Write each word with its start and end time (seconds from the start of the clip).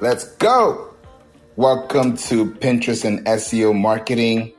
Let's 0.00 0.24
go. 0.36 0.92
Welcome 1.56 2.16
to 2.16 2.46
Pinterest 2.46 3.04
and 3.04 3.24
SEO 3.26 3.78
marketing. 3.78 4.52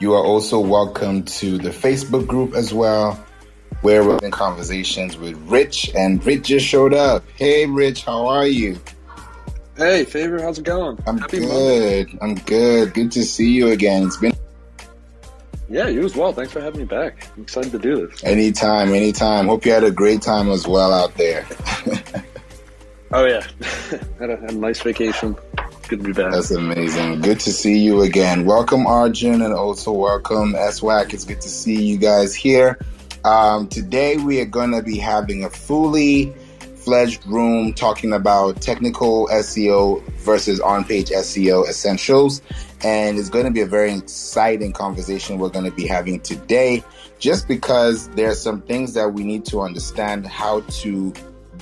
You 0.00 0.14
are 0.14 0.24
also 0.24 0.58
welcome 0.58 1.22
to 1.24 1.58
the 1.58 1.70
Facebook 1.70 2.26
group 2.26 2.54
as 2.54 2.74
well, 2.74 3.24
where 3.82 4.04
we're 4.04 4.18
in 4.18 4.32
conversations 4.32 5.16
with 5.16 5.36
Rich. 5.48 5.92
And 5.94 6.24
Rich 6.26 6.48
just 6.48 6.66
showed 6.66 6.92
up. 6.92 7.24
Hey, 7.36 7.66
Rich, 7.66 8.04
how 8.04 8.26
are 8.26 8.46
you? 8.46 8.78
Hey, 9.76 10.04
Favor, 10.04 10.42
how's 10.42 10.58
it 10.58 10.64
going? 10.64 11.00
I'm 11.06 11.18
Happy 11.18 11.38
good. 11.38 11.48
Monday. 12.12 12.18
I'm 12.20 12.34
good. 12.34 12.94
Good 12.94 13.12
to 13.12 13.24
see 13.24 13.52
you 13.52 13.68
again. 13.68 14.06
It's 14.06 14.16
been. 14.16 14.32
Yeah, 15.68 15.88
you 15.88 16.04
as 16.04 16.14
well. 16.14 16.32
Thanks 16.32 16.52
for 16.52 16.60
having 16.60 16.80
me 16.80 16.86
back. 16.86 17.26
I'm 17.36 17.44
excited 17.44 17.72
to 17.72 17.78
do 17.78 18.06
this. 18.06 18.22
Anytime, 18.24 18.92
anytime. 18.92 19.46
Hope 19.46 19.64
you 19.64 19.72
had 19.72 19.84
a 19.84 19.90
great 19.90 20.20
time 20.20 20.50
as 20.50 20.66
well 20.66 20.92
out 20.92 21.14
there. 21.14 21.46
oh 23.14 23.24
yeah, 23.24 23.46
had, 24.18 24.30
a, 24.30 24.36
had 24.36 24.50
a 24.50 24.54
nice 24.54 24.80
vacation. 24.80 25.36
Good 25.88 26.00
to 26.00 26.04
be 26.04 26.12
back. 26.12 26.32
That's 26.32 26.50
amazing. 26.50 27.20
Good 27.20 27.40
to 27.40 27.52
see 27.52 27.78
you 27.78 28.02
again. 28.02 28.44
Welcome, 28.44 28.86
Arjun, 28.86 29.42
and 29.42 29.54
also 29.54 29.92
welcome, 29.92 30.54
SWAC. 30.54 31.14
It's 31.14 31.24
good 31.24 31.40
to 31.40 31.48
see 31.48 31.82
you 31.82 31.96
guys 31.96 32.34
here. 32.34 32.78
Um, 33.24 33.68
today, 33.68 34.16
we 34.16 34.40
are 34.40 34.46
going 34.46 34.72
to 34.72 34.82
be 34.82 34.98
having 34.98 35.44
a 35.44 35.50
fully 35.50 36.34
fledged 36.84 37.26
room 37.26 37.72
talking 37.72 38.12
about 38.12 38.60
technical 38.60 39.28
SEO 39.28 40.06
versus 40.18 40.60
on 40.60 40.84
page 40.84 41.08
SEO 41.08 41.68
essentials. 41.68 42.42
And 42.82 43.18
it's 43.18 43.30
going 43.30 43.46
to 43.46 43.50
be 43.50 43.62
a 43.62 43.66
very 43.66 43.94
exciting 43.94 44.72
conversation 44.72 45.38
we're 45.38 45.48
going 45.48 45.64
to 45.64 45.70
be 45.70 45.86
having 45.86 46.20
today, 46.20 46.82
just 47.18 47.48
because 47.48 48.08
there 48.10 48.28
are 48.28 48.34
some 48.34 48.60
things 48.62 48.92
that 48.94 49.14
we 49.14 49.24
need 49.24 49.46
to 49.46 49.62
understand 49.62 50.26
how 50.26 50.60
to 50.60 51.12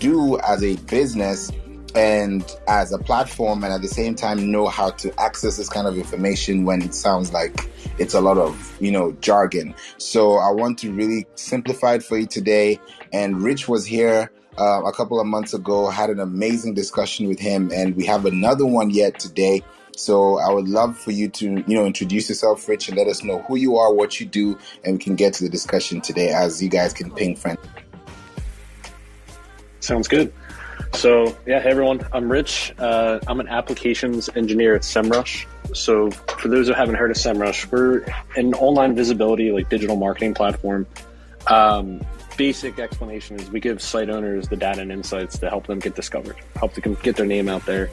do 0.03 0.37
as 0.41 0.65
a 0.65 0.75
business 0.87 1.53
and 1.95 2.57
as 2.67 2.93
a 2.93 2.99
platform 2.99 3.63
and 3.63 3.73
at 3.73 3.83
the 3.83 3.89
same 3.89 4.17
time 4.17 4.51
know 4.51 4.67
how 4.67 4.91
to 4.91 5.13
access 5.21 5.57
this 5.57 5.69
kind 5.69 5.87
of 5.87 5.97
information 5.97 6.65
when 6.65 6.83
it 6.83 6.93
sounds 6.93 7.33
like 7.33 7.71
it's 7.99 8.15
a 8.15 8.21
lot 8.21 8.37
of 8.37 8.77
you 8.81 8.91
know 8.91 9.13
jargon. 9.21 9.75
So 9.99 10.39
i 10.39 10.51
want 10.51 10.79
to 10.81 10.93
really 10.93 11.27
simplify 11.37 11.95
it 11.95 12.03
for 12.03 12.19
you 12.19 12.27
today. 12.27 12.81
And 13.13 13.43
rich 13.43 13.69
was 13.69 13.87
here 13.87 14.33
uh, 14.59 14.83
a 14.85 14.93
couple 14.93 15.21
of 15.21 15.27
months 15.27 15.55
ago 15.55 15.89
had 15.89 16.11
an 16.11 16.19
amazing 16.19 16.75
discussion 16.75 17.29
with 17.29 17.39
him 17.39 17.71
and 17.73 17.95
we 17.95 18.05
have 18.07 18.27
another 18.27 18.67
one 18.67 18.91
yet 18.91 19.21
today. 19.21 19.63
So 19.95 20.39
i 20.39 20.53
would 20.53 20.69
love 20.69 20.99
for 20.99 21.13
you 21.13 21.29
to 21.29 21.63
you 21.69 21.75
know 21.77 21.87
introduce 21.87 22.29
yourself 22.29 22.69
rich 22.69 22.89
and 22.89 22.99
let 22.99 23.07
us 23.07 23.23
know 23.23 23.43
who 23.43 23.57
you 23.57 23.77
are 23.77 23.95
what 23.95 24.19
you 24.19 24.27
do 24.27 24.59
and 24.85 24.95
we 24.95 24.99
can 24.99 25.15
get 25.15 25.35
to 25.35 25.45
the 25.45 25.51
discussion 25.51 26.01
today 26.01 26.31
as 26.31 26.61
you 26.61 26.71
guys 26.71 26.93
can 26.93 27.11
ping 27.11 27.37
friends 27.37 27.61
sounds 29.83 30.09
good 30.09 30.33
so, 30.95 31.37
yeah, 31.47 31.61
hey 31.61 31.71
everyone, 31.71 32.07
I'm 32.13 32.31
Rich. 32.31 32.75
Uh, 32.79 33.19
I'm 33.27 33.41
an 33.41 33.49
applications 33.49 34.29
engineer 34.37 34.75
at 34.75 34.83
SEMrush. 34.83 35.47
So, 35.75 36.11
for 36.11 36.49
those 36.49 36.69
who 36.69 36.75
haven't 36.75 36.97
heard 36.97 37.11
of 37.11 37.17
SEMrush, 37.17 37.71
we're 37.73 38.05
an 38.37 38.55
online 38.55 38.95
visibility, 38.95 39.51
like 39.53 39.69
digital 39.69 39.97
marketing 39.97 40.35
platform. 40.35 40.87
Um, 41.47 42.03
basic 42.37 42.79
explanation 42.79 43.41
is 43.41 43.51
we 43.51 43.59
give 43.59 43.81
site 43.81 44.11
owners 44.11 44.49
the 44.49 44.57
data 44.57 44.83
and 44.83 44.93
insights 44.93 45.39
to 45.39 45.49
help 45.49 45.67
them 45.67 45.79
get 45.79 45.95
discovered, 45.95 46.37
help 46.57 46.75
them 46.75 46.97
get 47.03 47.17
their 47.17 47.27
name 47.27 47.49
out 47.49 47.65
there. 47.65 47.91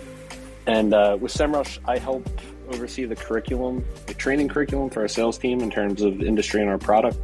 And 0.67 0.93
uh, 0.93 1.17
with 1.19 1.33
SEMrush, 1.33 1.79
I 1.87 1.97
help 1.97 2.29
oversee 2.73 3.05
the 3.05 3.15
curriculum, 3.15 3.83
the 4.05 4.13
training 4.13 4.49
curriculum 4.49 4.89
for 4.89 5.01
our 5.01 5.07
sales 5.07 5.37
team 5.37 5.61
in 5.61 5.71
terms 5.71 6.01
of 6.01 6.21
industry 6.21 6.61
and 6.61 6.69
our 6.69 6.77
product. 6.77 7.17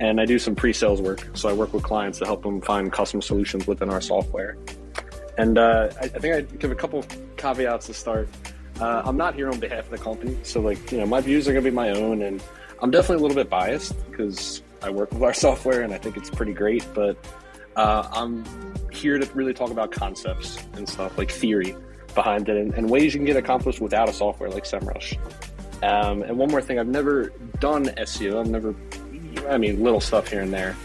And 0.00 0.20
I 0.20 0.24
do 0.24 0.38
some 0.38 0.54
pre 0.54 0.72
sales 0.72 1.00
work. 1.00 1.28
So, 1.34 1.48
I 1.48 1.52
work 1.52 1.72
with 1.72 1.82
clients 1.82 2.18
to 2.18 2.26
help 2.26 2.42
them 2.42 2.60
find 2.60 2.92
custom 2.92 3.22
solutions 3.22 3.66
within 3.66 3.90
our 3.90 4.00
software. 4.00 4.56
And 5.38 5.58
uh, 5.58 5.90
I, 6.00 6.04
I, 6.04 6.08
think 6.08 6.34
I'd 6.34 6.58
give 6.58 6.70
a 6.70 6.76
couple 6.76 7.04
caveats 7.36 7.86
to 7.86 7.94
start. 7.94 8.28
Uh, 8.80 9.02
I'm 9.04 9.16
not 9.16 9.34
here 9.34 9.50
on 9.50 9.58
behalf 9.58 9.84
of 9.84 9.90
the 9.90 9.98
company, 9.98 10.36
so 10.42 10.60
like 10.60 10.90
you 10.90 10.98
know, 10.98 11.06
my 11.06 11.20
views 11.20 11.48
are 11.48 11.52
going 11.52 11.64
to 11.64 11.70
be 11.70 11.74
my 11.74 11.90
own, 11.90 12.22
and 12.22 12.42
I'm 12.80 12.90
definitely 12.90 13.24
a 13.24 13.26
little 13.26 13.36
bit 13.36 13.50
biased 13.50 13.94
because 14.10 14.62
I 14.82 14.90
work 14.90 15.12
with 15.12 15.22
our 15.22 15.34
software 15.46 15.82
and 15.82 15.92
I 15.92 15.98
think 15.98 16.16
it's 16.16 16.30
pretty 16.30 16.52
great. 16.52 16.86
But 16.94 17.16
uh, 17.76 18.08
I'm 18.12 18.44
here 18.92 19.18
to 19.18 19.26
really 19.34 19.54
talk 19.54 19.70
about 19.70 19.90
concepts 19.90 20.58
and 20.74 20.88
stuff 20.88 21.16
like 21.18 21.30
theory 21.30 21.76
behind 22.14 22.48
it 22.48 22.56
and, 22.56 22.72
and 22.74 22.88
ways 22.88 23.12
you 23.12 23.18
can 23.18 23.26
get 23.26 23.36
accomplished 23.36 23.80
without 23.80 24.08
a 24.08 24.12
software 24.12 24.48
like 24.50 24.64
SEMrush. 24.64 25.18
Um, 25.82 26.22
and 26.22 26.38
one 26.38 26.48
more 26.48 26.62
thing, 26.62 26.78
I've 26.78 26.86
never 26.86 27.30
done 27.58 27.86
SEO. 27.86 28.40
I've 28.40 28.48
never, 28.48 28.74
I 29.48 29.58
mean, 29.58 29.82
little 29.82 30.00
stuff 30.00 30.28
here 30.28 30.40
and 30.40 30.52
there 30.52 30.76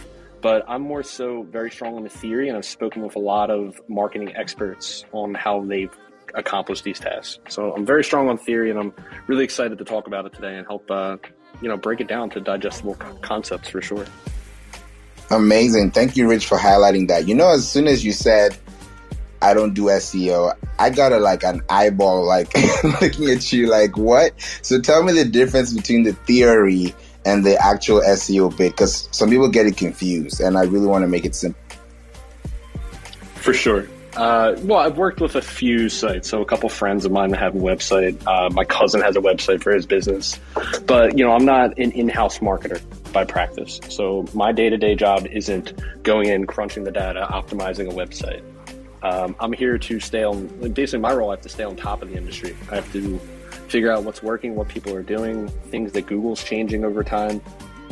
but 0.41 0.63
I'm 0.67 0.81
more 0.81 1.03
so 1.03 1.43
very 1.43 1.71
strong 1.71 1.95
on 1.95 2.03
the 2.03 2.09
theory, 2.09 2.47
and 2.49 2.57
I've 2.57 2.65
spoken 2.65 3.01
with 3.01 3.15
a 3.15 3.19
lot 3.19 3.49
of 3.49 3.79
marketing 3.87 4.35
experts 4.35 5.05
on 5.11 5.33
how 5.33 5.63
they've 5.65 5.93
accomplished 6.33 6.83
these 6.83 6.99
tasks. 6.99 7.39
So 7.49 7.73
I'm 7.73 7.85
very 7.85 8.03
strong 8.03 8.29
on 8.29 8.37
theory, 8.37 8.69
and 8.69 8.79
I'm 8.79 8.93
really 9.27 9.43
excited 9.43 9.77
to 9.77 9.85
talk 9.85 10.07
about 10.07 10.25
it 10.25 10.33
today 10.33 10.55
and 10.55 10.65
help 10.65 10.89
uh, 10.89 11.17
you 11.61 11.69
know 11.69 11.77
break 11.77 12.01
it 12.01 12.07
down 12.07 12.29
to 12.31 12.39
digestible 12.39 12.95
concepts 13.21 13.69
for 13.69 13.81
sure. 13.81 14.05
Amazing, 15.31 15.91
thank 15.91 16.17
you, 16.17 16.27
Rich, 16.27 16.47
for 16.47 16.57
highlighting 16.57 17.07
that. 17.09 17.27
You 17.27 17.35
know, 17.35 17.49
as 17.49 17.67
soon 17.69 17.87
as 17.87 18.03
you 18.03 18.11
said 18.11 18.57
I 19.41 19.53
don't 19.53 19.73
do 19.73 19.83
SEO. 19.83 20.53
I 20.79 20.89
got 20.89 21.13
a 21.13 21.17
like 21.17 21.43
an 21.43 21.61
eyeball 21.69 22.25
like 22.25 22.53
looking 23.01 23.29
at 23.29 23.53
you 23.53 23.67
like 23.67 23.95
what? 23.97 24.33
So 24.61 24.81
tell 24.81 25.03
me 25.03 25.13
the 25.13 25.23
difference 25.23 25.73
between 25.73 26.03
the 26.03 26.13
theory 26.13 26.93
and 27.29 27.45
the 27.45 27.55
actual 27.63 28.01
SEO 28.01 28.55
bit 28.55 28.71
because 28.71 29.07
some 29.11 29.29
people 29.29 29.49
get 29.49 29.65
it 29.65 29.77
confused, 29.77 30.41
and 30.41 30.57
I 30.57 30.63
really 30.63 30.87
want 30.87 31.03
to 31.03 31.07
make 31.07 31.25
it 31.25 31.35
simple. 31.35 31.61
For 33.35 33.53
sure. 33.53 33.87
Uh, 34.15 34.55
well, 34.63 34.79
I've 34.79 34.97
worked 34.97 35.21
with 35.21 35.35
a 35.35 35.41
few 35.41 35.87
sites. 35.87 36.27
So 36.27 36.41
a 36.41 36.45
couple 36.45 36.67
friends 36.67 37.05
of 37.05 37.11
mine 37.11 37.31
have 37.33 37.55
a 37.55 37.59
website. 37.59 38.21
Uh, 38.27 38.49
my 38.49 38.65
cousin 38.65 39.01
has 39.01 39.15
a 39.15 39.21
website 39.21 39.61
for 39.61 39.71
his 39.71 39.85
business, 39.85 40.39
but 40.85 41.17
you 41.17 41.23
know, 41.23 41.31
I'm 41.31 41.45
not 41.45 41.77
an 41.77 41.91
in-house 41.91 42.39
marketer 42.39 42.81
by 43.13 43.23
practice. 43.23 43.79
So 43.89 44.25
my 44.33 44.51
day-to-day 44.51 44.95
job 44.95 45.27
isn't 45.27 45.73
going 46.03 46.27
in, 46.27 46.47
crunching 46.47 46.83
the 46.83 46.91
data, 46.91 47.27
optimizing 47.31 47.89
a 47.89 47.93
website. 47.93 48.41
Um, 49.01 49.35
I'm 49.39 49.53
here 49.53 49.77
to 49.77 49.99
stay 49.99 50.23
on. 50.23 50.47
Basically, 50.73 50.99
my 50.99 51.13
role 51.13 51.29
I 51.29 51.35
have 51.35 51.41
to 51.41 51.49
stay 51.49 51.63
on 51.63 51.75
top 51.75 52.01
of 52.01 52.09
the 52.09 52.17
industry. 52.17 52.57
I 52.69 52.75
have 52.75 52.91
to 52.91 53.21
figure 53.69 53.91
out 53.91 54.03
what's 54.03 54.23
working, 54.23 54.55
what 54.55 54.67
people 54.67 54.95
are 54.95 55.03
doing, 55.03 55.47
things 55.47 55.91
that 55.93 56.05
Google's 56.07 56.43
changing 56.43 56.83
over 56.83 57.03
time, 57.03 57.41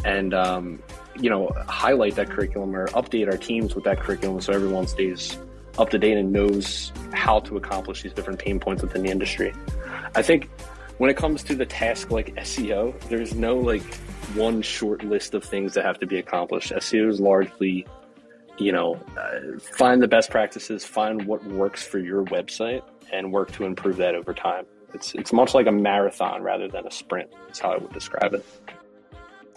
and 0.04 0.34
um, 0.34 0.82
you 1.20 1.30
know 1.30 1.52
highlight 1.68 2.16
that 2.16 2.30
curriculum 2.30 2.76
or 2.76 2.88
update 2.90 3.30
our 3.32 3.38
teams 3.38 3.76
with 3.76 3.84
that 3.84 4.00
curriculum 4.00 4.40
so 4.42 4.54
everyone 4.54 4.88
stays 4.88 5.38
up 5.78 5.90
to 5.90 6.00
date 6.00 6.18
and 6.18 6.32
knows 6.32 6.92
how 7.14 7.40
to 7.40 7.58
accomplish 7.58 8.02
these 8.02 8.14
different 8.14 8.40
pain 8.40 8.60
points 8.60 8.82
within 8.82 9.04
the 9.04 9.10
industry. 9.10 9.54
I 10.16 10.22
think 10.22 10.50
when 10.98 11.10
it 11.10 11.18
comes 11.18 11.44
to 11.44 11.56
the 11.56 11.66
task 11.66 12.10
like 12.10 12.34
SEO, 12.36 13.00
there's 13.10 13.36
no 13.36 13.56
like 13.56 13.84
one 14.34 14.62
short 14.62 15.04
list 15.04 15.34
of 15.34 15.44
things 15.44 15.74
that 15.76 15.86
have 15.86 16.00
to 16.00 16.08
be 16.08 16.18
accomplished. 16.18 16.72
SEO 16.72 17.10
is 17.10 17.20
largely, 17.20 17.86
you 18.58 18.72
know, 18.72 18.96
uh, 19.18 19.60
find 19.60 20.02
the 20.02 20.08
best 20.08 20.32
practices, 20.32 20.84
find 20.84 21.26
what 21.26 21.44
works 21.46 21.86
for 21.86 22.00
your 22.00 22.24
website, 22.26 22.82
and 23.14 23.32
work 23.32 23.52
to 23.52 23.66
improve 23.66 23.98
that 23.98 24.16
over 24.16 24.34
time. 24.34 24.66
It's 24.94 25.14
it's 25.16 25.34
much 25.34 25.54
like 25.54 25.68
a 25.68 25.72
marathon 25.72 26.42
rather 26.42 26.68
than 26.68 26.88
a 26.88 26.92
sprint. 26.92 27.30
That's 27.46 27.60
how 27.60 27.72
I 27.72 27.78
would 27.78 27.94
describe 27.94 28.34
it. 28.34 28.46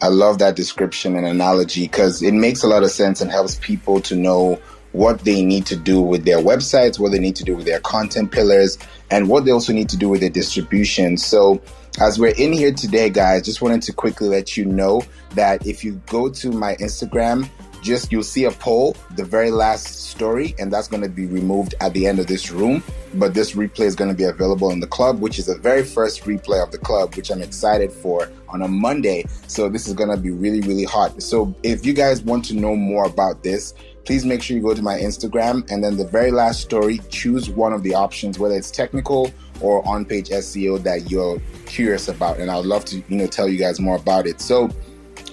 I 0.02 0.08
love 0.08 0.38
that 0.38 0.56
description 0.56 1.14
and 1.14 1.26
analogy 1.26 1.82
because 1.82 2.22
it 2.22 2.32
makes 2.32 2.62
a 2.62 2.66
lot 2.66 2.82
of 2.82 2.90
sense 2.90 3.20
and 3.20 3.30
helps 3.30 3.56
people 3.56 4.00
to 4.02 4.16
know 4.16 4.58
what 4.92 5.20
they 5.20 5.44
need 5.44 5.66
to 5.66 5.76
do 5.76 6.00
with 6.00 6.24
their 6.24 6.38
websites, 6.38 6.98
what 6.98 7.12
they 7.12 7.18
need 7.18 7.36
to 7.36 7.44
do 7.44 7.54
with 7.54 7.66
their 7.66 7.80
content 7.80 8.32
pillars, 8.32 8.78
and 9.10 9.28
what 9.28 9.44
they 9.44 9.50
also 9.50 9.72
need 9.72 9.88
to 9.90 9.96
do 9.96 10.08
with 10.08 10.20
their 10.20 10.30
distribution. 10.30 11.16
So, 11.16 11.60
as 12.00 12.18
we're 12.18 12.34
in 12.36 12.52
here 12.52 12.72
today, 12.72 13.10
guys, 13.10 13.42
just 13.42 13.62
wanted 13.62 13.82
to 13.82 13.92
quickly 13.92 14.28
let 14.28 14.56
you 14.56 14.64
know 14.64 15.02
that 15.34 15.66
if 15.66 15.84
you 15.84 16.00
go 16.06 16.28
to 16.30 16.50
my 16.50 16.76
Instagram, 16.76 17.48
just 17.82 18.12
you'll 18.12 18.22
see 18.22 18.44
a 18.44 18.50
poll, 18.50 18.96
the 19.16 19.24
very 19.24 19.50
last 19.50 20.08
story, 20.10 20.54
and 20.58 20.72
that's 20.72 20.88
going 20.88 21.02
to 21.02 21.08
be 21.08 21.26
removed 21.26 21.74
at 21.80 21.92
the 21.94 22.06
end 22.06 22.18
of 22.18 22.26
this 22.26 22.50
room. 22.50 22.82
But 23.14 23.34
this 23.34 23.52
replay 23.52 23.86
is 23.86 23.96
going 23.96 24.10
to 24.10 24.16
be 24.16 24.24
available 24.24 24.70
in 24.70 24.80
the 24.80 24.86
club, 24.86 25.20
which 25.20 25.38
is 25.38 25.46
the 25.46 25.58
very 25.58 25.84
first 25.84 26.24
replay 26.24 26.62
of 26.62 26.70
the 26.70 26.78
club, 26.78 27.14
which 27.14 27.30
I'm 27.30 27.42
excited 27.42 27.92
for 27.92 28.30
on 28.48 28.62
a 28.62 28.68
Monday. 28.68 29.24
So 29.46 29.68
this 29.68 29.86
is 29.86 29.94
going 29.94 30.10
to 30.10 30.16
be 30.16 30.30
really, 30.30 30.60
really 30.60 30.84
hot. 30.84 31.22
So 31.22 31.54
if 31.62 31.84
you 31.84 31.92
guys 31.92 32.22
want 32.22 32.44
to 32.46 32.54
know 32.54 32.76
more 32.76 33.04
about 33.06 33.42
this, 33.42 33.74
please 34.04 34.24
make 34.24 34.42
sure 34.42 34.56
you 34.56 34.62
go 34.62 34.74
to 34.74 34.82
my 34.82 34.98
Instagram 34.98 35.68
and 35.70 35.84
then 35.84 35.96
the 35.96 36.06
very 36.06 36.30
last 36.30 36.60
story, 36.60 37.00
choose 37.10 37.50
one 37.50 37.72
of 37.72 37.82
the 37.82 37.94
options, 37.94 38.38
whether 38.38 38.56
it's 38.56 38.70
technical 38.70 39.32
or 39.60 39.86
on 39.86 40.04
page 40.04 40.28
SEO 40.30 40.82
that 40.82 41.10
you're 41.10 41.40
curious 41.66 42.08
about. 42.08 42.38
And 42.38 42.50
I'd 42.50 42.64
love 42.64 42.84
to, 42.86 42.96
you 43.08 43.16
know, 43.16 43.26
tell 43.26 43.48
you 43.48 43.58
guys 43.58 43.78
more 43.78 43.96
about 43.96 44.26
it. 44.26 44.40
So 44.40 44.70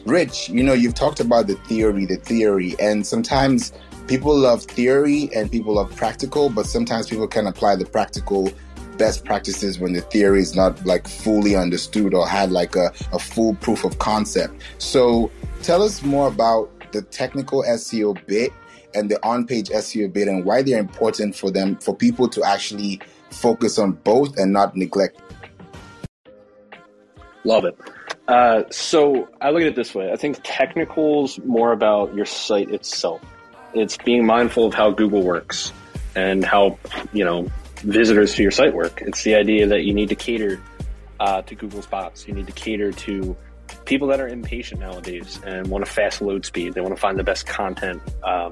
Rich, 0.05 0.49
you 0.49 0.63
know, 0.63 0.73
you've 0.73 0.93
talked 0.93 1.19
about 1.19 1.47
the 1.47 1.55
theory, 1.55 2.05
the 2.05 2.15
theory, 2.17 2.75
and 2.79 3.05
sometimes 3.05 3.73
people 4.07 4.35
love 4.37 4.63
theory 4.63 5.29
and 5.35 5.51
people 5.51 5.75
love 5.75 5.93
practical, 5.95 6.49
but 6.49 6.65
sometimes 6.65 7.07
people 7.07 7.27
can 7.27 7.47
apply 7.47 7.75
the 7.75 7.85
practical 7.85 8.49
best 8.97 9.25
practices 9.25 9.79
when 9.79 9.93
the 9.93 10.01
theory 10.01 10.39
is 10.39 10.55
not 10.55 10.83
like 10.85 11.07
fully 11.07 11.55
understood 11.55 12.13
or 12.13 12.27
had 12.27 12.51
like 12.51 12.75
a, 12.75 12.91
a 13.13 13.19
full 13.19 13.53
proof 13.55 13.83
of 13.83 13.99
concept. 13.99 14.61
So 14.79 15.31
tell 15.61 15.83
us 15.83 16.03
more 16.03 16.27
about 16.27 16.69
the 16.91 17.01
technical 17.03 17.63
SEO 17.63 18.25
bit 18.25 18.51
and 18.95 19.09
the 19.11 19.23
on-page 19.25 19.69
SEO 19.69 20.11
bit 20.11 20.27
and 20.27 20.45
why 20.45 20.61
they're 20.61 20.79
important 20.79 21.35
for 21.35 21.51
them 21.51 21.75
for 21.77 21.95
people 21.95 22.27
to 22.29 22.43
actually 22.43 22.99
focus 23.29 23.77
on 23.77 23.91
both 23.91 24.37
and 24.37 24.51
not 24.51 24.75
neglect. 24.75 25.19
Love 27.43 27.65
it. 27.65 27.77
Uh, 28.27 28.63
so 28.69 29.29
I 29.39 29.51
look 29.51 29.61
at 29.61 29.67
it 29.67 29.75
this 29.75 29.95
way. 29.95 30.11
I 30.11 30.17
think 30.17 30.39
technical's 30.43 31.39
more 31.39 31.71
about 31.71 32.13
your 32.13 32.25
site 32.25 32.71
itself. 32.71 33.21
It's 33.73 33.97
being 33.97 34.25
mindful 34.25 34.65
of 34.65 34.73
how 34.73 34.91
Google 34.91 35.21
works 35.23 35.71
and 36.15 36.43
how 36.43 36.77
you 37.13 37.23
know 37.23 37.47
visitors 37.77 38.35
to 38.35 38.41
your 38.41 38.51
site 38.51 38.73
work. 38.73 39.01
It's 39.01 39.23
the 39.23 39.35
idea 39.35 39.67
that 39.67 39.83
you 39.83 39.93
need 39.93 40.09
to 40.09 40.15
cater 40.15 40.61
uh, 41.19 41.41
to 41.43 41.55
Google's 41.55 41.85
bots. 41.85 42.27
You 42.27 42.33
need 42.33 42.47
to 42.47 42.53
cater 42.53 42.91
to 42.91 43.35
people 43.85 44.07
that 44.09 44.19
are 44.19 44.27
impatient 44.27 44.81
nowadays 44.81 45.39
and 45.45 45.67
want 45.67 45.83
a 45.83 45.87
fast 45.87 46.21
load 46.21 46.45
speed. 46.45 46.73
They 46.73 46.81
want 46.81 46.95
to 46.95 46.99
find 46.99 47.17
the 47.17 47.23
best 47.23 47.45
content. 47.45 48.01
Um, 48.23 48.51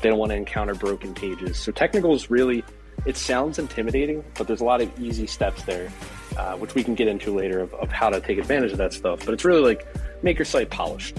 they 0.00 0.10
don't 0.10 0.18
want 0.18 0.30
to 0.30 0.36
encounter 0.36 0.74
broken 0.74 1.14
pages. 1.14 1.56
So 1.56 1.72
technical 1.72 2.14
is 2.14 2.30
really, 2.30 2.62
it 3.06 3.16
sounds 3.16 3.58
intimidating, 3.58 4.24
but 4.36 4.46
there's 4.46 4.60
a 4.60 4.64
lot 4.64 4.80
of 4.80 5.00
easy 5.00 5.26
steps 5.26 5.62
there, 5.62 5.90
uh, 6.36 6.56
which 6.56 6.74
we 6.74 6.82
can 6.84 6.94
get 6.94 7.08
into 7.08 7.34
later 7.34 7.60
of, 7.60 7.72
of 7.74 7.90
how 7.90 8.10
to 8.10 8.20
take 8.20 8.38
advantage 8.38 8.72
of 8.72 8.78
that 8.78 8.92
stuff. 8.92 9.24
But 9.24 9.34
it's 9.34 9.44
really 9.44 9.62
like 9.62 9.86
make 10.22 10.38
your 10.38 10.44
site 10.44 10.70
polished. 10.70 11.18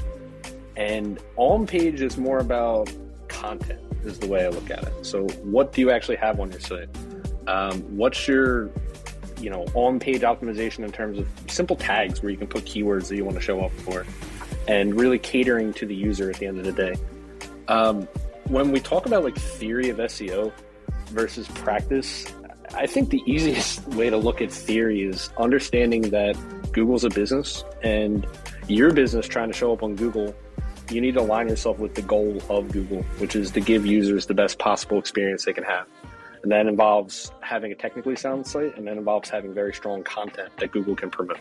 And 0.76 1.20
on 1.38 1.66
page 1.66 2.02
is 2.02 2.18
more 2.18 2.40
about 2.40 2.92
content, 3.28 3.80
is 4.04 4.20
the 4.20 4.28
way 4.28 4.46
I 4.46 4.50
look 4.50 4.70
at 4.70 4.84
it. 4.84 5.06
So, 5.06 5.26
what 5.44 5.72
do 5.72 5.82
you 5.82 5.90
actually 5.90 6.18
have 6.18 6.40
on 6.40 6.52
your 6.52 6.60
site? 6.60 6.90
Um, 7.48 7.82
what's 7.96 8.28
your 8.28 8.70
you 9.40 9.50
know 9.50 9.66
on 9.74 10.00
page 10.00 10.22
optimization 10.22 10.84
in 10.84 10.92
terms 10.92 11.20
of 11.20 11.28
simple 11.48 11.76
tags 11.76 12.22
where 12.22 12.32
you 12.32 12.38
can 12.38 12.48
put 12.48 12.66
keywords 12.66 13.08
that 13.10 13.16
you 13.16 13.26
want 13.26 13.38
to 13.38 13.42
show 13.42 13.62
up 13.62 13.72
for 13.72 14.06
and 14.68 14.96
really 14.96 15.20
catering 15.20 15.74
to 15.74 15.86
the 15.86 15.96
user 15.96 16.30
at 16.30 16.38
the 16.38 16.46
end 16.46 16.58
of 16.58 16.66
the 16.66 16.72
day 16.72 16.96
um, 17.68 18.08
when 18.46 18.72
we 18.72 18.80
talk 18.80 19.06
about 19.06 19.24
like 19.24 19.36
theory 19.36 19.90
of 19.90 19.98
seo 19.98 20.52
versus 21.08 21.48
practice 21.50 22.26
i 22.76 22.86
think 22.86 23.10
the 23.10 23.24
easiest 23.26 23.86
way 23.90 24.10
to 24.10 24.18
look 24.18 24.42
at 24.42 24.52
theory 24.52 25.04
is 25.04 25.30
understanding 25.38 26.02
that 26.04 26.36
google's 26.72 27.04
a 27.04 27.10
business 27.10 27.64
and 27.84 28.28
your 28.68 28.92
business 28.92 29.28
trying 29.28 29.48
to 29.48 29.54
show 29.54 29.74
up 29.74 29.84
on 29.84 29.96
google 29.96 30.36
you 30.92 31.02
need 31.02 31.16
to 31.16 31.22
align 31.22 31.50
yourself 31.50 31.80
with 31.80 31.96
the 31.96 32.02
goal 32.02 32.42
of 32.50 32.72
google 32.72 33.02
which 33.18 33.36
is 33.36 33.52
to 33.52 33.60
give 33.60 33.86
users 33.86 34.26
the 34.26 34.34
best 34.34 34.60
possible 34.60 35.00
experience 35.00 35.46
they 35.46 35.54
can 35.54 35.64
have 35.64 35.88
and 36.46 36.52
that 36.52 36.68
involves 36.68 37.32
having 37.42 37.72
a 37.72 37.76
technically 37.76 38.16
sound 38.16 38.46
site, 38.46 38.78
and 38.78 38.86
that 38.86 38.98
involves 38.98 39.32
having 39.32 39.52
very 39.52 39.74
strong 39.74 40.04
content 40.04 40.56
that 40.58 40.72
Google 40.72 40.96
can 40.96 41.10
promote. 41.10 41.40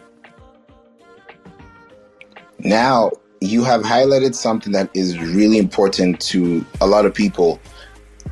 Now, 2.61 3.11
you 3.43 3.65
have 3.65 3.83
highlighted 3.83 4.35
something 4.35 4.73
that 4.73 4.89
is 4.95 5.19
really 5.19 5.59
important 5.59 6.21
to 6.21 6.65
a 6.81 6.87
lot 6.87 7.05
of 7.05 7.13
people. 7.13 7.61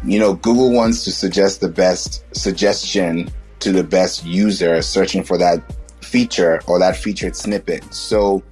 You 0.05 0.19
know, 0.19 0.35
Google 0.35 0.73
wants 0.73 1.05
to 1.05 1.13
suggest 1.13 1.61
the 1.61 1.69
best 1.69 2.25
suggestion 2.35 3.31
to 3.61 3.71
the 3.71 3.85
best 3.85 4.25
user 4.25 4.83
searching 4.83 5.23
for 5.23 5.39
that 5.39 5.63
feature 6.01 6.61
or 6.67 6.79
that 6.81 6.97
featured 6.97 7.37
snippet. 7.37 7.95
So, 7.95 8.43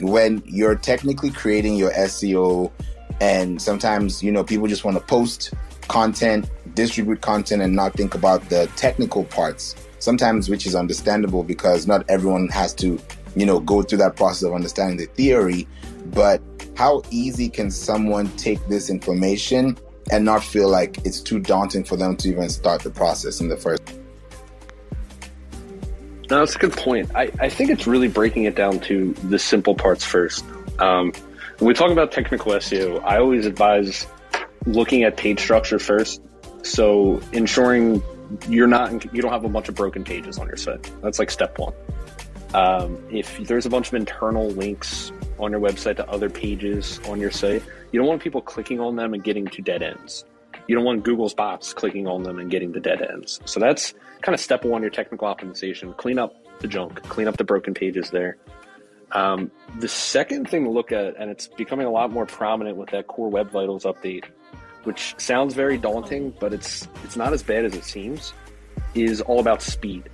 when 0.00 0.42
you're 0.44 0.74
technically 0.74 1.30
creating 1.30 1.76
your 1.76 1.90
SEO, 1.92 2.72
and 3.20 3.62
sometimes, 3.62 4.22
you 4.22 4.30
know, 4.30 4.44
people 4.44 4.66
just 4.66 4.84
want 4.84 4.96
to 4.96 5.02
post 5.04 5.54
content 5.88 6.50
distribute 6.74 7.20
content 7.20 7.62
and 7.62 7.74
not 7.74 7.92
think 7.94 8.14
about 8.14 8.48
the 8.48 8.68
technical 8.76 9.24
parts 9.24 9.74
sometimes 9.98 10.48
which 10.48 10.66
is 10.66 10.74
understandable 10.74 11.42
because 11.42 11.86
not 11.86 12.04
everyone 12.08 12.48
has 12.48 12.74
to 12.74 12.98
you 13.34 13.46
know 13.46 13.60
go 13.60 13.82
through 13.82 13.98
that 13.98 14.16
process 14.16 14.42
of 14.42 14.52
understanding 14.52 14.96
the 14.96 15.06
theory 15.14 15.66
but 16.06 16.42
how 16.76 17.02
easy 17.10 17.48
can 17.48 17.70
someone 17.70 18.28
take 18.36 18.64
this 18.68 18.90
information 18.90 19.76
and 20.10 20.24
not 20.24 20.42
feel 20.42 20.68
like 20.68 20.98
it's 21.04 21.20
too 21.20 21.38
daunting 21.38 21.84
for 21.84 21.96
them 21.96 22.16
to 22.16 22.28
even 22.28 22.48
start 22.48 22.82
the 22.82 22.90
process 22.90 23.40
in 23.40 23.48
the 23.48 23.56
first 23.56 23.82
no, 26.28 26.40
that's 26.40 26.56
a 26.56 26.58
good 26.58 26.72
point. 26.72 27.08
I, 27.14 27.30
I 27.38 27.48
think 27.48 27.70
it's 27.70 27.86
really 27.86 28.08
breaking 28.08 28.44
it 28.44 28.56
down 28.56 28.80
to 28.80 29.12
the 29.12 29.38
simple 29.38 29.76
parts 29.76 30.04
first. 30.04 30.44
Um, 30.80 31.12
when 31.58 31.68
we 31.68 31.72
talk 31.72 31.92
about 31.92 32.10
technical 32.10 32.50
SEO, 32.50 33.00
I 33.04 33.18
always 33.18 33.46
advise 33.46 34.08
looking 34.66 35.04
at 35.04 35.16
page 35.16 35.38
structure 35.38 35.78
first 35.78 36.20
so 36.66 37.20
ensuring 37.32 38.02
you're 38.48 38.66
not 38.66 39.14
you 39.14 39.22
don't 39.22 39.30
have 39.30 39.44
a 39.44 39.48
bunch 39.48 39.68
of 39.68 39.74
broken 39.76 40.02
pages 40.04 40.38
on 40.38 40.48
your 40.48 40.56
site. 40.56 40.90
That's 41.02 41.18
like 41.18 41.30
step 41.30 41.58
one. 41.58 41.72
Um, 42.54 42.98
if 43.10 43.38
there's 43.46 43.66
a 43.66 43.70
bunch 43.70 43.88
of 43.88 43.94
internal 43.94 44.48
links 44.50 45.12
on 45.38 45.50
your 45.50 45.60
website 45.60 45.96
to 45.96 46.08
other 46.08 46.30
pages 46.30 47.00
on 47.08 47.20
your 47.20 47.30
site, 47.30 47.62
you 47.92 48.00
don't 48.00 48.08
want 48.08 48.22
people 48.22 48.40
clicking 48.40 48.80
on 48.80 48.96
them 48.96 49.14
and 49.14 49.22
getting 49.22 49.46
to 49.46 49.62
dead 49.62 49.82
ends. 49.82 50.24
You 50.68 50.74
don't 50.74 50.84
want 50.84 51.04
Google's 51.04 51.34
bots 51.34 51.72
clicking 51.72 52.06
on 52.06 52.22
them 52.22 52.38
and 52.38 52.50
getting 52.50 52.72
to 52.72 52.80
dead 52.80 53.02
ends. 53.02 53.40
So 53.44 53.60
that's 53.60 53.94
kind 54.22 54.34
of 54.34 54.40
step 54.40 54.64
one, 54.64 54.82
your 54.82 54.90
technical 54.90 55.28
optimization. 55.28 55.96
Clean 55.96 56.18
up 56.18 56.34
the 56.60 56.68
junk, 56.68 57.02
clean 57.04 57.28
up 57.28 57.36
the 57.36 57.44
broken 57.44 57.74
pages 57.74 58.10
there. 58.10 58.36
Um, 59.12 59.50
the 59.78 59.88
second 59.88 60.48
thing 60.48 60.64
to 60.64 60.70
look 60.70 60.90
at, 60.90 61.16
and 61.16 61.30
it's 61.30 61.46
becoming 61.46 61.86
a 61.86 61.90
lot 61.90 62.10
more 62.10 62.26
prominent 62.26 62.76
with 62.76 62.90
that 62.90 63.06
Core 63.06 63.30
Web 63.30 63.50
Vitals 63.50 63.84
update, 63.84 64.24
which 64.82 65.14
sounds 65.18 65.54
very 65.54 65.78
daunting, 65.78 66.34
but 66.40 66.52
it's 66.52 66.88
it's 67.04 67.16
not 67.16 67.32
as 67.32 67.42
bad 67.42 67.64
as 67.64 67.74
it 67.74 67.84
seems, 67.84 68.32
is 68.94 69.20
all 69.20 69.40
about 69.40 69.62
speed. 69.62 70.08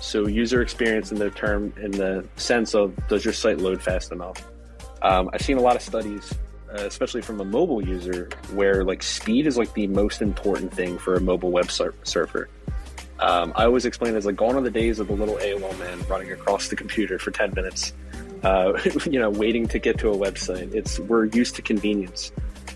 So 0.00 0.26
user 0.26 0.60
experience 0.62 1.12
in 1.12 1.18
the 1.18 1.30
term 1.30 1.72
in 1.80 1.92
the 1.92 2.26
sense 2.36 2.74
of 2.74 2.96
does 3.08 3.24
your 3.24 3.34
site 3.34 3.58
load 3.58 3.80
fast 3.80 4.10
enough? 4.10 4.51
Um, 5.02 5.30
I've 5.32 5.42
seen 5.42 5.58
a 5.58 5.60
lot 5.60 5.76
of 5.76 5.82
studies, 5.82 6.32
uh, 6.70 6.82
especially 6.82 7.22
from 7.22 7.40
a 7.40 7.44
mobile 7.44 7.86
user, 7.86 8.28
where 8.54 8.84
like 8.84 9.02
speed 9.02 9.46
is 9.46 9.58
like 9.58 9.74
the 9.74 9.88
most 9.88 10.22
important 10.22 10.72
thing 10.72 10.96
for 10.96 11.16
a 11.16 11.20
mobile 11.20 11.50
web 11.50 11.70
sur- 11.70 11.94
surfer. 12.04 12.48
Um, 13.18 13.52
I 13.54 13.64
always 13.64 13.84
explain 13.84 14.14
it 14.14 14.16
as 14.16 14.26
like 14.26 14.36
gone 14.36 14.56
are 14.56 14.60
the 14.60 14.70
days 14.70 14.98
of 14.98 15.08
the 15.08 15.14
little 15.14 15.36
AOL 15.36 15.78
man 15.78 16.00
running 16.08 16.32
across 16.32 16.68
the 16.68 16.76
computer 16.76 17.18
for 17.18 17.30
10 17.30 17.54
minutes, 17.54 17.92
uh, 18.42 18.78
you 19.04 19.18
know, 19.18 19.30
waiting 19.30 19.68
to 19.68 19.78
get 19.78 19.98
to 19.98 20.10
a 20.10 20.16
website. 20.16 20.74
It's 20.74 20.98
we're 20.98 21.26
used 21.26 21.56
to 21.56 21.62
convenience. 21.62 22.32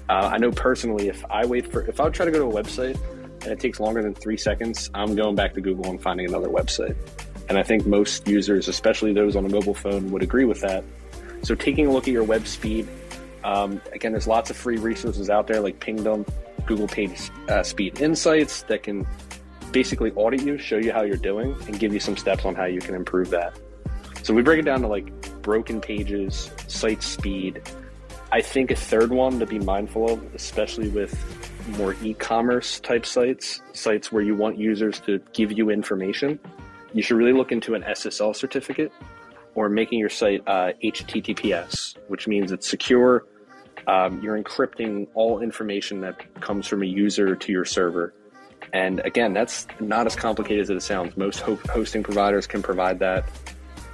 Uh, 0.09 0.31
I 0.33 0.39
know 0.39 0.53
personally, 0.53 1.09
if 1.09 1.25
I 1.31 1.47
wait 1.47 1.71
for, 1.73 1.83
if 1.83 2.01
I 2.01 2.09
try 2.11 2.27
to 2.27 2.33
go 2.33 2.39
to 2.39 2.57
a 2.57 2.63
website 2.63 2.99
and 3.43 3.53
it 3.53 3.61
takes 3.61 3.81
longer 3.81 4.03
than 4.03 4.15
three 4.15 4.37
seconds, 4.37 4.91
I'm 4.95 5.17
going 5.17 5.35
back 5.35 5.55
to 5.55 5.61
Google 5.61 5.91
and 5.91 6.01
finding 6.01 6.29
another 6.29 6.49
website. 6.49 6.97
And 7.49 7.59
I 7.59 7.63
think 7.63 7.87
most 7.87 8.27
users, 8.27 8.69
especially 8.69 9.13
those 9.13 9.37
on 9.37 9.45
a 9.45 9.49
mobile 9.49 9.75
phone, 9.75 10.11
would 10.11 10.23
agree 10.23 10.45
with 10.45 10.61
that. 10.63 10.85
So 11.43 11.55
taking 11.55 11.87
a 11.87 11.93
look 11.93 12.09
at 12.09 12.13
your 12.13 12.25
web 12.25 12.47
speed, 12.47 12.89
um, 13.45 13.81
again, 13.93 14.13
there's 14.13 14.27
lots 14.27 14.51
of 14.51 14.57
free 14.57 14.79
resources 14.79 15.31
out 15.31 15.47
there 15.47 15.61
like 15.61 15.81
Pingdom, 15.81 16.27
Google 16.67 16.89
Page 16.89 17.31
uh, 17.49 17.63
Speed 17.63 18.01
Insights 18.01 18.63
that 18.63 18.83
can 18.83 19.07
basically 19.71 20.11
audit 20.13 20.43
you, 20.43 20.59
show 20.59 20.77
you 20.77 20.93
how 20.93 21.03
you're 21.03 21.17
doing, 21.17 21.55
and 21.67 21.79
give 21.79 21.93
you 21.93 22.01
some 22.01 22.17
steps 22.17 22.45
on 22.45 22.55
how 22.55 22.65
you 22.65 22.81
can 22.81 22.95
improve 22.95 23.31
that. 23.31 23.59
So 24.23 24.35
we 24.35 24.43
break 24.43 24.59
it 24.59 24.65
down 24.65 24.81
to 24.83 24.89
like 24.89 25.43
broken 25.43 25.81
pages, 25.81 26.51
site 26.67 27.03
speed, 27.03 27.63
I 28.33 28.43
think 28.43 28.73
a 28.73 28.77
third 28.77 29.11
one 29.11 29.39
to 29.39 29.47
be 29.47 29.59
mindful 29.59 30.11
of, 30.11 30.35
especially 30.35 30.89
with 30.89 31.15
more 31.79 31.95
e-commerce 32.03 32.81
type 32.81 33.07
sites, 33.07 33.61
sites 33.73 34.11
where 34.11 34.23
you 34.23 34.35
want 34.35 34.59
users 34.59 35.01
to 35.01 35.21
give 35.33 35.53
you 35.53 35.71
information, 35.71 36.39
you 36.93 37.03
should 37.03 37.17
really 37.17 37.33
look 37.33 37.53
into 37.53 37.75
an 37.75 37.83
SSL 37.83 38.35
certificate 38.35 38.93
or 39.57 39.69
making 39.71 39.99
your 39.99 40.11
site 40.11 40.43
uh, 40.47 40.73
HTTPS, 40.85 41.97
which 42.09 42.29
means 42.29 42.53
it's 42.53 42.69
secure. 42.69 43.25
Um, 43.89 44.23
you're 44.23 44.41
encrypting 44.41 45.09
all 45.15 45.41
information 45.41 46.01
that 46.03 46.41
comes 46.41 46.67
from 46.67 46.83
a 46.83 46.87
user 46.87 47.35
to 47.35 47.53
your 47.53 47.65
server. 47.65 48.15
And 48.73 49.01
again, 49.01 49.33
that's 49.33 49.67
not 49.81 50.07
as 50.07 50.15
complicated 50.15 50.63
as 50.63 50.71
it 50.71 50.81
sounds. 50.83 51.17
Most 51.17 51.41
ho- 51.41 51.59
hosting 51.71 52.03
providers 52.03 52.47
can 52.47 52.63
provide 52.63 52.99
that. 52.99 53.25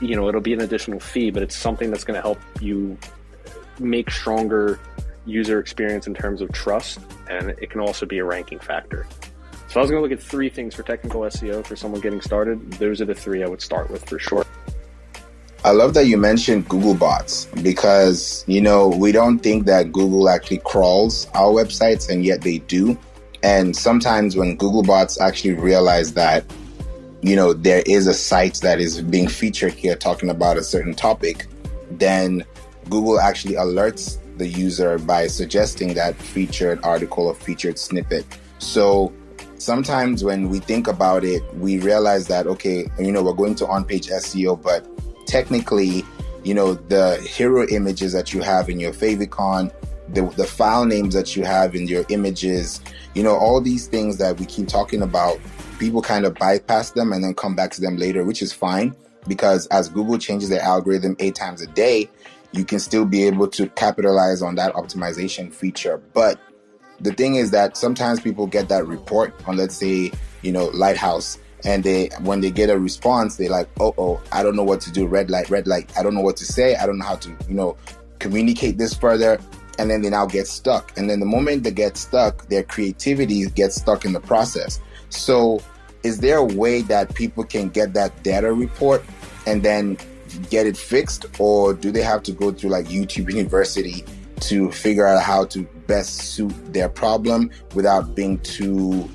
You 0.00 0.16
know, 0.16 0.28
it'll 0.28 0.40
be 0.40 0.52
an 0.52 0.62
additional 0.62 0.99
fee, 0.99 1.31
but 1.31 1.42
it's 1.42 1.57
something 1.57 1.90
that's 1.90 2.04
going 2.04 2.16
to 2.16 2.23
help 2.23 2.40
you 2.61 2.99
make 3.78 4.11
stronger 4.11 4.81
user 5.26 5.61
experience 5.61 6.09
in 6.09 6.14
terms 6.14 6.40
of 6.40 6.50
trust, 6.52 6.99
and 7.31 7.50
it 7.50 7.71
can 7.71 7.81
also 7.81 8.04
be 8.04 8.19
a 8.19 8.25
ranking 8.25 8.59
factor. 8.59 9.07
So 9.69 9.78
I 9.78 9.83
was 9.83 9.90
going 9.90 10.02
to 10.02 10.09
look 10.09 10.19
at 10.19 10.23
three 10.23 10.49
things 10.49 10.75
for 10.75 10.83
technical 10.83 11.21
SEO 11.21 11.64
for 11.64 11.76
someone 11.76 12.00
getting 12.00 12.21
started. 12.21 12.73
Those 12.73 13.00
are 13.00 13.04
the 13.04 13.14
three 13.14 13.45
I 13.45 13.47
would 13.47 13.62
start 13.62 13.90
with 13.90 14.04
for 14.09 14.19
sure. 14.19 14.45
I 15.64 15.71
love 15.71 15.95
that 15.95 16.07
you 16.07 16.19
mentioned 16.19 16.69
Google 16.69 16.95
bots 16.95 17.47
because, 17.62 18.45
you 18.49 18.61
know, 18.61 18.88
we 18.88 19.12
don't 19.12 19.38
think 19.38 19.66
that 19.66 19.92
Google 19.92 20.28
actually 20.28 20.59
crawls 20.59 21.28
our 21.35 21.52
websites 21.52 22.11
and 22.11 22.25
yet 22.25 22.40
they 22.40 22.59
do. 22.59 22.99
And 23.45 23.76
sometimes 23.76 24.35
when 24.35 24.57
Google 24.57 24.83
bots 24.83 25.21
actually 25.21 25.54
realize 25.54 26.14
that, 26.14 26.45
you 27.21 27.37
know, 27.37 27.52
there 27.52 27.85
is 27.87 28.09
a 28.09 28.14
site 28.14 28.57
that 28.62 28.81
is 28.81 29.02
being 29.02 29.28
featured 29.28 29.75
here 29.75 29.95
talking 29.95 30.31
about 30.31 30.57
a 30.57 30.64
certain 30.64 30.95
topic, 30.95 31.47
then 31.92 32.45
Google 32.90 33.21
actually 33.21 33.54
alerts 33.54 34.19
the 34.38 34.49
user 34.49 34.99
by 34.99 35.28
suggesting 35.28 35.95
that 35.95 36.16
featured 36.16 36.81
article 36.83 37.28
or 37.28 37.37
featured 37.37 37.78
snippet. 37.78 38.26
So 38.59 39.12
sometimes 39.59 40.25
when 40.25 40.49
we 40.49 40.59
think 40.59 40.88
about 40.88 41.23
it, 41.23 41.42
we 41.54 41.78
realize 41.78 42.26
that, 42.26 42.49
okay, 42.49 42.90
you 42.99 43.12
know, 43.12 43.23
we're 43.23 43.33
going 43.33 43.54
to 43.57 43.66
on 43.69 43.85
page 43.85 44.09
SEO, 44.09 44.61
but 44.61 44.88
technically, 45.33 46.05
you 46.45 46.53
know, 46.53 46.75
the 46.75 47.17
hero 47.23 47.67
images 47.69 48.12
that 48.12 48.35
you 48.35 48.43
have 48.43 48.69
in 48.69 48.79
your 48.79 48.93
favicon, 48.93 49.73
the, 50.11 50.21
the 50.37 50.45
file 50.45 50.85
names 50.85 51.15
that 51.15 51.35
you 51.35 51.43
have 51.43 51.75
in 51.75 51.89
your 51.89 52.05
images, 52.11 52.83
you 53.15 53.23
know, 53.23 53.35
all 53.35 53.59
these 53.59 53.87
things 53.87 54.19
that 54.19 54.39
we 54.39 54.45
keep 54.45 54.69
talking 54.69 55.01
about, 55.01 55.41
people 55.79 56.03
kind 56.03 56.27
of 56.27 56.35
bypass 56.35 56.91
them 56.91 57.15
and 57.15 57.25
then 57.25 57.33
come 57.33 57.57
back 57.57 57.71
to 57.71 57.81
them 57.81 57.97
later, 57.97 58.25
which 58.25 58.43
is 58.43 58.53
fine 58.53 58.95
because 59.27 59.67
as 59.69 59.89
Google 59.89 60.19
changes 60.19 60.51
their 60.51 60.61
algorithm 60.61 61.17
eight 61.19 61.35
times 61.35 61.62
a 61.62 61.67
day, 61.69 62.11
you 62.53 62.67
can 62.67 62.79
still 62.79 63.07
be 63.07 63.25
able 63.27 63.49
to 63.49 63.69
capitalize 63.69 64.43
on 64.43 64.57
that 64.57 64.75
optimization 64.75 65.51
feature. 65.51 65.97
But 66.12 66.39
the 67.01 67.15
thing 67.15 67.37
is 67.37 67.53
that 67.53 67.79
sometimes 67.79 68.21
people 68.21 68.47
get 68.47 68.69
that 68.69 68.87
report 68.87 69.33
on, 69.47 69.57
let's 69.57 69.77
say, 69.77 70.12
you 70.43 70.53
know, 70.53 70.67
Lighthouse, 70.75 71.39
and 71.64 71.85
they 71.85 72.11
when 72.23 72.40
they 72.40 72.50
get 72.50 72.71
a 72.71 72.78
response, 72.78 73.37
they're 73.37 73.50
like, 73.50 73.69
oh, 73.81 73.95
oh, 73.99 74.21
I 74.33 74.42
don't 74.42 74.57
know 74.57 74.64
what 74.64 74.81
to 74.83 74.92
do. 74.92 75.07
Red 75.07 75.31
light, 75.31 75.50
red 75.50 75.66
light. 75.66 75.90
I 75.97 76.02
don't 76.02 76.14
know 76.14 76.21
what 76.21 76.37
to 76.38 76.45
say. 76.45 76.76
I 76.76 76.87
don't 76.87 76.99
know 76.99 77.04
how 77.04 77.16
to, 77.16 77.28
you 77.49 77.54
know, 77.54 77.76
communicate 78.19 78.78
this 78.78 78.95
further. 78.95 79.40
And 79.78 79.90
then 79.90 80.02
they 80.02 80.11
now 80.11 80.26
get 80.26 80.47
stuck. 80.47 80.97
And 80.99 81.09
then 81.09 81.21
the 81.21 81.26
moment 81.26 81.64
they 81.64 81.71
get 81.71 81.97
stuck, 81.97 82.47
their 82.49 82.62
creativity 82.62 83.47
gets 83.47 83.76
stuck 83.76 84.04
in 84.04 84.12
the 84.12 84.21
process. 84.21 84.81
So, 85.09 85.62
is 86.02 86.19
there 86.19 86.38
a 86.38 86.45
way 86.45 86.83
that 86.83 87.14
people 87.14 87.45
can 87.45 87.69
get 87.69 87.95
that 87.95 88.23
data 88.23 88.52
report 88.52 89.02
and 89.47 89.62
then 89.62 89.97
get 90.50 90.66
it 90.66 90.76
fixed, 90.76 91.26
or 91.38 91.75
do 91.75 91.90
they 91.90 92.02
have 92.02 92.23
to 92.25 92.33
go 92.33 92.52
through 92.52 92.71
like 92.71 92.87
YouTube 92.87 93.33
University 93.33 94.04
to 94.40 94.71
figure 94.73 95.07
out 95.07 95.23
how 95.23 95.45
to 95.47 95.62
best 95.87 96.16
suit 96.16 96.52
their 96.73 96.88
problem 96.88 97.50
without 97.75 98.14
being 98.14 98.38
too 98.40 99.09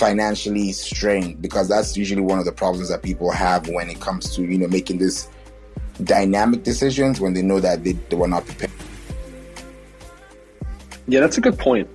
financially 0.00 0.72
strained? 0.72 1.40
Because 1.42 1.68
that's 1.68 1.96
usually 1.96 2.22
one 2.22 2.38
of 2.38 2.46
the 2.46 2.52
problems 2.52 2.88
that 2.88 3.02
people 3.02 3.30
have 3.30 3.68
when 3.68 3.90
it 3.90 4.00
comes 4.00 4.34
to 4.34 4.42
you 4.42 4.58
know 4.58 4.66
making 4.68 4.98
this 4.98 5.28
dynamic 6.02 6.62
decisions 6.64 7.20
when 7.20 7.34
they 7.34 7.42
know 7.42 7.60
that 7.60 7.84
they, 7.84 7.92
they 7.92 8.16
were 8.16 8.26
not 8.26 8.44
prepared. 8.46 8.72
Yeah, 11.06 11.20
that's 11.20 11.36
a 11.36 11.40
good 11.40 11.58
point. 11.58 11.88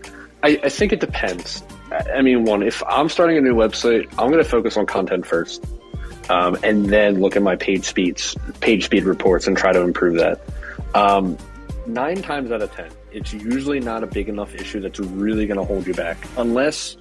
I, 0.44 0.60
I 0.64 0.70
think 0.70 0.94
it 0.94 1.00
depends. 1.00 1.64
I 1.92 2.22
mean, 2.22 2.46
one, 2.46 2.62
if 2.62 2.84
I'm 2.88 3.10
starting 3.10 3.38
a 3.38 3.42
new 3.42 3.56
website, 3.56 4.06
I'm 4.20 4.30
going 4.30 4.44
to 4.44 4.50
focus 4.50 4.78
on 4.78 4.86
content 4.86 5.26
first 5.26 5.66
um, 6.30 6.58
and 6.64 6.86
then 6.88 7.22
look 7.22 7.36
at 7.36 7.42
my 7.42 7.56
page 7.56 7.86
speeds, 7.86 8.36
page 8.60 8.86
speed 8.86 9.04
reports, 9.04 9.48
and 9.48 9.58
try 9.58 9.72
to 9.72 9.82
improve 9.82 10.16
that. 10.16 10.42
Um, 10.94 11.38
nine 11.88 12.22
times 12.22 12.52
out 12.52 12.62
of 12.62 12.72
ten, 12.74 12.92
it's 13.12 13.34
usually 13.34 13.80
not 13.80 14.04
a 14.04 14.08
big 14.08 14.30
enough 14.30 14.54
issue 14.54 14.82
that's 14.82 15.00
really 15.00 15.48
going 15.48 15.60
to 15.60 15.66
hold 15.66 15.88
you 15.88 15.94
back, 15.94 16.18
unless 16.38 16.98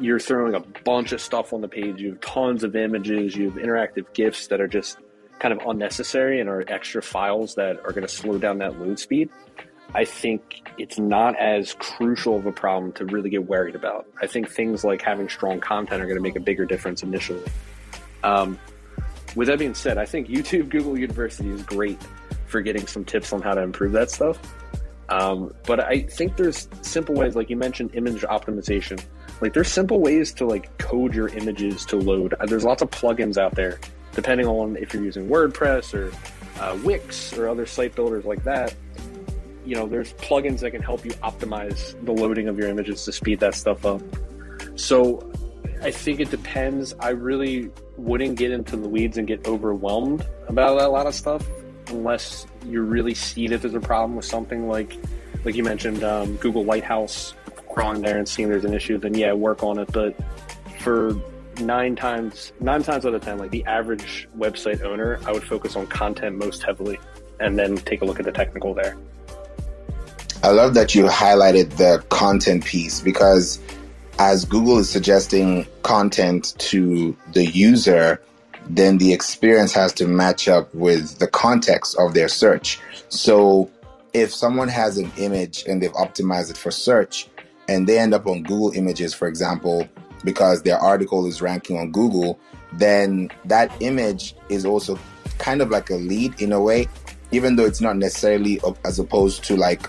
you're 0.00 0.18
throwing 0.18 0.54
a 0.54 0.60
bunch 0.60 1.12
of 1.12 1.20
stuff 1.20 1.52
on 1.52 1.60
the 1.60 1.68
page. 1.68 2.00
You 2.00 2.10
have 2.10 2.20
tons 2.20 2.64
of 2.64 2.76
images, 2.76 3.36
you 3.36 3.50
have 3.50 3.58
interactive 3.58 4.12
GIFs 4.12 4.48
that 4.48 4.60
are 4.60 4.68
just 4.68 4.98
kind 5.38 5.52
of 5.52 5.66
unnecessary 5.66 6.40
and 6.40 6.48
are 6.48 6.64
extra 6.68 7.02
files 7.02 7.54
that 7.56 7.78
are 7.84 7.92
going 7.92 8.06
to 8.06 8.08
slow 8.08 8.38
down 8.38 8.58
that 8.58 8.78
load 8.80 8.98
speed. 8.98 9.28
I 9.94 10.04
think 10.04 10.68
it's 10.76 10.98
not 10.98 11.38
as 11.38 11.74
crucial 11.74 12.36
of 12.36 12.46
a 12.46 12.52
problem 12.52 12.92
to 12.94 13.04
really 13.04 13.30
get 13.30 13.46
worried 13.46 13.76
about. 13.76 14.06
I 14.20 14.26
think 14.26 14.50
things 14.50 14.82
like 14.82 15.02
having 15.02 15.28
strong 15.28 15.60
content 15.60 16.02
are 16.02 16.06
going 16.06 16.16
to 16.16 16.22
make 16.22 16.36
a 16.36 16.40
bigger 16.40 16.66
difference 16.66 17.02
initially. 17.02 17.44
Um, 18.24 18.58
with 19.36 19.48
that 19.48 19.58
being 19.58 19.74
said, 19.74 19.98
I 19.98 20.06
think 20.06 20.28
YouTube 20.28 20.68
Google 20.68 20.98
University 20.98 21.50
is 21.50 21.62
great 21.62 21.98
for 22.46 22.60
getting 22.60 22.86
some 22.86 23.04
tips 23.04 23.32
on 23.32 23.42
how 23.42 23.54
to 23.54 23.60
improve 23.60 23.92
that 23.92 24.10
stuff. 24.10 24.38
Um, 25.08 25.54
but 25.66 25.80
I 25.80 26.02
think 26.02 26.36
there's 26.36 26.68
simple 26.82 27.14
ways, 27.14 27.36
like 27.36 27.50
you 27.50 27.56
mentioned, 27.56 27.94
image 27.94 28.22
optimization. 28.22 29.02
Like 29.40 29.52
there's 29.52 29.68
simple 29.68 30.00
ways 30.00 30.32
to 30.34 30.46
like 30.46 30.76
code 30.78 31.14
your 31.14 31.28
images 31.28 31.84
to 31.86 31.96
load. 31.96 32.34
Uh, 32.34 32.46
there's 32.46 32.64
lots 32.64 32.82
of 32.82 32.90
plugins 32.90 33.36
out 33.36 33.54
there, 33.54 33.78
depending 34.12 34.46
on 34.46 34.76
if 34.76 34.94
you're 34.94 35.04
using 35.04 35.28
WordPress 35.28 35.94
or 35.94 36.12
uh, 36.60 36.78
Wix 36.84 37.36
or 37.36 37.48
other 37.48 37.66
site 37.66 37.94
builders 37.94 38.24
like 38.24 38.44
that. 38.44 38.74
You 39.64 39.74
know, 39.76 39.86
there's 39.86 40.12
plugins 40.14 40.60
that 40.60 40.70
can 40.72 40.82
help 40.82 41.04
you 41.04 41.12
optimize 41.12 42.02
the 42.04 42.12
loading 42.12 42.48
of 42.48 42.58
your 42.58 42.68
images 42.68 43.04
to 43.06 43.12
speed 43.12 43.40
that 43.40 43.54
stuff 43.54 43.84
up. 43.84 44.02
So 44.76 45.30
I 45.82 45.90
think 45.90 46.20
it 46.20 46.30
depends. 46.30 46.94
I 47.00 47.10
really 47.10 47.70
wouldn't 47.96 48.36
get 48.36 48.50
into 48.50 48.76
the 48.76 48.88
weeds 48.88 49.18
and 49.18 49.26
get 49.26 49.46
overwhelmed 49.46 50.26
about 50.48 50.80
a 50.80 50.88
lot 50.88 51.06
of 51.06 51.14
stuff 51.14 51.46
unless 51.88 52.46
you 52.66 52.82
really 52.82 53.14
see 53.14 53.46
that 53.48 53.62
there's 53.62 53.74
a 53.74 53.80
problem 53.80 54.16
with 54.16 54.24
something 54.24 54.68
like, 54.68 54.96
like 55.44 55.54
you 55.54 55.62
mentioned, 55.62 56.02
um, 56.02 56.36
Google 56.36 56.64
Lighthouse 56.64 57.34
crawling 57.74 58.02
there 58.02 58.16
and 58.16 58.28
seeing 58.28 58.48
there's 58.48 58.64
an 58.64 58.72
issue. 58.72 58.98
Then 58.98 59.14
yeah, 59.14 59.32
work 59.32 59.62
on 59.62 59.78
it. 59.78 59.90
But 59.92 60.16
for 60.78 61.14
nine 61.60 61.96
times, 61.96 62.52
nine 62.60 62.82
times 62.82 63.04
out 63.04 63.14
of 63.14 63.22
ten, 63.22 63.38
like 63.38 63.50
the 63.50 63.64
average 63.64 64.28
website 64.38 64.82
owner, 64.82 65.18
I 65.26 65.32
would 65.32 65.44
focus 65.44 65.76
on 65.76 65.86
content 65.88 66.38
most 66.38 66.62
heavily, 66.62 66.98
and 67.40 67.58
then 67.58 67.76
take 67.76 68.02
a 68.02 68.04
look 68.04 68.18
at 68.18 68.24
the 68.24 68.32
technical 68.32 68.74
there. 68.74 68.96
I 70.42 70.50
love 70.50 70.74
that 70.74 70.94
you 70.94 71.04
highlighted 71.04 71.70
the 71.76 72.04
content 72.10 72.64
piece 72.64 73.00
because 73.00 73.58
as 74.18 74.44
Google 74.44 74.78
is 74.78 74.88
suggesting 74.88 75.66
content 75.82 76.54
to 76.58 77.16
the 77.32 77.46
user, 77.46 78.20
then 78.68 78.98
the 78.98 79.12
experience 79.12 79.72
has 79.72 79.92
to 79.94 80.06
match 80.06 80.46
up 80.46 80.72
with 80.74 81.18
the 81.18 81.26
context 81.26 81.96
of 81.98 82.14
their 82.14 82.28
search. 82.28 82.78
So 83.08 83.70
if 84.12 84.32
someone 84.32 84.68
has 84.68 84.98
an 84.98 85.10
image 85.16 85.64
and 85.66 85.82
they've 85.82 85.92
optimized 85.92 86.50
it 86.50 86.56
for 86.58 86.70
search 86.70 87.28
and 87.68 87.86
they 87.86 87.98
end 87.98 88.14
up 88.14 88.26
on 88.26 88.42
Google 88.42 88.72
Images, 88.72 89.14
for 89.14 89.28
example, 89.28 89.88
because 90.24 90.62
their 90.62 90.78
article 90.78 91.26
is 91.26 91.42
ranking 91.42 91.78
on 91.78 91.92
Google, 91.92 92.38
then 92.72 93.30
that 93.44 93.70
image 93.80 94.34
is 94.48 94.64
also 94.64 94.98
kind 95.38 95.62
of 95.62 95.70
like 95.70 95.90
a 95.90 95.96
lead 95.96 96.40
in 96.40 96.52
a 96.52 96.60
way, 96.60 96.88
even 97.30 97.56
though 97.56 97.64
it's 97.64 97.80
not 97.80 97.96
necessarily 97.96 98.60
as 98.84 98.98
opposed 98.98 99.44
to 99.44 99.56
like, 99.56 99.88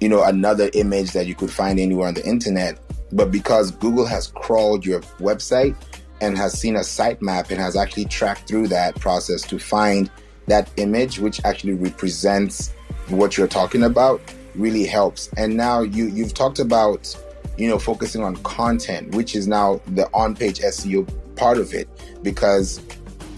you 0.00 0.08
know, 0.08 0.22
another 0.24 0.70
image 0.74 1.12
that 1.12 1.26
you 1.26 1.34
could 1.34 1.50
find 1.50 1.78
anywhere 1.78 2.08
on 2.08 2.14
the 2.14 2.26
internet. 2.26 2.78
But 3.12 3.30
because 3.30 3.70
Google 3.70 4.06
has 4.06 4.28
crawled 4.28 4.86
your 4.86 5.00
website 5.18 5.74
and 6.20 6.36
has 6.36 6.58
seen 6.58 6.76
a 6.76 6.80
sitemap 6.80 7.50
and 7.50 7.58
has 7.58 7.76
actually 7.76 8.04
tracked 8.04 8.46
through 8.46 8.68
that 8.68 8.94
process 9.00 9.42
to 9.42 9.58
find 9.58 10.10
that 10.46 10.70
image, 10.76 11.18
which 11.18 11.40
actually 11.44 11.74
represents 11.74 12.72
what 13.08 13.36
you're 13.36 13.48
talking 13.48 13.82
about, 13.84 14.20
really 14.54 14.84
helps. 14.84 15.28
And 15.36 15.56
now 15.56 15.80
you 15.82 16.06
you've 16.06 16.34
talked 16.34 16.58
about 16.58 17.16
you 17.56 17.68
know 17.68 17.78
focusing 17.78 18.22
on 18.22 18.36
content, 18.36 19.14
which 19.14 19.34
is 19.34 19.46
now 19.46 19.80
the 19.88 20.08
on-page 20.14 20.60
SEO 20.60 21.08
part 21.36 21.58
of 21.58 21.72
it, 21.74 21.88
because 22.22 22.80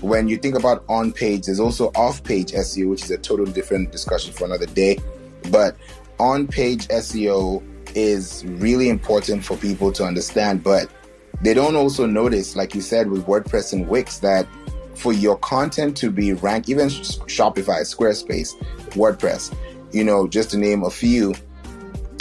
when 0.00 0.28
you 0.28 0.36
think 0.36 0.56
about 0.56 0.84
on-page, 0.88 1.46
there's 1.46 1.60
also 1.60 1.92
off-page 1.94 2.50
SEO, 2.52 2.90
which 2.90 3.04
is 3.04 3.10
a 3.12 3.18
totally 3.18 3.52
different 3.52 3.92
discussion 3.92 4.32
for 4.32 4.44
another 4.44 4.66
day. 4.66 4.98
But 5.50 5.76
on-page 6.18 6.88
SEO 6.88 7.62
is 7.94 8.44
really 8.46 8.88
important 8.88 9.44
for 9.44 9.56
people 9.56 9.92
to 9.92 10.04
understand, 10.04 10.64
but 10.64 10.88
they 11.40 11.54
don't 11.54 11.76
also 11.76 12.06
notice, 12.06 12.56
like 12.56 12.74
you 12.74 12.80
said 12.80 13.10
with 13.10 13.26
WordPress 13.26 13.72
and 13.72 13.88
Wix, 13.88 14.18
that 14.18 14.46
for 14.94 15.12
your 15.12 15.36
content 15.38 15.96
to 15.98 16.10
be 16.10 16.32
ranked, 16.32 16.68
even 16.68 16.88
Shopify, 16.88 17.80
Squarespace, 17.82 18.54
WordPress, 18.90 19.54
you 19.92 20.04
know, 20.04 20.26
just 20.26 20.50
to 20.50 20.58
name 20.58 20.82
a 20.82 20.90
few, 20.90 21.34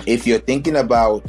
if 0.06 0.26
you're 0.28 0.40
thinking 0.40 0.76
about, 0.76 1.24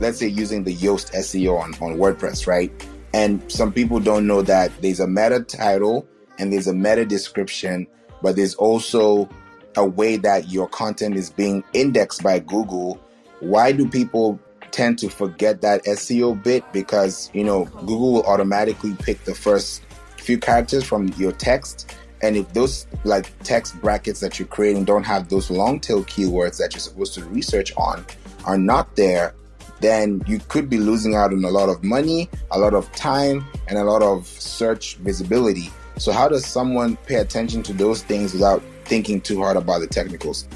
let's 0.00 0.18
say, 0.18 0.26
using 0.26 0.64
the 0.64 0.74
Yoast 0.74 1.12
SEO 1.14 1.60
on, 1.60 1.74
on 1.74 1.98
WordPress, 1.98 2.46
right? 2.46 2.70
And 3.14 3.40
some 3.50 3.72
people 3.72 4.00
don't 4.00 4.26
know 4.26 4.42
that 4.42 4.70
there's 4.82 5.00
a 5.00 5.06
meta 5.06 5.40
title 5.40 6.06
and 6.38 6.52
there's 6.52 6.66
a 6.66 6.74
meta 6.74 7.04
description, 7.04 7.86
but 8.22 8.36
there's 8.36 8.54
also 8.54 9.28
a 9.76 9.84
way 9.84 10.16
that 10.16 10.50
your 10.50 10.68
content 10.68 11.16
is 11.16 11.30
being 11.30 11.62
indexed 11.72 12.22
by 12.22 12.38
Google 12.38 13.00
why 13.40 13.72
do 13.72 13.88
people 13.88 14.40
tend 14.70 14.98
to 14.98 15.08
forget 15.08 15.60
that 15.60 15.84
SEO 15.84 16.42
bit? 16.42 16.64
Because, 16.72 17.30
you 17.34 17.44
know, 17.44 17.64
Google 17.64 18.12
will 18.12 18.24
automatically 18.24 18.94
pick 18.94 19.24
the 19.24 19.34
first 19.34 19.82
few 20.18 20.38
characters 20.38 20.84
from 20.84 21.08
your 21.16 21.32
text. 21.32 21.94
And 22.22 22.36
if 22.36 22.52
those 22.52 22.86
like 23.04 23.30
text 23.42 23.80
brackets 23.80 24.20
that 24.20 24.38
you're 24.38 24.48
creating 24.48 24.84
don't 24.84 25.04
have 25.04 25.28
those 25.28 25.50
long 25.50 25.80
tail 25.80 26.04
keywords 26.04 26.58
that 26.58 26.72
you're 26.72 26.80
supposed 26.80 27.14
to 27.14 27.24
research 27.26 27.72
on 27.76 28.04
are 28.44 28.58
not 28.58 28.96
there, 28.96 29.34
then 29.80 30.22
you 30.26 30.40
could 30.48 30.70
be 30.70 30.78
losing 30.78 31.14
out 31.14 31.32
on 31.32 31.44
a 31.44 31.50
lot 31.50 31.68
of 31.68 31.84
money, 31.84 32.28
a 32.50 32.58
lot 32.58 32.74
of 32.74 32.90
time, 32.92 33.44
and 33.68 33.78
a 33.78 33.84
lot 33.84 34.02
of 34.02 34.26
search 34.26 34.96
visibility. 34.96 35.70
So, 35.98 36.12
how 36.12 36.28
does 36.28 36.46
someone 36.46 36.96
pay 37.06 37.16
attention 37.16 37.62
to 37.64 37.72
those 37.72 38.02
things 38.02 38.32
without 38.32 38.62
thinking 38.84 39.20
too 39.20 39.38
hard 39.40 39.56
about 39.56 39.80
the 39.80 39.86
technicals? 39.86 40.48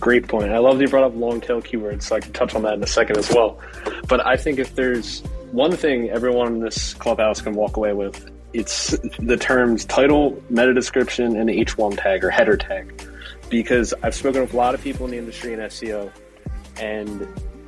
Great 0.00 0.26
point. 0.26 0.50
I 0.50 0.58
love 0.58 0.78
that 0.78 0.84
you 0.84 0.90
brought 0.90 1.04
up 1.04 1.14
long 1.14 1.40
tail 1.40 1.62
keywords, 1.62 2.02
so 2.02 2.16
I 2.16 2.20
can 2.20 2.32
touch 2.32 2.54
on 2.54 2.62
that 2.62 2.74
in 2.74 2.82
a 2.82 2.86
second 2.86 3.18
as 3.18 3.30
well. 3.30 3.60
But 4.08 4.26
I 4.26 4.36
think 4.36 4.58
if 4.58 4.74
there's 4.74 5.20
one 5.52 5.76
thing 5.76 6.10
everyone 6.10 6.48
in 6.48 6.60
this 6.60 6.94
clubhouse 6.94 7.40
can 7.40 7.52
walk 7.52 7.76
away 7.76 7.92
with, 7.92 8.31
it's 8.52 8.96
the 9.18 9.36
terms 9.36 9.84
title, 9.84 10.42
meta 10.50 10.74
description, 10.74 11.36
and 11.36 11.48
H1 11.48 12.00
tag 12.00 12.24
or 12.24 12.30
header 12.30 12.56
tag. 12.56 13.08
Because 13.48 13.92
I've 14.02 14.14
spoken 14.14 14.40
with 14.40 14.54
a 14.54 14.56
lot 14.56 14.74
of 14.74 14.82
people 14.82 15.04
in 15.04 15.12
the 15.12 15.18
industry 15.18 15.52
in 15.52 15.60
SEO, 15.60 16.10
and 16.78 17.26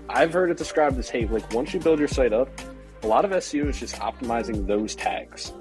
I've 0.08 0.32
heard 0.32 0.50
it 0.50 0.56
described 0.56 0.98
as 0.98 1.08
hey, 1.08 1.26
like 1.26 1.52
once 1.52 1.74
you 1.74 1.80
build 1.80 1.98
your 1.98 2.08
site 2.08 2.32
up, 2.32 2.48
a 3.02 3.06
lot 3.06 3.24
of 3.24 3.30
SEO 3.32 3.68
is 3.68 3.78
just 3.78 3.96
optimizing 3.96 4.66
those 4.66 4.94
tags, 4.94 5.52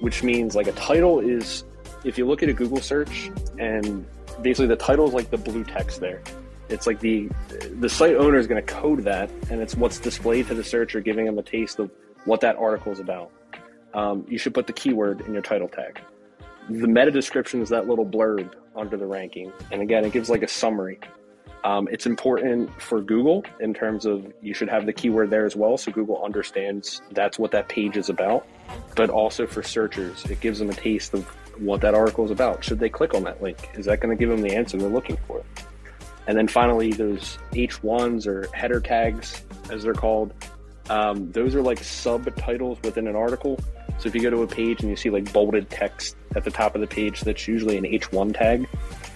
which 0.00 0.22
means 0.22 0.54
like 0.54 0.68
a 0.68 0.72
title 0.72 1.18
is 1.18 1.64
if 2.04 2.18
you 2.18 2.26
look 2.26 2.42
at 2.42 2.48
a 2.48 2.52
Google 2.52 2.80
search 2.80 3.30
and 3.58 4.06
basically 4.40 4.66
the 4.66 4.76
title 4.76 5.06
is 5.06 5.12
like 5.12 5.30
the 5.30 5.38
blue 5.38 5.64
text 5.64 6.00
there. 6.00 6.22
It's 6.68 6.86
like 6.86 7.00
the 7.00 7.28
the 7.80 7.88
site 7.88 8.16
owner 8.16 8.38
is 8.38 8.46
going 8.46 8.64
to 8.64 8.72
code 8.72 9.04
that, 9.04 9.30
and 9.50 9.60
it's 9.60 9.74
what's 9.74 9.98
displayed 9.98 10.46
to 10.48 10.54
the 10.54 10.64
searcher, 10.64 11.00
giving 11.00 11.26
them 11.26 11.38
a 11.38 11.42
taste 11.42 11.78
of 11.78 11.90
what 12.24 12.40
that 12.40 12.56
article 12.56 12.92
is 12.92 13.00
about. 13.00 13.30
Um, 13.94 14.24
you 14.28 14.38
should 14.38 14.54
put 14.54 14.66
the 14.66 14.72
keyword 14.72 15.20
in 15.22 15.32
your 15.32 15.42
title 15.42 15.68
tag. 15.68 16.00
The 16.68 16.86
meta 16.86 17.10
description 17.10 17.60
is 17.60 17.68
that 17.70 17.88
little 17.88 18.06
blurb 18.06 18.52
under 18.76 18.96
the 18.96 19.06
ranking, 19.06 19.52
and 19.70 19.82
again, 19.82 20.04
it 20.04 20.12
gives 20.12 20.30
like 20.30 20.42
a 20.42 20.48
summary. 20.48 20.98
Um, 21.64 21.88
it's 21.92 22.06
important 22.06 22.70
for 22.82 23.00
Google 23.00 23.44
in 23.60 23.72
terms 23.72 24.04
of 24.04 24.32
you 24.42 24.52
should 24.52 24.68
have 24.68 24.84
the 24.86 24.92
keyword 24.92 25.30
there 25.30 25.46
as 25.46 25.54
well, 25.54 25.76
so 25.78 25.92
Google 25.92 26.22
understands 26.24 27.02
that's 27.12 27.38
what 27.38 27.52
that 27.52 27.68
page 27.68 27.96
is 27.96 28.08
about. 28.08 28.46
But 28.96 29.10
also 29.10 29.46
for 29.46 29.62
searchers, 29.62 30.24
it 30.26 30.40
gives 30.40 30.58
them 30.58 30.70
a 30.70 30.74
taste 30.74 31.14
of 31.14 31.24
what 31.58 31.80
that 31.82 31.94
article 31.94 32.24
is 32.24 32.30
about. 32.30 32.64
Should 32.64 32.80
they 32.80 32.88
click 32.88 33.14
on 33.14 33.22
that 33.24 33.42
link? 33.42 33.70
Is 33.74 33.86
that 33.86 34.00
going 34.00 34.16
to 34.16 34.18
give 34.18 34.28
them 34.28 34.42
the 34.42 34.54
answer 34.54 34.76
they're 34.76 34.88
looking 34.88 35.18
for? 35.28 35.44
And 36.26 36.36
then 36.36 36.48
finally, 36.48 36.92
those 36.92 37.38
H1s 37.52 38.26
or 38.26 38.48
header 38.54 38.80
tags, 38.80 39.42
as 39.70 39.82
they're 39.82 39.92
called, 39.92 40.32
um, 40.90 41.30
those 41.32 41.54
are 41.54 41.62
like 41.62 41.82
subtitles 41.82 42.78
within 42.82 43.06
an 43.06 43.16
article. 43.16 43.58
So 43.98 44.08
if 44.08 44.14
you 44.14 44.20
go 44.20 44.30
to 44.30 44.42
a 44.42 44.46
page 44.46 44.80
and 44.80 44.90
you 44.90 44.96
see 44.96 45.10
like 45.10 45.32
bolded 45.32 45.70
text 45.70 46.16
at 46.34 46.44
the 46.44 46.50
top 46.50 46.74
of 46.74 46.80
the 46.80 46.86
page, 46.86 47.20
that's 47.20 47.46
usually 47.46 47.76
an 47.76 47.84
H1 47.84 48.36
tag. 48.36 48.68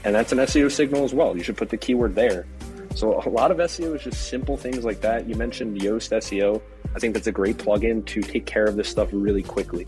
And 0.05 0.15
that's 0.15 0.33
an 0.33 0.39
SEO 0.39 0.71
signal 0.71 1.05
as 1.05 1.13
well. 1.13 1.37
You 1.37 1.43
should 1.43 1.57
put 1.57 1.71
the 1.71 1.77
keyword 1.77 2.15
there. 2.15 2.47
So 2.95 3.21
a 3.21 3.29
lot 3.29 3.51
of 3.51 3.59
SEO 3.59 3.95
is 3.95 4.03
just 4.03 4.29
simple 4.29 4.57
things 4.57 4.85
like 4.85 5.03
that. 5.03 5.29
You 5.29 5.35
mentioned 5.35 5.81
Yoast 5.81 6.13
SEO. 6.13 6.63
I 6.95 6.99
think 6.99 7.13
that's 7.13 7.27
a 7.27 7.33
great 7.33 7.59
plugin 7.59 8.07
to 8.07 8.23
take 8.23 8.47
care 8.47 8.65
of 8.65 8.77
this 8.77 8.89
stuff 8.89 9.11
really 9.13 9.43
quickly, 9.43 9.85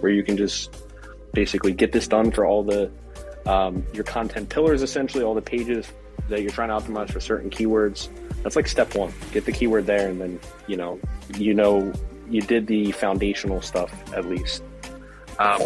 where 0.00 0.12
you 0.12 0.22
can 0.22 0.36
just 0.36 0.76
basically 1.32 1.72
get 1.72 1.92
this 1.92 2.06
done 2.06 2.30
for 2.30 2.44
all 2.44 2.62
the 2.62 2.90
um, 3.46 3.86
your 3.94 4.04
content 4.04 4.50
pillars, 4.50 4.82
essentially 4.82 5.24
all 5.24 5.34
the 5.34 5.40
pages 5.40 5.86
that 6.28 6.42
you're 6.42 6.50
trying 6.50 6.68
to 6.68 6.74
optimize 6.74 7.10
for 7.10 7.20
certain 7.20 7.48
keywords. 7.48 8.08
That's 8.42 8.56
like 8.56 8.68
step 8.68 8.94
one. 8.94 9.12
Get 9.32 9.46
the 9.46 9.52
keyword 9.52 9.86
there, 9.86 10.08
and 10.08 10.20
then 10.20 10.40
you 10.66 10.76
know 10.76 11.00
you 11.38 11.54
know 11.54 11.92
you 12.30 12.40
did 12.40 12.66
the 12.66 12.92
foundational 12.92 13.60
stuff 13.60 13.92
at 14.14 14.26
least. 14.26 14.62
Um, 15.38 15.62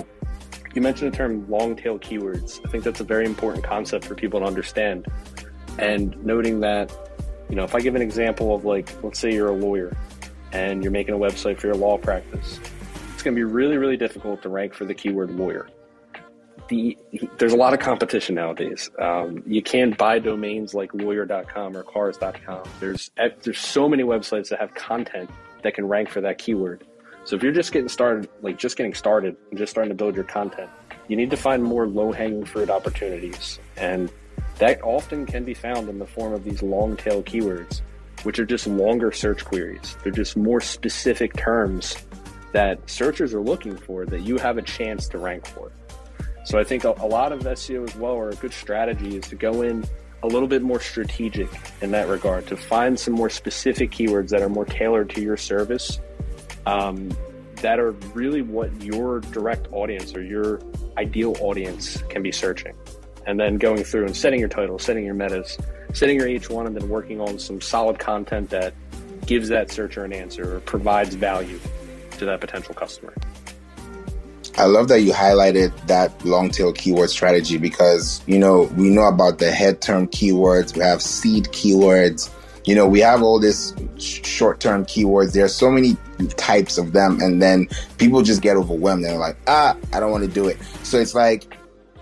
you 0.74 0.82
mentioned 0.82 1.12
the 1.12 1.16
term 1.16 1.48
long 1.48 1.76
tail 1.76 1.98
keywords. 1.98 2.60
I 2.66 2.70
think 2.70 2.84
that's 2.84 3.00
a 3.00 3.04
very 3.04 3.26
important 3.26 3.64
concept 3.64 4.04
for 4.04 4.14
people 4.14 4.40
to 4.40 4.46
understand. 4.46 5.06
And 5.78 6.16
noting 6.24 6.60
that, 6.60 6.92
you 7.48 7.56
know, 7.56 7.64
if 7.64 7.74
I 7.74 7.80
give 7.80 7.94
an 7.94 8.02
example 8.02 8.54
of 8.54 8.64
like, 8.64 8.90
let's 9.02 9.18
say 9.18 9.32
you're 9.32 9.48
a 9.48 9.56
lawyer 9.56 9.96
and 10.52 10.82
you're 10.82 10.92
making 10.92 11.14
a 11.14 11.18
website 11.18 11.58
for 11.58 11.66
your 11.66 11.76
law 11.76 11.98
practice, 11.98 12.58
it's 13.12 13.22
going 13.22 13.34
to 13.34 13.38
be 13.38 13.44
really, 13.44 13.76
really 13.76 13.96
difficult 13.96 14.42
to 14.42 14.48
rank 14.48 14.74
for 14.74 14.84
the 14.84 14.94
keyword 14.94 15.30
lawyer 15.32 15.68
the 16.68 16.96
there's 17.38 17.52
a 17.52 17.56
lot 17.56 17.74
of 17.74 17.80
competition 17.80 18.34
nowadays. 18.34 18.90
Um, 18.98 19.42
you 19.46 19.62
can't 19.62 19.96
buy 19.96 20.18
domains 20.18 20.74
like 20.74 20.94
lawyer.com 20.94 21.76
or 21.76 21.82
cars.com. 21.82 22.62
There's 22.80 23.10
there's 23.42 23.58
so 23.58 23.88
many 23.88 24.02
websites 24.02 24.48
that 24.48 24.60
have 24.60 24.74
content 24.74 25.30
that 25.64 25.74
can 25.74 25.88
rank 25.88 26.08
for 26.08 26.20
that 26.20 26.38
keyword. 26.38 26.86
So 27.24 27.34
if 27.34 27.42
you're 27.42 27.52
just 27.52 27.72
getting 27.72 27.88
started, 27.88 28.28
like 28.42 28.58
just 28.58 28.76
getting 28.76 28.94
started 28.94 29.36
and 29.50 29.58
just 29.58 29.70
starting 29.70 29.88
to 29.88 29.96
build 29.96 30.14
your 30.14 30.24
content, 30.24 30.70
you 31.08 31.16
need 31.16 31.30
to 31.30 31.36
find 31.36 31.62
more 31.62 31.88
low 31.88 32.12
hanging 32.12 32.44
fruit 32.44 32.70
opportunities. 32.70 33.58
And 33.76 34.12
that 34.58 34.82
often 34.82 35.26
can 35.26 35.42
be 35.44 35.54
found 35.54 35.88
in 35.88 35.98
the 35.98 36.06
form 36.06 36.32
of 36.32 36.44
these 36.44 36.62
long 36.62 36.96
tail 36.96 37.22
keywords, 37.22 37.80
which 38.22 38.38
are 38.38 38.44
just 38.44 38.66
longer 38.66 39.10
search 39.10 39.44
queries. 39.44 39.96
They're 40.02 40.12
just 40.12 40.36
more 40.36 40.60
specific 40.60 41.34
terms 41.34 41.96
that 42.52 42.88
searchers 42.88 43.34
are 43.34 43.40
looking 43.40 43.76
for 43.76 44.06
that 44.06 44.20
you 44.20 44.38
have 44.38 44.58
a 44.58 44.62
chance 44.62 45.08
to 45.08 45.18
rank 45.18 45.46
for. 45.46 45.72
So 46.44 46.58
I 46.58 46.64
think 46.64 46.84
a, 46.84 46.90
a 46.98 47.06
lot 47.06 47.32
of 47.32 47.40
SEO 47.40 47.88
as 47.88 47.96
well, 47.96 48.12
or 48.12 48.28
a 48.28 48.34
good 48.36 48.52
strategy, 48.52 49.16
is 49.16 49.26
to 49.28 49.34
go 49.34 49.62
in 49.62 49.84
a 50.24 50.26
little 50.26 50.48
bit 50.48 50.62
more 50.62 50.80
strategic 50.80 51.48
in 51.82 51.90
that 51.90 52.08
regard 52.08 52.46
to 52.46 52.56
find 52.56 52.98
some 52.98 53.12
more 53.12 53.28
specific 53.28 53.90
keywords 53.90 54.30
that 54.30 54.40
are 54.40 54.48
more 54.48 54.64
tailored 54.64 55.10
to 55.10 55.20
your 55.20 55.36
service 55.36 56.00
um, 56.64 57.14
that 57.56 57.78
are 57.78 57.90
really 58.14 58.40
what 58.40 58.82
your 58.82 59.20
direct 59.20 59.68
audience 59.70 60.14
or 60.14 60.22
your 60.22 60.60
ideal 60.96 61.36
audience 61.40 62.02
can 62.08 62.22
be 62.22 62.32
searching. 62.32 62.74
And 63.26 63.38
then 63.38 63.58
going 63.58 63.84
through 63.84 64.06
and 64.06 64.16
setting 64.16 64.40
your 64.40 64.48
title 64.48 64.78
setting 64.78 65.04
your 65.04 65.14
metas 65.14 65.58
setting 65.92 66.16
your 66.16 66.26
h1 66.26 66.66
and 66.66 66.76
then 66.76 66.88
working 66.88 67.20
on 67.20 67.38
some 67.38 67.60
solid 67.60 67.98
content 67.98 68.50
that 68.50 68.74
gives 69.26 69.48
that 69.48 69.70
searcher 69.70 70.04
an 70.04 70.12
answer 70.12 70.56
or 70.56 70.60
provides 70.60 71.14
value 71.14 71.58
to 72.12 72.24
that 72.24 72.40
potential 72.40 72.74
customer 72.74 73.14
I 74.56 74.66
love 74.66 74.88
that 74.88 75.00
you 75.00 75.12
highlighted 75.12 75.72
that 75.86 76.24
long 76.24 76.50
tail 76.50 76.72
keyword 76.72 77.10
strategy 77.10 77.58
because, 77.58 78.22
you 78.26 78.38
know, 78.38 78.62
we 78.76 78.88
know 78.88 79.02
about 79.02 79.38
the 79.38 79.50
head 79.50 79.80
term 79.80 80.06
keywords, 80.06 80.76
we 80.76 80.82
have 80.82 81.02
seed 81.02 81.46
keywords, 81.46 82.30
you 82.64 82.74
know, 82.74 82.86
we 82.86 83.00
have 83.00 83.22
all 83.22 83.38
this 83.38 83.74
short 83.98 84.60
term 84.60 84.86
keywords. 84.86 85.32
There 85.32 85.44
are 85.44 85.48
so 85.48 85.70
many 85.70 85.96
types 86.36 86.78
of 86.78 86.92
them, 86.92 87.20
and 87.20 87.42
then 87.42 87.68
people 87.98 88.22
just 88.22 88.40
get 88.42 88.56
overwhelmed. 88.56 89.04
They're 89.04 89.18
like, 89.18 89.36
ah, 89.48 89.76
I 89.92 90.00
don't 90.00 90.10
want 90.10 90.24
to 90.24 90.30
do 90.30 90.48
it. 90.48 90.58
So 90.82 90.98
it's 90.98 91.14
like 91.14 91.56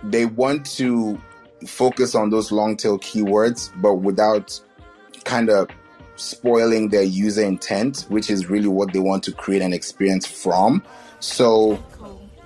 they 0.05 0.27
want 0.27 0.67
to 0.77 1.21
focus 1.67 2.15
on 2.15 2.31
those 2.31 2.53
long 2.53 2.77
tail 2.77 2.99
keywords, 2.99 3.71
but 3.81 3.95
without 3.95 4.61
kind 5.25 5.51
of 5.51 5.69
spoiling 6.17 6.91
their 6.91 7.03
user 7.03 7.43
intent, 7.45 8.07
which 8.09 8.31
is 8.31 8.49
really 8.49 8.69
what 8.69 8.93
they 8.93 9.01
want 9.01 9.25
to 9.25 9.33
create 9.33 9.63
an 9.63 9.73
experience 9.73 10.27
from. 10.27 10.83
So 11.19 11.83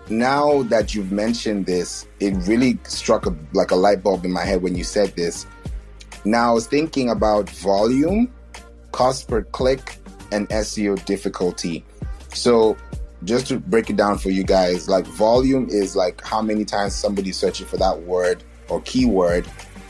now 0.08 0.62
that 0.64 0.94
you've 0.94 1.12
mentioned 1.12 1.66
this, 1.66 2.06
it 2.20 2.34
really 2.46 2.78
struck 2.84 3.26
a, 3.26 3.36
like 3.52 3.70
a 3.70 3.76
light 3.76 4.02
bulb 4.02 4.24
in 4.24 4.32
my 4.32 4.44
head 4.44 4.62
when 4.62 4.74
you 4.74 4.84
said 4.84 5.14
this. 5.16 5.46
Now 6.24 6.50
I 6.50 6.52
was 6.54 6.66
thinking 6.66 7.10
about 7.10 7.48
volume, 7.50 8.32
cost 8.92 9.28
per 9.28 9.42
click, 9.42 9.98
and 10.32 10.48
SEO 10.48 11.04
difficulty. 11.04 11.84
So 12.32 12.76
just 13.24 13.46
to 13.48 13.58
break 13.58 13.90
it 13.90 13.96
down 13.96 14.18
for 14.18 14.30
you 14.30 14.44
guys, 14.44 14.88
like 14.88 15.06
volume 15.06 15.68
is 15.70 15.96
like 15.96 16.22
how 16.24 16.42
many 16.42 16.64
times 16.64 16.94
somebody's 16.94 17.36
searching 17.36 17.66
for 17.66 17.76
that 17.78 18.02
word 18.02 18.42
or 18.68 18.80
keyword 18.82 19.46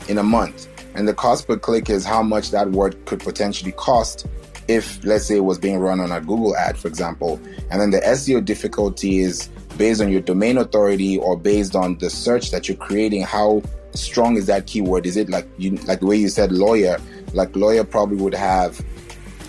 in 0.07 0.17
a 0.17 0.23
month. 0.23 0.67
And 0.95 1.07
the 1.07 1.13
cost 1.13 1.47
per 1.47 1.57
click 1.57 1.89
is 1.89 2.05
how 2.05 2.23
much 2.23 2.51
that 2.51 2.71
word 2.71 3.03
could 3.05 3.19
potentially 3.19 3.71
cost 3.73 4.25
if, 4.67 5.03
let's 5.03 5.25
say, 5.25 5.37
it 5.37 5.45
was 5.45 5.57
being 5.57 5.77
run 5.77 5.99
on 5.99 6.11
a 6.11 6.19
Google 6.19 6.55
ad, 6.55 6.77
for 6.77 6.87
example. 6.87 7.39
And 7.71 7.79
then 7.79 7.91
the 7.91 7.99
SEO 7.99 8.43
difficulty 8.43 9.19
is 9.19 9.49
based 9.77 10.01
on 10.01 10.09
your 10.09 10.21
domain 10.21 10.57
authority 10.57 11.17
or 11.17 11.37
based 11.37 11.75
on 11.75 11.97
the 11.97 12.09
search 12.09 12.51
that 12.51 12.67
you're 12.67 12.77
creating, 12.77 13.21
how 13.21 13.61
strong 13.93 14.35
is 14.37 14.45
that 14.47 14.67
keyword? 14.67 15.05
Is 15.05 15.17
it 15.17 15.29
like 15.29 15.47
you 15.57 15.71
like 15.85 15.99
the 15.99 16.05
way 16.05 16.17
you 16.17 16.29
said 16.29 16.51
lawyer? 16.51 16.97
Like 17.33 17.55
lawyer 17.55 17.83
probably 17.83 18.17
would 18.17 18.33
have 18.33 18.79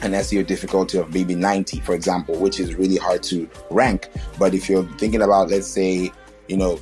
an 0.02 0.12
SEO 0.12 0.46
difficulty 0.46 0.98
of 0.98 1.12
maybe 1.12 1.34
90, 1.34 1.80
for 1.80 1.94
example, 1.94 2.36
which 2.36 2.60
is 2.60 2.74
really 2.74 2.96
hard 2.96 3.22
to 3.24 3.48
rank. 3.70 4.08
But 4.38 4.54
if 4.54 4.68
you're 4.68 4.84
thinking 4.98 5.22
about, 5.22 5.50
let's 5.50 5.66
say, 5.66 6.12
you 6.46 6.56
know, 6.56 6.78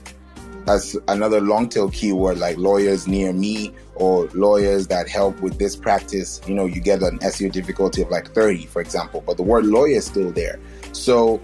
as 0.69 0.97
another 1.09 1.41
long 1.41 1.69
tail 1.69 1.89
keyword 1.91 2.39
like 2.39 2.57
lawyers 2.57 3.07
near 3.07 3.33
me 3.33 3.73
or 3.95 4.27
lawyers 4.35 4.89
that 4.89 5.09
help 5.09 5.41
with 5.41 5.59
this 5.59 5.77
practice, 5.77 6.41
you 6.47 6.55
know, 6.55 6.67
you 6.67 6.81
get 6.81 7.03
an 7.03 7.19
SEO 7.21 7.51
difficulty 7.53 8.03
of 8.03 8.11
like 8.11 8.33
30, 8.35 8.67
for 8.67 8.83
example, 8.83 9.23
but 9.25 9.37
the 9.37 9.43
word 9.43 9.65
lawyer 9.65 9.97
is 9.97 10.05
still 10.05 10.33
there. 10.33 10.59
So 10.93 11.41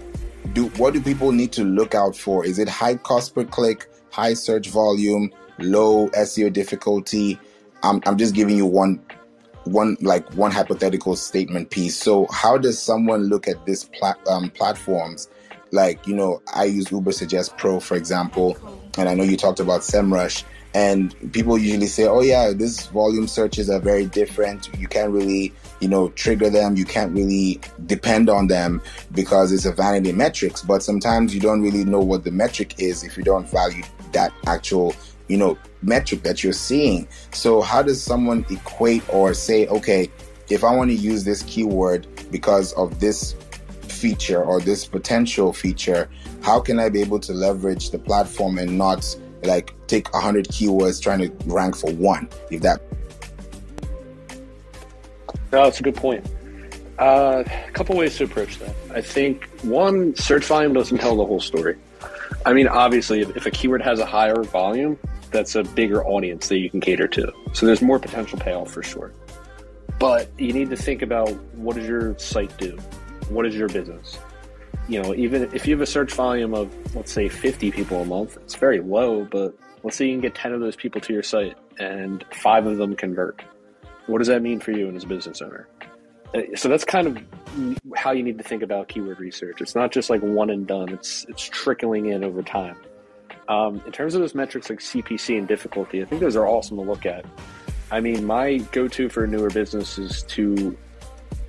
do 0.51 0.67
what 0.77 0.93
do 0.93 1.01
people 1.01 1.31
need 1.31 1.51
to 1.53 1.63
look 1.63 1.95
out 1.95 2.15
for? 2.15 2.45
Is 2.45 2.59
it 2.59 2.67
high 2.67 2.95
cost 2.95 3.33
per 3.33 3.45
click, 3.45 3.89
high 4.11 4.33
search 4.33 4.69
volume, 4.69 5.31
low 5.59 6.09
SEO 6.09 6.51
difficulty? 6.51 7.39
I'm, 7.81 8.01
I'm 8.05 8.17
just 8.17 8.35
giving 8.35 8.57
you 8.57 8.65
one 8.65 9.01
one 9.65 9.97
like 10.01 10.31
one 10.33 10.51
hypothetical 10.51 11.15
statement 11.15 11.69
piece. 11.69 11.95
So 11.95 12.27
how 12.31 12.57
does 12.57 12.81
someone 12.81 13.23
look 13.23 13.47
at 13.47 13.65
this 13.65 13.85
plat, 13.85 14.17
um, 14.27 14.49
platforms? 14.49 15.29
Like 15.71 16.05
you 16.05 16.15
know, 16.15 16.41
I 16.53 16.65
use 16.65 16.87
Ubersuggest 16.87 17.57
Pro 17.57 17.79
for 17.79 17.95
example, 17.95 18.57
and 18.97 19.09
I 19.09 19.15
know 19.15 19.23
you 19.23 19.37
talked 19.37 19.59
about 19.59 19.81
SEMrush. 19.81 20.43
And 20.75 21.15
people 21.33 21.57
usually 21.57 21.87
say, 21.87 22.05
"Oh 22.05 22.21
yeah, 22.21 22.51
this 22.51 22.87
volume 22.87 23.27
searches 23.27 23.69
are 23.69 23.79
very 23.79 24.05
different. 24.05 24.69
You 24.79 24.87
can't 24.87 25.11
really 25.11 25.53
you 25.83 25.89
know, 25.89 26.07
trigger 26.11 26.49
them. 26.49 26.77
You 26.77 26.85
can't 26.85 27.11
really 27.13 27.59
depend 27.85 28.29
on 28.29 28.47
them 28.47 28.81
because 29.11 29.51
it's 29.51 29.65
a 29.65 29.73
vanity 29.73 30.13
metrics. 30.13 30.61
But 30.61 30.81
sometimes 30.81 31.35
you 31.35 31.41
don't 31.41 31.61
really 31.61 31.83
know 31.83 31.99
what 31.99 32.23
the 32.23 32.31
metric 32.31 32.75
is 32.79 33.03
if 33.03 33.17
you 33.17 33.23
don't 33.23 33.47
value 33.49 33.83
that 34.13 34.31
actual, 34.47 34.95
you 35.27 35.35
know, 35.35 35.57
metric 35.81 36.23
that 36.23 36.41
you're 36.41 36.53
seeing. 36.53 37.05
So 37.33 37.61
how 37.61 37.83
does 37.83 38.01
someone 38.01 38.45
equate 38.49 39.03
or 39.09 39.33
say, 39.33 39.67
okay, 39.67 40.09
if 40.49 40.63
I 40.63 40.73
want 40.73 40.89
to 40.89 40.95
use 40.95 41.25
this 41.25 41.43
keyword 41.43 42.07
because 42.31 42.71
of 42.73 43.01
this 43.01 43.35
feature 43.81 44.41
or 44.41 44.61
this 44.61 44.85
potential 44.85 45.51
feature, 45.51 46.09
how 46.41 46.61
can 46.61 46.79
I 46.79 46.87
be 46.87 47.01
able 47.01 47.19
to 47.19 47.33
leverage 47.33 47.89
the 47.89 47.99
platform 47.99 48.57
and 48.57 48.77
not 48.77 49.05
like 49.43 49.73
take 49.87 50.13
100 50.13 50.47
keywords 50.47 51.01
trying 51.01 51.19
to 51.19 51.29
rank 51.45 51.75
for 51.75 51.91
one, 51.91 52.29
if 52.49 52.61
that 52.61 52.81
no, 55.53 55.63
that's 55.65 55.79
a 55.79 55.83
good 55.83 55.95
point. 55.95 56.25
Uh, 56.97 57.43
a 57.45 57.71
couple 57.71 57.95
ways 57.95 58.17
to 58.17 58.23
approach 58.23 58.57
that. 58.57 58.75
I 58.91 59.01
think 59.01 59.45
one, 59.61 60.15
search 60.15 60.45
volume 60.45 60.73
doesn't 60.73 60.97
tell 60.97 61.15
the 61.15 61.25
whole 61.25 61.39
story. 61.39 61.77
I 62.45 62.53
mean, 62.53 62.67
obviously, 62.67 63.21
if, 63.21 63.37
if 63.37 63.45
a 63.45 63.51
keyword 63.51 63.83
has 63.83 63.99
a 63.99 64.05
higher 64.05 64.41
volume, 64.43 64.97
that's 65.29 65.55
a 65.55 65.63
bigger 65.63 66.05
audience 66.05 66.49
that 66.49 66.57
you 66.57 66.69
can 66.69 66.81
cater 66.81 67.07
to. 67.07 67.31
So 67.53 67.67
there's 67.67 67.81
more 67.81 67.99
potential 67.99 68.39
payoff 68.39 68.71
for 68.71 68.81
sure. 68.81 69.13
But 69.99 70.29
you 70.39 70.53
need 70.53 70.71
to 70.71 70.75
think 70.75 71.03
about 71.03 71.29
what 71.55 71.75
does 71.75 71.87
your 71.87 72.17
site 72.17 72.55
do? 72.57 72.77
What 73.29 73.45
is 73.45 73.55
your 73.55 73.69
business? 73.69 74.17
You 74.87 75.01
know, 75.01 75.13
even 75.13 75.43
if 75.53 75.67
you 75.67 75.75
have 75.75 75.81
a 75.81 75.85
search 75.85 76.13
volume 76.13 76.53
of 76.53 76.69
let's 76.95 77.11
say 77.11 77.29
50 77.29 77.71
people 77.71 78.01
a 78.01 78.05
month, 78.05 78.37
it's 78.37 78.55
very 78.55 78.81
low, 78.81 79.23
but 79.23 79.57
let's 79.83 79.97
say 79.97 80.07
you 80.07 80.13
can 80.13 80.21
get 80.21 80.35
10 80.35 80.53
of 80.53 80.61
those 80.61 80.75
people 80.75 80.99
to 81.01 81.13
your 81.13 81.23
site 81.23 81.55
and 81.79 82.25
five 82.33 82.65
of 82.65 82.77
them 82.77 82.95
convert. 82.95 83.43
What 84.07 84.17
does 84.17 84.27
that 84.27 84.41
mean 84.41 84.59
for 84.59 84.71
you 84.71 84.87
and 84.87 84.97
as 84.97 85.03
a 85.03 85.07
business 85.07 85.41
owner? 85.41 85.67
Uh, 86.33 86.41
so 86.55 86.67
that's 86.67 86.83
kind 86.83 87.07
of 87.07 87.17
how 87.95 88.11
you 88.11 88.23
need 88.23 88.37
to 88.37 88.43
think 88.43 88.63
about 88.63 88.87
keyword 88.87 89.19
research. 89.19 89.61
It's 89.61 89.75
not 89.75 89.91
just 89.91 90.09
like 90.09 90.21
one 90.21 90.49
and 90.49 90.67
done. 90.67 90.89
It's 90.89 91.25
it's 91.29 91.43
trickling 91.43 92.07
in 92.07 92.23
over 92.23 92.41
time. 92.41 92.77
Um, 93.47 93.81
in 93.85 93.91
terms 93.91 94.15
of 94.15 94.21
those 94.21 94.35
metrics 94.35 94.69
like 94.69 94.79
CPC 94.79 95.37
and 95.37 95.47
difficulty, 95.47 96.01
I 96.01 96.05
think 96.05 96.21
those 96.21 96.35
are 96.35 96.47
awesome 96.47 96.77
to 96.77 96.83
look 96.83 97.05
at. 97.05 97.25
I 97.91 97.99
mean, 97.99 98.25
my 98.25 98.57
go-to 98.71 99.09
for 99.09 99.25
a 99.25 99.27
newer 99.27 99.49
business 99.49 99.97
is 99.97 100.23
to 100.23 100.77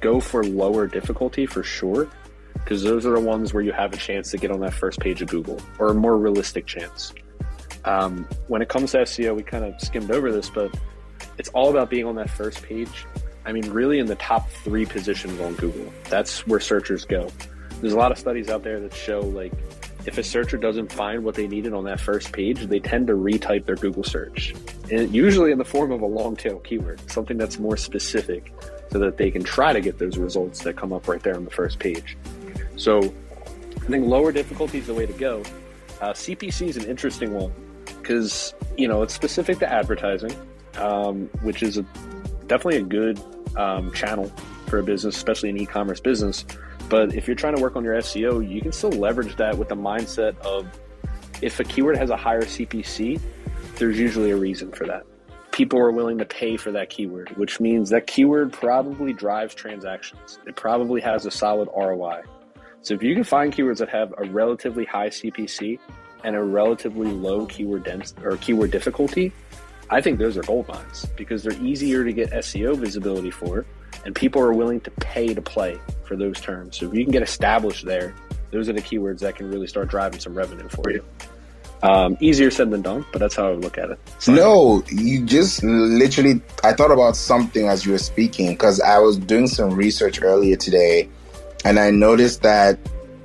go 0.00 0.20
for 0.20 0.44
lower 0.44 0.86
difficulty 0.86 1.46
for 1.46 1.62
sure, 1.62 2.08
because 2.52 2.82
those 2.82 3.06
are 3.06 3.14
the 3.14 3.20
ones 3.20 3.54
where 3.54 3.62
you 3.62 3.72
have 3.72 3.92
a 3.94 3.96
chance 3.96 4.30
to 4.32 4.38
get 4.38 4.50
on 4.50 4.60
that 4.60 4.74
first 4.74 4.98
page 4.98 5.22
of 5.22 5.28
Google, 5.28 5.60
or 5.78 5.88
a 5.88 5.94
more 5.94 6.18
realistic 6.18 6.66
chance. 6.66 7.14
Um, 7.84 8.28
when 8.48 8.60
it 8.60 8.68
comes 8.68 8.92
to 8.92 8.98
SEO, 8.98 9.36
we 9.36 9.42
kind 9.42 9.64
of 9.64 9.80
skimmed 9.80 10.10
over 10.10 10.32
this, 10.32 10.50
but 10.50 10.76
it's 11.38 11.48
all 11.50 11.70
about 11.70 11.90
being 11.90 12.06
on 12.06 12.14
that 12.16 12.30
first 12.30 12.62
page. 12.62 13.06
I 13.44 13.52
mean, 13.52 13.70
really 13.70 13.98
in 13.98 14.06
the 14.06 14.14
top 14.16 14.50
three 14.50 14.86
positions 14.86 15.40
on 15.40 15.54
Google. 15.54 15.92
That's 16.08 16.46
where 16.46 16.60
searchers 16.60 17.04
go. 17.04 17.30
There's 17.80 17.92
a 17.92 17.98
lot 17.98 18.12
of 18.12 18.18
studies 18.18 18.48
out 18.48 18.62
there 18.62 18.80
that 18.80 18.94
show 18.94 19.20
like 19.20 19.52
if 20.06 20.18
a 20.18 20.22
searcher 20.22 20.56
doesn't 20.56 20.92
find 20.92 21.24
what 21.24 21.34
they 21.34 21.46
needed 21.46 21.72
on 21.72 21.84
that 21.84 21.98
first 22.00 22.32
page, 22.32 22.60
they 22.66 22.78
tend 22.78 23.06
to 23.06 23.14
retype 23.14 23.64
their 23.64 23.76
Google 23.76 24.04
search, 24.04 24.54
and 24.90 25.14
usually 25.14 25.50
in 25.50 25.58
the 25.58 25.64
form 25.64 25.90
of 25.92 26.02
a 26.02 26.06
long 26.06 26.36
tail 26.36 26.58
keyword, 26.60 27.00
something 27.10 27.38
that's 27.38 27.58
more 27.58 27.76
specific, 27.76 28.52
so 28.90 28.98
that 28.98 29.16
they 29.16 29.30
can 29.30 29.42
try 29.42 29.72
to 29.72 29.80
get 29.80 29.98
those 29.98 30.18
results 30.18 30.62
that 30.64 30.76
come 30.76 30.92
up 30.92 31.08
right 31.08 31.22
there 31.22 31.36
on 31.36 31.44
the 31.44 31.50
first 31.50 31.78
page. 31.78 32.16
So, 32.76 32.98
I 32.98 33.86
think 33.86 34.06
lower 34.06 34.32
difficulty 34.32 34.78
is 34.78 34.86
the 34.86 34.94
way 34.94 35.06
to 35.06 35.12
go. 35.14 35.42
Uh, 36.00 36.12
CPC 36.12 36.68
is 36.68 36.76
an 36.76 36.84
interesting 36.84 37.32
one 37.32 37.52
because 37.86 38.54
you 38.76 38.88
know 38.88 39.02
it's 39.02 39.14
specific 39.14 39.58
to 39.60 39.72
advertising, 39.72 40.34
um, 40.78 41.28
which 41.42 41.62
is 41.62 41.78
a, 41.78 41.82
definitely 42.46 42.76
a 42.76 42.82
good 42.82 43.20
um, 43.56 43.92
channel 43.92 44.30
for 44.66 44.78
a 44.78 44.82
business, 44.82 45.16
especially 45.16 45.50
an 45.50 45.58
e-commerce 45.58 46.00
business. 46.00 46.44
But 46.88 47.14
if 47.14 47.26
you're 47.26 47.37
trying 47.37 47.56
to 47.56 47.62
work 47.62 47.76
on 47.76 47.84
your 47.84 47.94
SEO, 47.94 48.48
you 48.48 48.60
can 48.60 48.72
still 48.72 48.90
leverage 48.90 49.37
that 49.37 49.56
with 49.56 49.68
the 49.68 49.76
mindset 49.76 50.38
of 50.40 50.66
if 51.42 51.58
a 51.60 51.64
keyword 51.64 51.96
has 51.96 52.10
a 52.10 52.16
higher 52.16 52.42
CPC, 52.42 53.20
there's 53.76 53.98
usually 53.98 54.30
a 54.30 54.37
reason 54.37 54.70
for 54.72 54.87
that. 54.87 55.04
People 55.50 55.78
are 55.78 55.90
willing 55.90 56.18
to 56.18 56.24
pay 56.24 56.56
for 56.56 56.72
that 56.72 56.90
keyword, 56.90 57.30
which 57.37 57.60
means 57.60 57.90
that 57.90 58.06
keyword 58.06 58.52
probably 58.52 59.12
drives 59.12 59.54
transactions. 59.54 60.38
It 60.46 60.56
probably 60.56 61.00
has 61.00 61.26
a 61.26 61.30
solid 61.30 61.68
ROI. 61.76 62.22
So 62.82 62.94
if 62.94 63.02
you 63.02 63.14
can 63.14 63.24
find 63.24 63.52
keywords 63.52 63.78
that 63.78 63.88
have 63.88 64.12
a 64.18 64.24
relatively 64.24 64.84
high 64.84 65.08
CPC 65.08 65.78
and 66.24 66.37
a 66.37 66.42
relatively 66.42 67.10
low 67.10 67.46
keyword 67.46 67.84
density 67.84 68.24
or 68.24 68.37
keyword 68.37 68.70
difficulty, 68.70 69.32
I 69.90 70.00
think 70.00 70.18
those 70.18 70.36
are 70.36 70.42
gold 70.42 70.68
mines 70.68 71.06
because 71.16 71.42
they're 71.42 71.60
easier 71.62 72.04
to 72.04 72.12
get 72.12 72.30
SEO 72.30 72.76
visibility 72.76 73.30
for 73.30 73.64
and 74.04 74.14
people 74.14 74.42
are 74.42 74.52
willing 74.52 74.80
to 74.82 74.90
pay 74.90 75.32
to 75.34 75.42
play 75.42 75.78
for 76.04 76.16
those 76.16 76.40
terms. 76.40 76.78
So 76.78 76.88
if 76.88 76.94
you 76.94 77.04
can 77.04 77.12
get 77.12 77.22
established 77.22 77.84
there, 77.84 78.14
those 78.50 78.68
are 78.68 78.72
the 78.72 78.82
keywords 78.82 79.20
that 79.20 79.36
can 79.36 79.50
really 79.50 79.66
start 79.66 79.88
driving 79.88 80.20
some 80.20 80.34
revenue 80.34 80.68
for 80.68 80.90
you. 80.90 81.04
Um, 81.82 82.16
easier 82.20 82.50
said 82.50 82.70
than 82.70 82.80
done, 82.80 83.04
but 83.12 83.18
that's 83.18 83.34
how 83.34 83.48
I 83.48 83.50
would 83.50 83.62
look 83.62 83.76
at 83.76 83.90
it. 83.90 83.98
No, 84.26 84.82
you 84.90 85.24
just 85.26 85.62
literally, 85.62 86.40
I 86.62 86.72
thought 86.72 86.90
about 86.90 87.14
something 87.14 87.68
as 87.68 87.84
you 87.84 87.92
were 87.92 87.98
speaking 87.98 88.50
because 88.52 88.80
I 88.80 88.98
was 88.98 89.18
doing 89.18 89.46
some 89.46 89.74
research 89.74 90.22
earlier 90.22 90.56
today 90.56 91.08
and 91.64 91.78
I 91.78 91.90
noticed 91.90 92.42
that, 92.42 92.78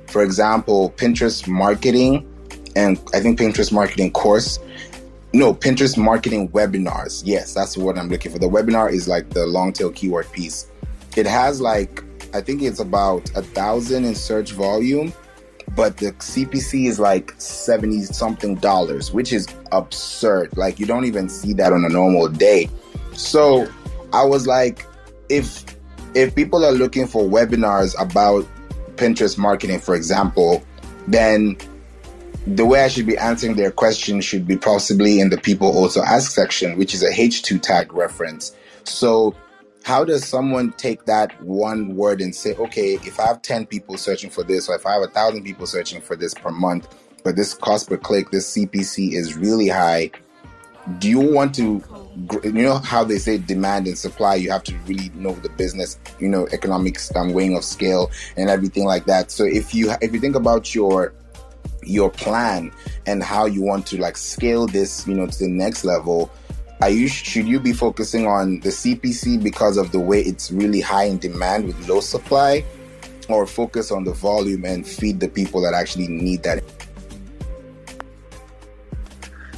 for 0.08 0.22
example, 0.22 0.92
Pinterest 0.96 1.46
marketing 1.48 2.26
and 2.76 2.98
I 3.14 3.20
think 3.20 3.38
Pinterest 3.38 3.72
marketing 3.72 4.10
course 4.12 4.58
no, 5.32 5.54
Pinterest 5.54 5.96
marketing 5.96 6.48
webinars. 6.50 7.22
Yes, 7.24 7.54
that's 7.54 7.76
what 7.76 7.98
I'm 7.98 8.08
looking 8.08 8.32
for. 8.32 8.38
The 8.38 8.48
webinar 8.48 8.92
is 8.92 9.06
like 9.06 9.30
the 9.30 9.46
long 9.46 9.72
tail 9.72 9.90
keyword 9.90 10.30
piece. 10.32 10.66
It 11.16 11.26
has 11.26 11.60
like, 11.60 12.02
I 12.34 12.40
think 12.40 12.62
it's 12.62 12.80
about 12.80 13.30
a 13.36 13.42
thousand 13.42 14.04
in 14.04 14.14
search 14.14 14.52
volume, 14.52 15.12
but 15.76 15.96
the 15.98 16.12
CPC 16.12 16.86
is 16.86 16.98
like 16.98 17.32
70 17.38 18.02
something 18.04 18.56
dollars, 18.56 19.12
which 19.12 19.32
is 19.32 19.46
absurd. 19.70 20.56
Like, 20.56 20.80
you 20.80 20.86
don't 20.86 21.04
even 21.04 21.28
see 21.28 21.52
that 21.54 21.72
on 21.72 21.84
a 21.84 21.88
normal 21.88 22.28
day. 22.28 22.68
So 23.12 23.68
I 24.12 24.24
was 24.24 24.46
like, 24.46 24.84
if 25.28 25.64
if 26.14 26.34
people 26.34 26.64
are 26.64 26.72
looking 26.72 27.06
for 27.06 27.22
webinars 27.22 27.94
about 28.00 28.44
Pinterest 28.96 29.38
marketing, 29.38 29.78
for 29.78 29.94
example, 29.94 30.64
then 31.06 31.56
the 32.46 32.64
way 32.64 32.84
I 32.84 32.88
should 32.88 33.06
be 33.06 33.16
answering 33.16 33.56
their 33.56 33.70
question 33.70 34.20
should 34.20 34.46
be 34.46 34.56
possibly 34.56 35.20
in 35.20 35.30
the 35.30 35.38
people 35.38 35.68
also 35.68 36.02
ask 36.02 36.30
section, 36.30 36.78
which 36.78 36.94
is 36.94 37.02
a 37.02 37.10
H2 37.10 37.60
tag 37.60 37.92
reference. 37.92 38.56
So 38.84 39.34
how 39.84 40.04
does 40.04 40.26
someone 40.26 40.72
take 40.72 41.04
that 41.06 41.40
one 41.42 41.96
word 41.96 42.20
and 42.20 42.34
say, 42.34 42.54
okay, 42.54 42.94
if 43.04 43.18
I 43.18 43.26
have 43.26 43.42
10 43.42 43.66
people 43.66 43.96
searching 43.96 44.30
for 44.30 44.42
this, 44.42 44.68
or 44.68 44.74
if 44.74 44.86
I 44.86 44.94
have 44.94 45.02
a 45.02 45.08
thousand 45.08 45.44
people 45.44 45.66
searching 45.66 46.00
for 46.00 46.16
this 46.16 46.34
per 46.34 46.50
month, 46.50 46.94
but 47.24 47.36
this 47.36 47.54
cost 47.54 47.88
per 47.88 47.96
click, 47.96 48.30
this 48.30 48.56
CPC 48.56 49.12
is 49.12 49.36
really 49.36 49.68
high. 49.68 50.10
Do 50.98 51.08
you 51.08 51.20
want 51.20 51.54
to, 51.56 51.82
you 52.42 52.52
know, 52.52 52.78
how 52.78 53.04
they 53.04 53.18
say 53.18 53.38
demand 53.38 53.86
and 53.86 53.96
supply, 53.96 54.34
you 54.34 54.50
have 54.50 54.64
to 54.64 54.76
really 54.86 55.10
know 55.14 55.32
the 55.32 55.50
business, 55.50 55.98
you 56.18 56.28
know, 56.28 56.46
economics, 56.52 57.14
um, 57.14 57.32
weighing 57.32 57.56
of 57.56 57.64
scale 57.64 58.10
and 58.36 58.50
everything 58.50 58.84
like 58.84 59.04
that. 59.04 59.30
So 59.30 59.44
if 59.44 59.74
you, 59.74 59.92
if 60.00 60.12
you 60.12 60.20
think 60.20 60.36
about 60.36 60.74
your, 60.74 61.12
your 61.82 62.10
plan 62.10 62.72
and 63.06 63.22
how 63.22 63.46
you 63.46 63.62
want 63.62 63.86
to 63.86 63.98
like 63.98 64.16
scale 64.16 64.66
this, 64.66 65.06
you 65.06 65.14
know, 65.14 65.26
to 65.26 65.38
the 65.38 65.48
next 65.48 65.84
level, 65.84 66.30
are 66.80 66.90
you 66.90 67.08
should 67.08 67.46
you 67.46 67.60
be 67.60 67.72
focusing 67.72 68.26
on 68.26 68.60
the 68.60 68.70
CPC 68.70 69.42
because 69.42 69.76
of 69.76 69.92
the 69.92 70.00
way 70.00 70.20
it's 70.20 70.50
really 70.50 70.80
high 70.80 71.04
in 71.04 71.18
demand 71.18 71.66
with 71.66 71.88
low 71.88 72.00
supply, 72.00 72.64
or 73.28 73.46
focus 73.46 73.90
on 73.90 74.04
the 74.04 74.12
volume 74.12 74.64
and 74.64 74.86
feed 74.86 75.20
the 75.20 75.28
people 75.28 75.60
that 75.60 75.74
actually 75.74 76.08
need 76.08 76.42
that? 76.42 76.62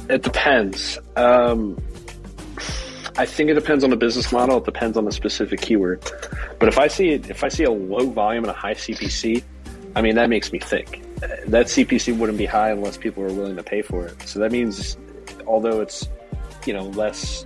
It 0.09 0.21
depends. 0.21 0.99
Um, 1.15 1.81
I 3.17 3.25
think 3.25 3.49
it 3.49 3.53
depends 3.53 3.85
on 3.85 3.89
the 3.89 3.95
business 3.95 4.31
model. 4.33 4.57
It 4.57 4.65
depends 4.65 4.97
on 4.97 5.05
the 5.05 5.11
specific 5.13 5.61
keyword. 5.61 6.03
But 6.59 6.67
if 6.67 6.77
I 6.77 6.87
see 6.87 7.11
if 7.11 7.43
I 7.43 7.47
see 7.47 7.63
a 7.63 7.71
low 7.71 8.09
volume 8.09 8.43
and 8.43 8.51
a 8.51 8.53
high 8.53 8.73
CPC, 8.73 9.41
I 9.95 10.01
mean 10.01 10.15
that 10.15 10.29
makes 10.29 10.51
me 10.51 10.59
think 10.59 11.01
that 11.47 11.67
CPC 11.67 12.17
wouldn't 12.17 12.37
be 12.37 12.45
high 12.45 12.71
unless 12.71 12.97
people 12.97 13.23
are 13.23 13.33
willing 13.33 13.55
to 13.55 13.63
pay 13.63 13.81
for 13.81 14.05
it. 14.05 14.21
So 14.23 14.39
that 14.39 14.51
means, 14.51 14.97
although 15.47 15.81
it's 15.81 16.09
you 16.65 16.73
know 16.73 16.83
less 16.89 17.45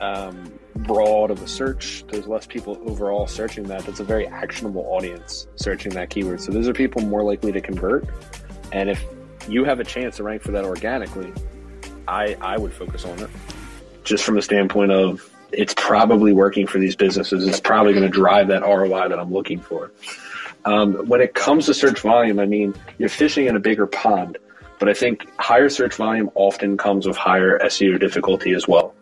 um, 0.00 0.52
broad 0.76 1.30
of 1.30 1.42
a 1.42 1.48
search, 1.48 2.04
there's 2.08 2.26
less 2.26 2.46
people 2.46 2.80
overall 2.86 3.26
searching 3.26 3.64
that. 3.64 3.84
That's 3.84 4.00
a 4.00 4.04
very 4.04 4.26
actionable 4.26 4.82
audience 4.82 5.46
searching 5.56 5.92
that 5.92 6.10
keyword. 6.10 6.40
So 6.40 6.52
those 6.52 6.68
are 6.68 6.74
people 6.74 7.02
more 7.02 7.22
likely 7.22 7.52
to 7.52 7.60
convert. 7.60 8.06
And 8.72 8.90
if 8.90 9.04
you 9.48 9.64
have 9.64 9.80
a 9.80 9.84
chance 9.84 10.16
to 10.16 10.22
rank 10.22 10.42
for 10.42 10.52
that 10.52 10.64
organically, 10.64 11.32
I 12.08 12.36
I 12.40 12.58
would 12.58 12.72
focus 12.72 13.04
on 13.04 13.18
it, 13.20 13.30
just 14.02 14.24
from 14.24 14.34
the 14.34 14.42
standpoint 14.42 14.92
of 14.92 15.30
it's 15.52 15.74
probably 15.74 16.32
working 16.32 16.66
for 16.66 16.78
these 16.78 16.96
businesses. 16.96 17.46
It's 17.46 17.60
probably 17.60 17.92
going 17.92 18.04
to 18.04 18.10
drive 18.10 18.48
that 18.48 18.62
ROI 18.62 19.08
that 19.08 19.18
I'm 19.18 19.32
looking 19.32 19.60
for. 19.60 19.92
Um, 20.64 20.94
when 21.08 21.20
it 21.20 21.34
comes 21.34 21.66
to 21.66 21.74
search 21.74 22.00
volume, 22.00 22.38
I 22.38 22.46
mean, 22.46 22.74
you're 22.98 23.08
fishing 23.08 23.46
in 23.46 23.56
a 23.56 23.60
bigger 23.60 23.86
pond, 23.86 24.38
but 24.78 24.88
I 24.88 24.94
think 24.94 25.28
higher 25.38 25.68
search 25.68 25.94
volume 25.94 26.30
often 26.34 26.76
comes 26.76 27.06
with 27.06 27.16
higher 27.16 27.58
SEO 27.58 28.00
difficulty 28.00 28.54
as 28.54 28.66
well. 28.66 28.94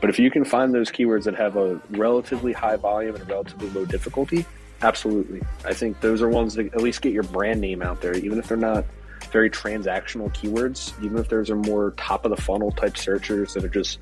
But 0.00 0.10
if 0.10 0.18
you 0.18 0.30
can 0.30 0.44
find 0.44 0.74
those 0.74 0.90
keywords 0.90 1.24
that 1.24 1.36
have 1.36 1.56
a 1.56 1.80
relatively 1.90 2.52
high 2.52 2.76
volume 2.76 3.14
and 3.14 3.22
a 3.24 3.26
relatively 3.26 3.70
low 3.70 3.84
difficulty, 3.84 4.44
absolutely. 4.82 5.40
I 5.64 5.72
think 5.72 6.00
those 6.00 6.20
are 6.20 6.28
ones 6.28 6.54
that 6.54 6.66
at 6.74 6.82
least 6.82 7.00
get 7.00 7.12
your 7.12 7.22
brand 7.22 7.60
name 7.60 7.80
out 7.80 8.00
there, 8.00 8.14
even 8.14 8.38
if 8.38 8.48
they're 8.48 8.56
not 8.56 8.84
very 9.30 9.50
transactional 9.50 10.34
keywords, 10.34 10.92
even 11.02 11.18
if 11.18 11.28
those 11.28 11.48
are 11.48 11.56
more 11.56 11.92
top 11.92 12.24
of 12.24 12.30
the 12.30 12.40
funnel 12.40 12.72
type 12.72 12.96
searchers 12.96 13.54
that 13.54 13.64
are 13.64 13.68
just 13.68 14.00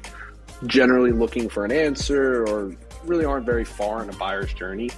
generally 0.66 1.12
looking 1.12 1.48
for 1.48 1.64
an 1.64 1.72
answer 1.72 2.46
or 2.46 2.74
really 3.04 3.24
aren't 3.24 3.44
very 3.44 3.64
far 3.64 4.02
in 4.02 4.08
a 4.08 4.12
buyer's 4.14 4.52
journey 4.54 4.90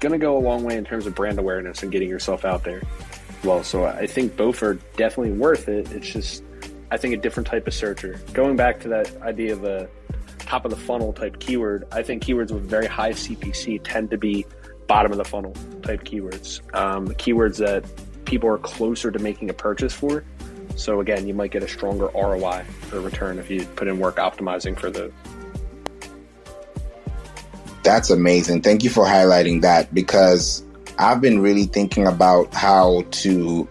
going 0.00 0.12
to 0.12 0.18
go 0.18 0.36
a 0.36 0.40
long 0.40 0.64
way 0.64 0.76
in 0.76 0.84
terms 0.84 1.06
of 1.06 1.14
brand 1.14 1.38
awareness 1.38 1.82
and 1.82 1.92
getting 1.92 2.08
yourself 2.08 2.44
out 2.44 2.64
there. 2.64 2.82
Well, 3.44 3.62
so 3.62 3.84
I 3.84 4.06
think 4.06 4.36
both 4.36 4.62
are 4.62 4.74
definitely 4.96 5.32
worth 5.32 5.68
it. 5.68 5.90
It's 5.92 6.08
just, 6.08 6.42
I 6.90 6.96
think, 6.96 7.14
a 7.14 7.16
different 7.16 7.46
type 7.46 7.66
of 7.66 7.74
searcher. 7.74 8.20
Going 8.32 8.56
back 8.56 8.80
to 8.80 8.88
that 8.88 9.16
idea 9.22 9.52
of 9.52 9.64
a 9.64 9.88
top 10.38 10.64
of 10.64 10.70
the 10.70 10.76
funnel 10.76 11.12
type 11.12 11.38
keyword, 11.38 11.86
I 11.92 12.02
think 12.02 12.24
keywords 12.24 12.50
with 12.50 12.68
very 12.68 12.86
high 12.86 13.12
CPC 13.12 13.80
tend 13.84 14.10
to 14.10 14.18
be 14.18 14.46
bottom 14.88 15.12
of 15.12 15.18
the 15.18 15.24
funnel 15.24 15.54
type 15.82 16.04
keywords. 16.04 16.62
Um, 16.74 17.08
keywords 17.08 17.58
that 17.58 17.84
people 18.24 18.48
are 18.48 18.58
closer 18.58 19.10
to 19.10 19.18
making 19.18 19.50
a 19.50 19.54
purchase 19.54 19.94
for. 19.94 20.24
So 20.74 21.00
again, 21.00 21.26
you 21.26 21.34
might 21.34 21.50
get 21.50 21.62
a 21.62 21.68
stronger 21.68 22.06
ROI 22.14 22.64
or 22.92 23.00
return 23.00 23.38
if 23.38 23.50
you 23.50 23.64
put 23.76 23.88
in 23.88 23.98
work 23.98 24.16
optimizing 24.16 24.78
for 24.78 24.90
the. 24.90 25.12
That's 27.88 28.10
amazing. 28.10 28.60
Thank 28.60 28.84
you 28.84 28.90
for 28.90 29.06
highlighting 29.06 29.62
that 29.62 29.94
because 29.94 30.62
I've 30.98 31.22
been 31.22 31.40
really 31.40 31.64
thinking 31.64 32.06
about 32.06 32.52
how 32.52 33.02
to 33.12 33.66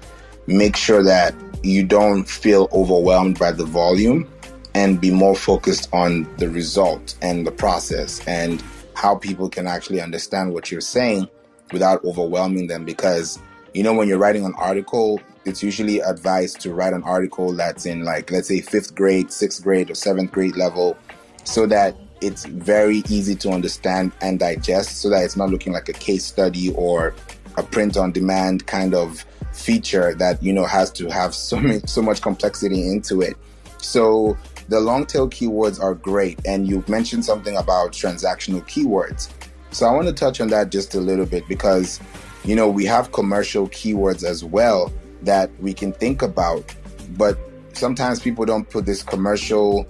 make 0.47 0.75
sure 0.75 1.03
that 1.03 1.35
you 1.61 1.83
don't 1.83 2.27
feel 2.27 2.67
overwhelmed 2.73 3.37
by 3.37 3.51
the 3.51 3.63
volume 3.63 4.27
and 4.73 4.99
be 4.99 5.11
more 5.11 5.35
focused 5.35 5.87
on 5.93 6.23
the 6.37 6.49
result 6.49 7.15
and 7.21 7.45
the 7.45 7.51
process 7.51 8.27
and 8.27 8.63
how 8.95 9.15
people 9.15 9.49
can 9.49 9.67
actually 9.67 10.01
understand 10.01 10.51
what 10.51 10.71
you're 10.71 10.81
saying 10.81 11.27
without 11.71 12.03
overwhelming 12.03 12.65
them 12.65 12.85
because 12.85 13.37
you 13.75 13.83
know 13.83 13.93
when 13.93 14.07
you're 14.07 14.17
writing 14.17 14.45
an 14.45 14.55
article 14.55 15.21
it's 15.45 15.61
usually 15.61 15.99
advised 15.99 16.59
to 16.61 16.73
write 16.73 16.93
an 16.93 17.03
article 17.03 17.53
that's 17.53 17.85
in 17.85 18.03
like 18.03 18.31
let's 18.31 18.47
say 18.47 18.61
fifth 18.61 18.95
grade 18.95 19.31
sixth 19.31 19.61
grade 19.61 19.91
or 19.91 19.95
seventh 19.95 20.31
grade 20.31 20.55
level 20.55 20.97
so 21.43 21.67
that 21.67 21.95
it's 22.21 22.45
very 22.45 23.03
easy 23.09 23.35
to 23.35 23.49
understand 23.49 24.11
and 24.21 24.39
digest 24.39 25.01
so 25.01 25.09
that 25.09 25.23
it's 25.23 25.35
not 25.35 25.49
looking 25.49 25.73
like 25.73 25.89
a 25.89 25.93
case 25.93 26.25
study 26.25 26.73
or 26.73 27.13
a 27.57 27.63
print 27.63 27.97
on 27.97 28.11
demand 28.11 28.65
kind 28.67 28.93
of 28.93 29.25
feature 29.51 30.13
that 30.15 30.41
you 30.41 30.53
know 30.53 30.65
has 30.65 30.91
to 30.91 31.09
have 31.09 31.33
so 31.49 31.59
much 31.59 31.87
so 31.87 32.01
much 32.01 32.21
complexity 32.21 32.87
into 32.87 33.21
it. 33.21 33.35
So 33.79 34.37
the 34.69 34.79
long 34.79 35.05
tail 35.05 35.29
keywords 35.29 35.81
are 35.81 35.95
great 35.95 36.39
and 36.45 36.67
you 36.67 36.83
mentioned 36.87 37.23
something 37.25 37.55
about 37.57 37.91
transactional 37.91 38.61
keywords. 38.67 39.29
So 39.71 39.85
i 39.85 39.91
want 39.91 40.07
to 40.07 40.13
touch 40.13 40.39
on 40.41 40.47
that 40.49 40.71
just 40.71 40.95
a 40.95 40.99
little 40.99 41.25
bit 41.25 41.47
because 41.47 41.99
you 42.45 42.55
know 42.55 42.69
we 42.69 42.85
have 42.85 43.11
commercial 43.11 43.67
keywords 43.69 44.23
as 44.23 44.43
well 44.43 44.91
that 45.21 45.51
we 45.59 45.73
can 45.73 45.91
think 45.91 46.21
about 46.21 46.73
but 47.17 47.37
sometimes 47.73 48.19
people 48.19 48.45
don't 48.45 48.69
put 48.69 48.85
this 48.85 49.03
commercial 49.03 49.85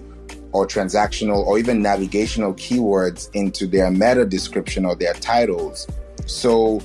or 0.52 0.66
transactional 0.66 1.44
or 1.46 1.58
even 1.58 1.82
navigational 1.82 2.54
keywords 2.54 3.28
into 3.34 3.66
their 3.66 3.90
meta 3.90 4.24
description 4.24 4.84
or 4.84 4.94
their 4.94 5.14
titles. 5.14 5.86
So 6.26 6.80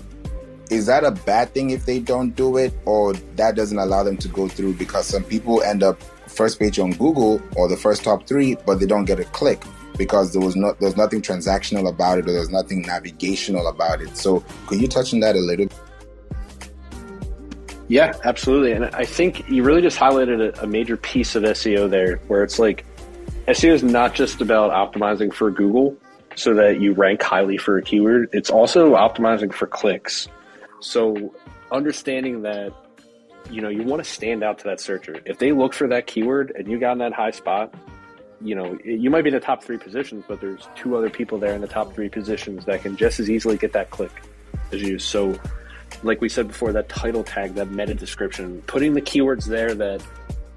is 0.70 0.86
that 0.88 1.04
a 1.04 1.12
bad 1.12 1.54
thing 1.54 1.70
if 1.70 1.86
they 1.86 2.00
don't 2.00 2.36
do 2.36 2.58
it 2.58 2.74
or 2.86 3.14
that 3.36 3.56
doesn't 3.56 3.78
allow 3.78 4.04
them 4.04 4.18
to 4.18 4.28
go 4.28 4.48
through? 4.48 4.74
Because 4.74 5.06
some 5.06 5.24
people 5.24 5.62
end 5.64 5.84
up 5.84 6.02
first 6.28 6.60
page 6.60 6.80
on 6.80 6.92
google 6.92 7.40
or 7.56 7.68
the 7.68 7.78
first 7.78 8.04
top 8.04 8.26
three 8.26 8.56
but 8.66 8.80
they 8.80 8.88
don't 8.88 9.06
get 9.06 9.20
a 9.20 9.24
click 9.26 9.62
because 9.98 10.34
there 10.34 10.42
was 10.42 10.56
not 10.56 10.80
there's 10.80 10.98
nothing 10.98 11.22
transactional 11.22 11.88
about 11.88 12.18
it 12.18 12.28
or 12.28 12.32
there's 12.32 12.50
nothing 12.50 12.82
navigational 12.82 13.68
about 13.68 14.02
it. 14.02 14.18
So 14.18 14.44
could 14.66 14.82
you 14.82 14.88
touch 14.88 15.14
on 15.14 15.20
that 15.20 15.36
a 15.36 15.40
little? 15.40 15.68
Yeah 17.88 18.14
absolutely. 18.24 18.72
And 18.72 18.86
i 18.86 19.06
think 19.06 19.48
you 19.50 19.64
really 19.64 19.82
just 19.82 20.00
highlighted 20.00 20.58
a, 20.58 20.64
a 20.64 20.68
major 20.68 20.98
piece 20.98 21.36
of 21.36 21.44
seo 21.44 21.90
there 21.90 22.18
where 22.28 22.44
it's 22.44 22.58
like 22.58 22.86
seo 23.48 23.74
is 23.74 23.84
not 23.84 24.14
just 24.14 24.42
about 24.42 24.72
optimizing 24.72 25.34
for 25.34 25.52
google 25.52 25.96
so 26.36 26.54
that 26.54 26.82
you 26.82 26.94
rank 26.94 27.22
highly 27.22 27.58
for 27.58 27.78
a 27.78 27.82
keyword 27.82 28.30
it's 28.32 28.50
also 28.50 28.96
optimizing 28.96 29.54
for 29.54 29.68
clicks 29.68 30.28
so 30.84 31.34
understanding 31.72 32.44
that, 32.44 32.74
you 33.50 33.62
know, 33.62 33.70
you 33.70 33.84
want 33.84 34.04
to 34.04 34.10
stand 34.10 34.44
out 34.44 34.60
to 34.60 34.66
that 34.66 34.80
searcher. 34.80 35.20
If 35.26 35.40
they 35.40 35.52
look 35.52 35.74
for 35.74 35.88
that 35.88 36.08
keyword 36.08 36.52
and 36.56 36.68
you 36.68 36.80
got 36.80 36.94
in 36.94 36.98
that 37.00 37.14
high 37.14 37.32
spot, 37.32 37.74
you 38.42 38.56
know, 38.56 38.78
you 38.84 39.10
might 39.10 39.24
be 39.24 39.30
in 39.30 39.34
the 39.34 39.40
top 39.40 39.64
three 39.64 39.78
positions, 39.78 40.24
but 40.28 40.42
there's 40.42 40.68
two 40.76 40.96
other 40.96 41.10
people 41.10 41.38
there 41.38 41.54
in 41.54 41.62
the 41.62 41.68
top 41.68 41.94
three 41.94 42.10
positions 42.10 42.66
that 42.66 42.82
can 42.82 42.96
just 42.96 43.20
as 43.20 43.30
easily 43.30 43.58
get 43.58 43.74
that 43.74 43.90
click 43.90 44.12
as 44.72 44.82
you. 44.82 45.00
So, 45.00 45.38
like 46.04 46.20
we 46.20 46.28
said 46.28 46.50
before, 46.50 46.74
that 46.74 46.90
title 46.90 47.24
tag, 47.24 47.56
that 47.56 47.72
meta 47.72 47.94
description, 47.94 48.62
putting 48.68 48.94
the 48.94 49.02
keywords 49.02 49.46
there 49.46 49.74
that 49.76 50.06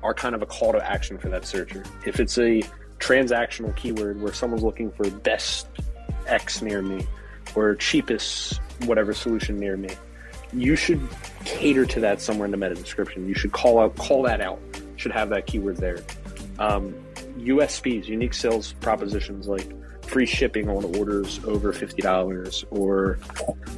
are 0.06 0.14
kind 0.14 0.36
of 0.36 0.42
a 0.42 0.46
call 0.46 0.72
to 0.72 0.88
action 0.88 1.18
for 1.18 1.28
that 1.28 1.44
searcher. 1.44 1.82
If 2.06 2.20
it's 2.20 2.38
a 2.38 2.62
transactional 3.00 3.74
keyword 3.74 4.22
where 4.22 4.32
someone's 4.32 4.62
looking 4.62 4.92
for 4.92 5.10
best 5.10 5.66
X 6.28 6.62
near 6.62 6.80
me 6.80 7.04
or 7.56 7.74
cheapest 7.74 8.60
whatever 8.84 9.12
solution 9.12 9.58
near 9.58 9.76
me, 9.76 9.90
you 10.52 10.76
should 10.76 11.00
cater 11.44 11.84
to 11.86 12.00
that 12.00 12.20
somewhere 12.20 12.44
in 12.44 12.52
the 12.52 12.56
meta 12.56 12.76
description. 12.76 13.26
You 13.28 13.34
should 13.34 13.50
call 13.50 13.80
out 13.80 13.96
call 13.96 14.22
that 14.22 14.40
out. 14.40 14.60
Should 14.94 15.12
have 15.12 15.28
that 15.30 15.46
keyword 15.46 15.78
there. 15.78 15.98
Um, 16.60 16.94
USPs, 17.38 18.06
unique 18.06 18.32
sales 18.32 18.74
propositions 18.74 19.48
like 19.48 19.68
free 20.06 20.26
shipping 20.26 20.68
on 20.68 20.84
orders 20.96 21.40
over 21.44 21.72
fifty 21.72 22.02
dollars, 22.02 22.64
or 22.70 23.18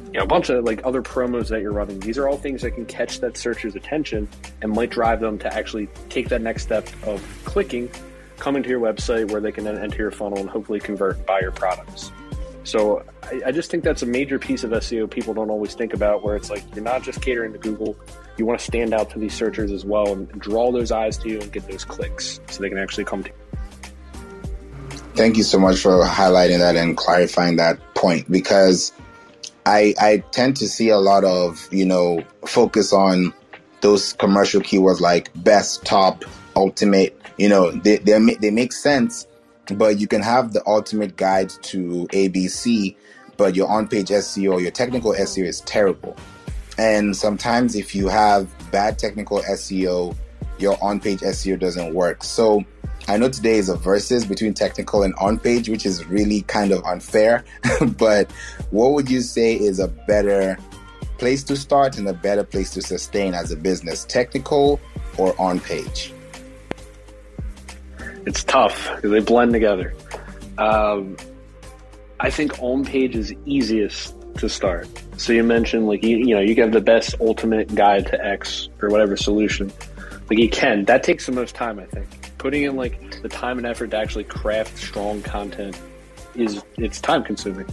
you 0.05 0.13
know 0.13 0.23
a 0.23 0.27
bunch 0.27 0.49
of 0.49 0.63
like 0.63 0.85
other 0.85 1.01
promos 1.01 1.47
that 1.49 1.61
you're 1.61 1.71
running. 1.71 1.99
These 1.99 2.17
are 2.17 2.27
all 2.27 2.37
things 2.37 2.61
that 2.61 2.71
can 2.71 2.85
catch 2.85 3.19
that 3.19 3.37
searcher's 3.37 3.75
attention 3.75 4.27
and 4.61 4.71
might 4.71 4.89
drive 4.89 5.19
them 5.19 5.37
to 5.39 5.53
actually 5.53 5.87
take 6.09 6.29
that 6.29 6.41
next 6.41 6.63
step 6.63 6.87
of 7.05 7.23
clicking, 7.45 7.89
come 8.37 8.55
into 8.55 8.69
your 8.69 8.79
website 8.79 9.31
where 9.31 9.41
they 9.41 9.51
can 9.51 9.63
then 9.63 9.77
enter 9.77 9.97
your 9.97 10.11
funnel 10.11 10.39
and 10.39 10.49
hopefully 10.49 10.79
convert 10.79 11.17
and 11.17 11.25
buy 11.25 11.39
your 11.41 11.51
products. 11.51 12.11
So 12.63 13.03
I, 13.23 13.41
I, 13.47 13.51
just 13.51 13.71
think 13.71 13.83
that's 13.83 14.03
a 14.03 14.05
major 14.05 14.37
piece 14.37 14.63
of 14.63 14.71
SEO 14.71 15.09
people 15.09 15.33
don't 15.33 15.49
always 15.49 15.73
think 15.73 15.93
about, 15.93 16.23
where 16.23 16.35
it's 16.35 16.49
like 16.49 16.63
you're 16.75 16.83
not 16.83 17.03
just 17.03 17.21
catering 17.21 17.53
to 17.53 17.57
Google, 17.57 17.95
you 18.37 18.45
want 18.45 18.59
to 18.59 18.65
stand 18.65 18.93
out 18.93 19.09
to 19.11 19.19
these 19.19 19.33
searchers 19.33 19.71
as 19.71 19.85
well 19.85 20.11
and 20.11 20.29
draw 20.39 20.71
those 20.71 20.91
eyes 20.91 21.17
to 21.19 21.29
you 21.29 21.39
and 21.39 21.51
get 21.51 21.67
those 21.67 21.85
clicks 21.85 22.39
so 22.49 22.61
they 22.61 22.69
can 22.69 22.77
actually 22.77 23.05
come 23.05 23.23
to. 23.23 23.31
Thank 25.15 25.37
you 25.37 25.43
so 25.43 25.59
much 25.59 25.79
for 25.79 26.03
highlighting 26.03 26.59
that 26.59 26.75
and 26.75 26.95
clarifying 26.95 27.57
that 27.57 27.79
point 27.93 28.31
because 28.31 28.93
I 29.65 29.93
I 29.99 30.23
tend 30.31 30.55
to 30.57 30.67
see 30.67 30.89
a 30.89 30.97
lot 30.97 31.23
of 31.23 31.67
you 31.71 31.85
know 31.85 32.23
focus 32.45 32.93
on 32.93 33.33
those 33.81 34.13
commercial 34.13 34.61
keywords 34.61 35.01
like 35.01 35.29
best, 35.43 35.85
top, 35.85 36.23
ultimate. 36.55 37.19
You 37.37 37.49
know 37.49 37.71
they 37.71 37.97
they 37.97 38.17
they 38.39 38.51
make 38.51 38.71
sense 38.71 39.27
but 39.75 39.99
you 39.99 40.07
can 40.07 40.21
have 40.21 40.53
the 40.53 40.65
ultimate 40.67 41.15
guide 41.15 41.49
to 41.63 42.07
ABC, 42.11 42.95
but 43.37 43.55
your 43.55 43.67
on 43.67 43.87
page 43.87 44.07
SEO, 44.07 44.61
your 44.61 44.71
technical 44.71 45.13
SEO 45.13 45.45
is 45.45 45.61
terrible. 45.61 46.15
And 46.77 47.15
sometimes 47.15 47.75
if 47.75 47.93
you 47.93 48.07
have 48.07 48.49
bad 48.71 48.97
technical 48.97 49.41
SEO, 49.41 50.15
your 50.57 50.77
on 50.81 50.99
page 50.99 51.19
SEO 51.19 51.59
doesn't 51.59 51.93
work. 51.93 52.23
So 52.23 52.63
I 53.09 53.17
know 53.17 53.27
today 53.27 53.57
is 53.57 53.69
a 53.69 53.75
versus 53.75 54.23
between 54.23 54.53
technical 54.53 55.01
and 55.01 55.15
on 55.15 55.39
page, 55.39 55.67
which 55.67 55.85
is 55.85 56.05
really 56.05 56.43
kind 56.43 56.71
of 56.71 56.83
unfair. 56.85 57.43
but 57.97 58.31
what 58.69 58.91
would 58.93 59.09
you 59.09 59.21
say 59.21 59.55
is 59.55 59.79
a 59.79 59.87
better 59.87 60.57
place 61.17 61.43
to 61.45 61.57
start 61.57 61.97
and 61.97 62.07
a 62.07 62.13
better 62.13 62.43
place 62.43 62.69
to 62.75 62.81
sustain 62.81 63.33
as 63.33 63.51
a 63.51 63.55
business, 63.55 64.05
technical 64.05 64.79
or 65.17 65.33
on 65.41 65.59
page? 65.59 66.13
it's 68.29 68.43
tough 68.43 68.91
because 68.95 69.09
they 69.09 69.19
blend 69.19 69.53
together. 69.53 69.93
Um, 70.59 71.17
I 72.19 72.29
think 72.29 72.61
on 72.61 72.85
page 72.85 73.15
is 73.15 73.33
easiest 73.45 74.15
to 74.35 74.47
start. 74.47 74.87
So 75.17 75.33
you 75.33 75.43
mentioned 75.43 75.87
like 75.87 76.03
you, 76.03 76.17
you 76.17 76.35
know 76.35 76.41
you 76.41 76.55
have 76.57 76.71
the 76.71 76.81
best 76.81 77.15
ultimate 77.19 77.73
guide 77.73 78.05
to 78.07 78.23
X 78.23 78.69
or 78.81 78.89
whatever 78.89 79.17
solution. 79.17 79.71
Like 80.29 80.37
you 80.37 80.49
can 80.49 80.85
that 80.85 81.01
takes 81.01 81.25
the 81.25 81.31
most 81.31 81.55
time. 81.55 81.79
I 81.79 81.85
think 81.85 82.07
putting 82.39 82.63
in 82.63 82.75
like 82.75 83.21
the 83.21 83.29
time 83.29 83.57
and 83.57 83.67
effort 83.67 83.91
to 83.91 83.97
actually 83.97 84.23
craft 84.23 84.77
strong 84.77 85.21
content 85.21 85.79
is 86.35 86.63
it's 86.77 86.99
time 86.99 87.23
consuming. 87.23 87.67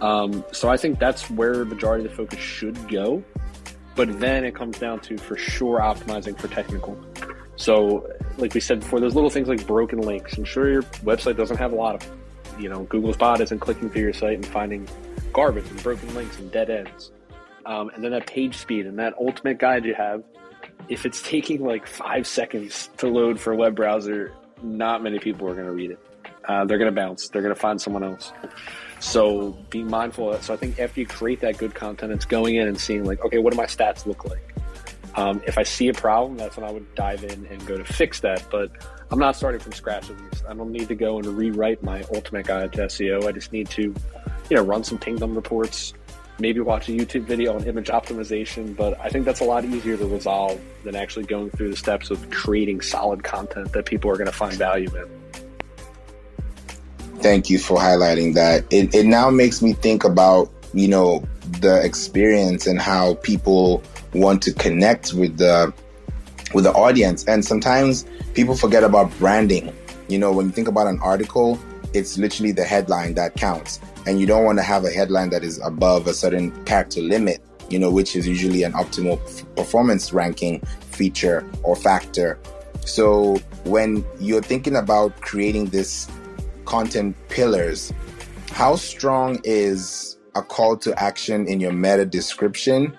Um, 0.00 0.44
so 0.52 0.68
I 0.68 0.76
think 0.76 0.98
that's 0.98 1.28
where 1.30 1.56
the 1.56 1.64
majority 1.64 2.04
of 2.04 2.10
the 2.10 2.16
focus 2.16 2.38
should 2.38 2.88
go. 2.88 3.24
But 3.94 4.20
then 4.20 4.44
it 4.44 4.54
comes 4.54 4.78
down 4.78 5.00
to 5.00 5.18
for 5.18 5.36
sure 5.36 5.80
optimizing 5.80 6.38
for 6.38 6.48
technical. 6.48 6.98
So, 7.56 8.10
like 8.38 8.54
we 8.54 8.60
said 8.60 8.80
before, 8.80 9.00
those 9.00 9.14
little 9.14 9.28
things 9.28 9.48
like 9.48 9.66
broken 9.66 10.00
links. 10.00 10.38
Ensure 10.38 10.70
your 10.70 10.82
website 11.04 11.36
doesn't 11.36 11.58
have 11.58 11.72
a 11.72 11.76
lot 11.76 12.02
of, 12.02 12.60
you 12.60 12.68
know, 12.68 12.84
Google's 12.84 13.16
bot 13.16 13.40
isn't 13.40 13.58
clicking 13.58 13.90
through 13.90 14.02
your 14.02 14.12
site 14.14 14.34
and 14.34 14.46
finding 14.46 14.88
garbage 15.32 15.68
and 15.68 15.82
broken 15.82 16.14
links 16.14 16.38
and 16.38 16.50
dead 16.50 16.70
ends. 16.70 17.12
Um, 17.66 17.90
and 17.90 18.02
then 18.02 18.10
that 18.12 18.26
page 18.26 18.56
speed 18.56 18.86
and 18.86 18.98
that 18.98 19.14
ultimate 19.20 19.58
guide 19.58 19.84
you 19.84 19.94
have, 19.94 20.24
if 20.88 21.06
it's 21.06 21.22
taking 21.22 21.64
like 21.64 21.86
five 21.86 22.26
seconds 22.26 22.90
to 22.98 23.08
load 23.08 23.38
for 23.40 23.52
a 23.52 23.56
web 23.56 23.74
browser, 23.74 24.34
not 24.62 25.02
many 25.02 25.18
people 25.18 25.48
are 25.48 25.54
going 25.54 25.66
to 25.66 25.72
read 25.72 25.90
it. 25.92 25.98
Uh, 26.46 26.64
they're 26.64 26.78
going 26.78 26.92
to 26.92 27.00
bounce. 27.00 27.28
They're 27.28 27.42
going 27.42 27.54
to 27.54 27.60
find 27.60 27.80
someone 27.80 28.02
else. 28.02 28.32
So 29.00 29.52
be 29.70 29.82
mindful. 29.82 30.30
Of 30.30 30.36
that. 30.38 30.44
So 30.44 30.54
I 30.54 30.56
think 30.56 30.78
after 30.78 31.00
you 31.00 31.06
create 31.06 31.40
that 31.40 31.58
good 31.58 31.74
content, 31.74 32.12
it's 32.12 32.24
going 32.24 32.56
in 32.56 32.68
and 32.68 32.78
seeing 32.78 33.04
like, 33.04 33.24
okay, 33.24 33.38
what 33.38 33.52
do 33.52 33.56
my 33.56 33.66
stats 33.66 34.06
look 34.06 34.24
like? 34.24 34.54
Um, 35.14 35.42
if 35.46 35.58
I 35.58 35.62
see 35.62 35.88
a 35.88 35.92
problem, 35.92 36.38
that's 36.38 36.56
when 36.56 36.68
I 36.68 36.72
would 36.72 36.94
dive 36.94 37.22
in 37.24 37.46
and 37.46 37.64
go 37.66 37.76
to 37.76 37.84
fix 37.84 38.20
that. 38.20 38.44
But 38.50 38.70
I'm 39.10 39.18
not 39.18 39.36
starting 39.36 39.60
from 39.60 39.72
scratch 39.72 40.10
at 40.10 40.18
least. 40.20 40.44
I 40.48 40.54
don't 40.54 40.72
need 40.72 40.88
to 40.88 40.94
go 40.94 41.18
and 41.18 41.26
rewrite 41.26 41.82
my 41.82 42.02
ultimate 42.14 42.46
guide 42.46 42.72
to 42.74 42.82
SEO. 42.82 43.26
I 43.26 43.32
just 43.32 43.52
need 43.52 43.68
to, 43.70 43.82
you 43.82 44.56
know, 44.56 44.62
run 44.62 44.82
some 44.84 44.98
pingdom 44.98 45.34
reports, 45.34 45.94
maybe 46.42 46.58
watch 46.58 46.88
a 46.88 46.92
YouTube 46.92 47.22
video 47.22 47.54
on 47.54 47.64
image 47.64 47.86
optimization. 47.86 48.76
But 48.76 49.00
I 49.00 49.08
think 49.08 49.24
that's 49.24 49.40
a 49.40 49.44
lot 49.44 49.64
easier 49.64 49.96
to 49.96 50.06
resolve 50.06 50.60
than 50.84 50.96
actually 50.96 51.24
going 51.24 51.50
through 51.50 51.70
the 51.70 51.76
steps 51.76 52.10
of 52.10 52.28
creating 52.30 52.80
solid 52.80 53.22
content 53.22 53.72
that 53.72 53.86
people 53.86 54.10
are 54.10 54.16
going 54.16 54.26
to 54.26 54.36
find 54.36 54.54
value 54.54 54.90
in. 54.94 55.08
Thank 57.20 57.48
you 57.48 57.60
for 57.60 57.78
highlighting 57.78 58.34
that. 58.34 58.64
It, 58.70 58.92
it 58.92 59.06
now 59.06 59.30
makes 59.30 59.62
me 59.62 59.72
think 59.72 60.02
about, 60.02 60.50
you 60.74 60.88
know, 60.88 61.24
the 61.60 61.80
experience 61.84 62.66
and 62.66 62.80
how 62.80 63.14
people 63.22 63.80
want 64.12 64.42
to 64.42 64.52
connect 64.52 65.14
with 65.14 65.38
the 65.38 65.72
with 66.52 66.64
the 66.64 66.72
audience. 66.72 67.24
And 67.26 67.44
sometimes 67.44 68.04
people 68.34 68.56
forget 68.56 68.82
about 68.82 69.16
branding. 69.18 69.72
You 70.08 70.18
know, 70.18 70.32
when 70.32 70.46
you 70.46 70.52
think 70.52 70.66
about 70.66 70.88
an 70.88 70.98
article, 71.00 71.58
it's 71.94 72.18
literally 72.18 72.50
the 72.50 72.64
headline 72.64 73.14
that 73.14 73.36
counts. 73.36 73.78
And 74.06 74.20
you 74.20 74.26
don't 74.26 74.44
want 74.44 74.58
to 74.58 74.64
have 74.64 74.84
a 74.84 74.90
headline 74.90 75.30
that 75.30 75.44
is 75.44 75.60
above 75.64 76.06
a 76.06 76.14
certain 76.14 76.50
character 76.64 77.00
limit, 77.00 77.40
you 77.70 77.78
know, 77.78 77.90
which 77.90 78.16
is 78.16 78.26
usually 78.26 78.62
an 78.64 78.72
optimal 78.72 79.18
performance 79.56 80.12
ranking 80.12 80.60
feature 80.90 81.48
or 81.62 81.76
factor. 81.76 82.38
So 82.84 83.36
when 83.64 84.04
you're 84.18 84.42
thinking 84.42 84.76
about 84.76 85.20
creating 85.20 85.66
this 85.66 86.08
content 86.64 87.16
pillars, 87.28 87.92
how 88.50 88.76
strong 88.76 89.40
is 89.44 90.18
a 90.34 90.42
call 90.42 90.76
to 90.78 91.00
action 91.00 91.46
in 91.46 91.60
your 91.60 91.72
meta 91.72 92.04
description 92.04 92.96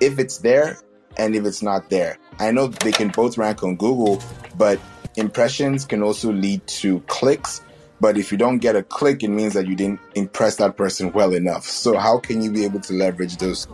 if 0.00 0.18
it's 0.18 0.38
there 0.38 0.78
and 1.18 1.36
if 1.36 1.44
it's 1.44 1.62
not 1.62 1.90
there? 1.90 2.18
I 2.38 2.50
know 2.50 2.68
they 2.68 2.92
can 2.92 3.08
both 3.08 3.38
rank 3.38 3.62
on 3.62 3.76
Google, 3.76 4.22
but 4.56 4.80
impressions 5.16 5.84
can 5.84 6.02
also 6.02 6.32
lead 6.32 6.66
to 6.66 7.00
clicks. 7.00 7.62
But 8.00 8.18
if 8.18 8.30
you 8.30 8.38
don't 8.38 8.58
get 8.58 8.76
a 8.76 8.82
click, 8.82 9.22
it 9.22 9.28
means 9.28 9.54
that 9.54 9.66
you 9.66 9.74
didn't 9.74 10.00
impress 10.14 10.56
that 10.56 10.76
person 10.76 11.12
well 11.12 11.32
enough. 11.32 11.64
So, 11.64 11.96
how 11.96 12.18
can 12.18 12.42
you 12.42 12.50
be 12.50 12.64
able 12.64 12.80
to 12.80 12.92
leverage 12.92 13.38
those? 13.38 13.66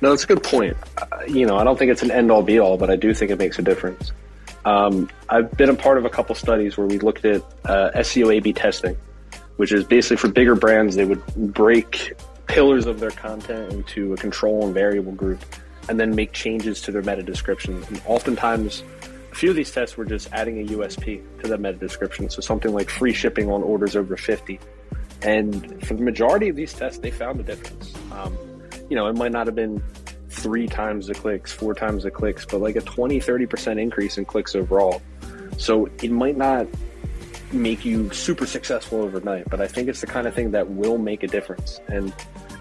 No, 0.00 0.10
that's 0.10 0.24
a 0.24 0.26
good 0.26 0.42
point. 0.42 0.76
Uh, 0.96 1.06
you 1.26 1.46
know, 1.46 1.56
I 1.56 1.64
don't 1.64 1.78
think 1.78 1.90
it's 1.90 2.02
an 2.02 2.10
end 2.10 2.30
all 2.30 2.42
be 2.42 2.58
all, 2.58 2.76
but 2.76 2.90
I 2.90 2.96
do 2.96 3.12
think 3.14 3.30
it 3.30 3.38
makes 3.38 3.58
a 3.58 3.62
difference. 3.62 4.12
Um, 4.64 5.08
I've 5.28 5.50
been 5.56 5.70
a 5.70 5.74
part 5.74 5.96
of 5.96 6.04
a 6.04 6.10
couple 6.10 6.34
studies 6.34 6.76
where 6.76 6.86
we 6.86 6.98
looked 6.98 7.24
at 7.24 7.42
uh, 7.64 7.90
SEO 7.96 8.34
A 8.34 8.40
B 8.40 8.52
testing, 8.52 8.96
which 9.56 9.72
is 9.72 9.84
basically 9.84 10.16
for 10.16 10.28
bigger 10.28 10.54
brands, 10.54 10.96
they 10.96 11.04
would 11.04 11.24
break 11.54 12.14
pillars 12.46 12.86
of 12.86 13.00
their 13.00 13.10
content 13.10 13.72
into 13.72 14.12
a 14.12 14.16
control 14.16 14.64
and 14.64 14.74
variable 14.74 15.12
group 15.12 15.44
and 15.88 16.00
then 16.00 16.14
make 16.14 16.32
changes 16.32 16.80
to 16.82 16.92
their 16.92 17.02
meta 17.02 17.22
description. 17.22 17.82
And 17.84 18.02
oftentimes, 18.06 18.82
few 19.36 19.50
of 19.50 19.56
these 19.56 19.70
tests 19.70 19.98
were 19.98 20.06
just 20.06 20.32
adding 20.32 20.60
a 20.60 20.72
USP 20.72 21.22
to 21.42 21.48
the 21.48 21.58
meta 21.58 21.76
description. 21.76 22.30
So 22.30 22.40
something 22.40 22.72
like 22.72 22.88
free 22.88 23.12
shipping 23.12 23.50
on 23.50 23.62
orders 23.62 23.94
over 23.94 24.16
50. 24.16 24.58
And 25.22 25.86
for 25.86 25.94
the 25.94 26.02
majority 26.02 26.48
of 26.48 26.56
these 26.56 26.72
tests, 26.72 27.00
they 27.00 27.10
found 27.10 27.40
a 27.40 27.42
difference. 27.42 27.92
Um, 28.12 28.36
you 28.88 28.96
know, 28.96 29.06
it 29.08 29.16
might 29.16 29.32
not 29.32 29.46
have 29.46 29.54
been 29.54 29.82
three 30.30 30.66
times 30.66 31.06
the 31.06 31.14
clicks, 31.14 31.52
four 31.52 31.74
times 31.74 32.04
the 32.04 32.10
clicks, 32.10 32.46
but 32.46 32.62
like 32.62 32.76
a 32.76 32.80
20, 32.80 33.20
30% 33.20 33.80
increase 33.80 34.16
in 34.16 34.24
clicks 34.24 34.54
overall. 34.54 35.02
So 35.58 35.86
it 36.02 36.10
might 36.10 36.38
not 36.38 36.66
make 37.52 37.84
you 37.84 38.10
super 38.12 38.46
successful 38.46 39.02
overnight, 39.02 39.50
but 39.50 39.60
I 39.60 39.66
think 39.66 39.88
it's 39.88 40.00
the 40.00 40.06
kind 40.06 40.26
of 40.26 40.34
thing 40.34 40.52
that 40.52 40.70
will 40.70 40.96
make 40.96 41.22
a 41.22 41.28
difference. 41.28 41.78
And 41.88 42.12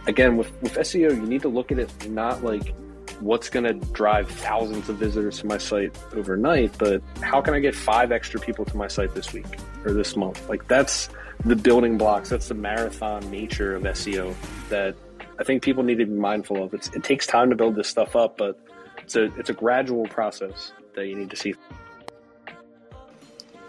again, 0.07 0.35
with, 0.35 0.51
with 0.61 0.73
SEO, 0.73 1.15
you 1.15 1.25
need 1.25 1.41
to 1.43 1.49
look 1.49 1.71
at 1.71 1.79
it 1.79 2.09
not 2.09 2.43
like 2.43 2.73
what's 3.21 3.49
going 3.49 3.63
to 3.63 3.73
drive 3.93 4.29
thousands 4.29 4.89
of 4.89 4.97
visitors 4.97 5.39
to 5.39 5.47
my 5.47 5.57
site 5.57 5.97
overnight, 6.13 6.77
but 6.77 7.01
how 7.21 7.41
can 7.41 7.53
I 7.53 7.59
get 7.59 7.75
five 7.75 8.11
extra 8.11 8.39
people 8.39 8.65
to 8.65 8.77
my 8.77 8.87
site 8.87 9.13
this 9.13 9.33
week 9.33 9.45
or 9.85 9.93
this 9.93 10.15
month? 10.15 10.47
Like 10.49 10.67
that's 10.67 11.09
the 11.43 11.55
building 11.55 11.97
blocks. 11.97 12.29
That's 12.29 12.47
the 12.47 12.55
marathon 12.55 13.29
nature 13.29 13.75
of 13.75 13.83
SEO 13.83 14.35
that 14.69 14.95
I 15.39 15.43
think 15.43 15.63
people 15.63 15.83
need 15.83 15.99
to 15.99 16.05
be 16.05 16.13
mindful 16.13 16.63
of. 16.63 16.73
It's, 16.73 16.89
it 16.89 17.03
takes 17.03 17.27
time 17.27 17.49
to 17.49 17.55
build 17.55 17.75
this 17.75 17.87
stuff 17.87 18.15
up, 18.15 18.37
but 18.37 18.59
it's 18.99 19.15
a 19.15 19.25
it's 19.37 19.49
a 19.49 19.53
gradual 19.53 20.05
process 20.07 20.71
that 20.95 21.07
you 21.07 21.15
need 21.15 21.29
to 21.29 21.35
see. 21.35 21.53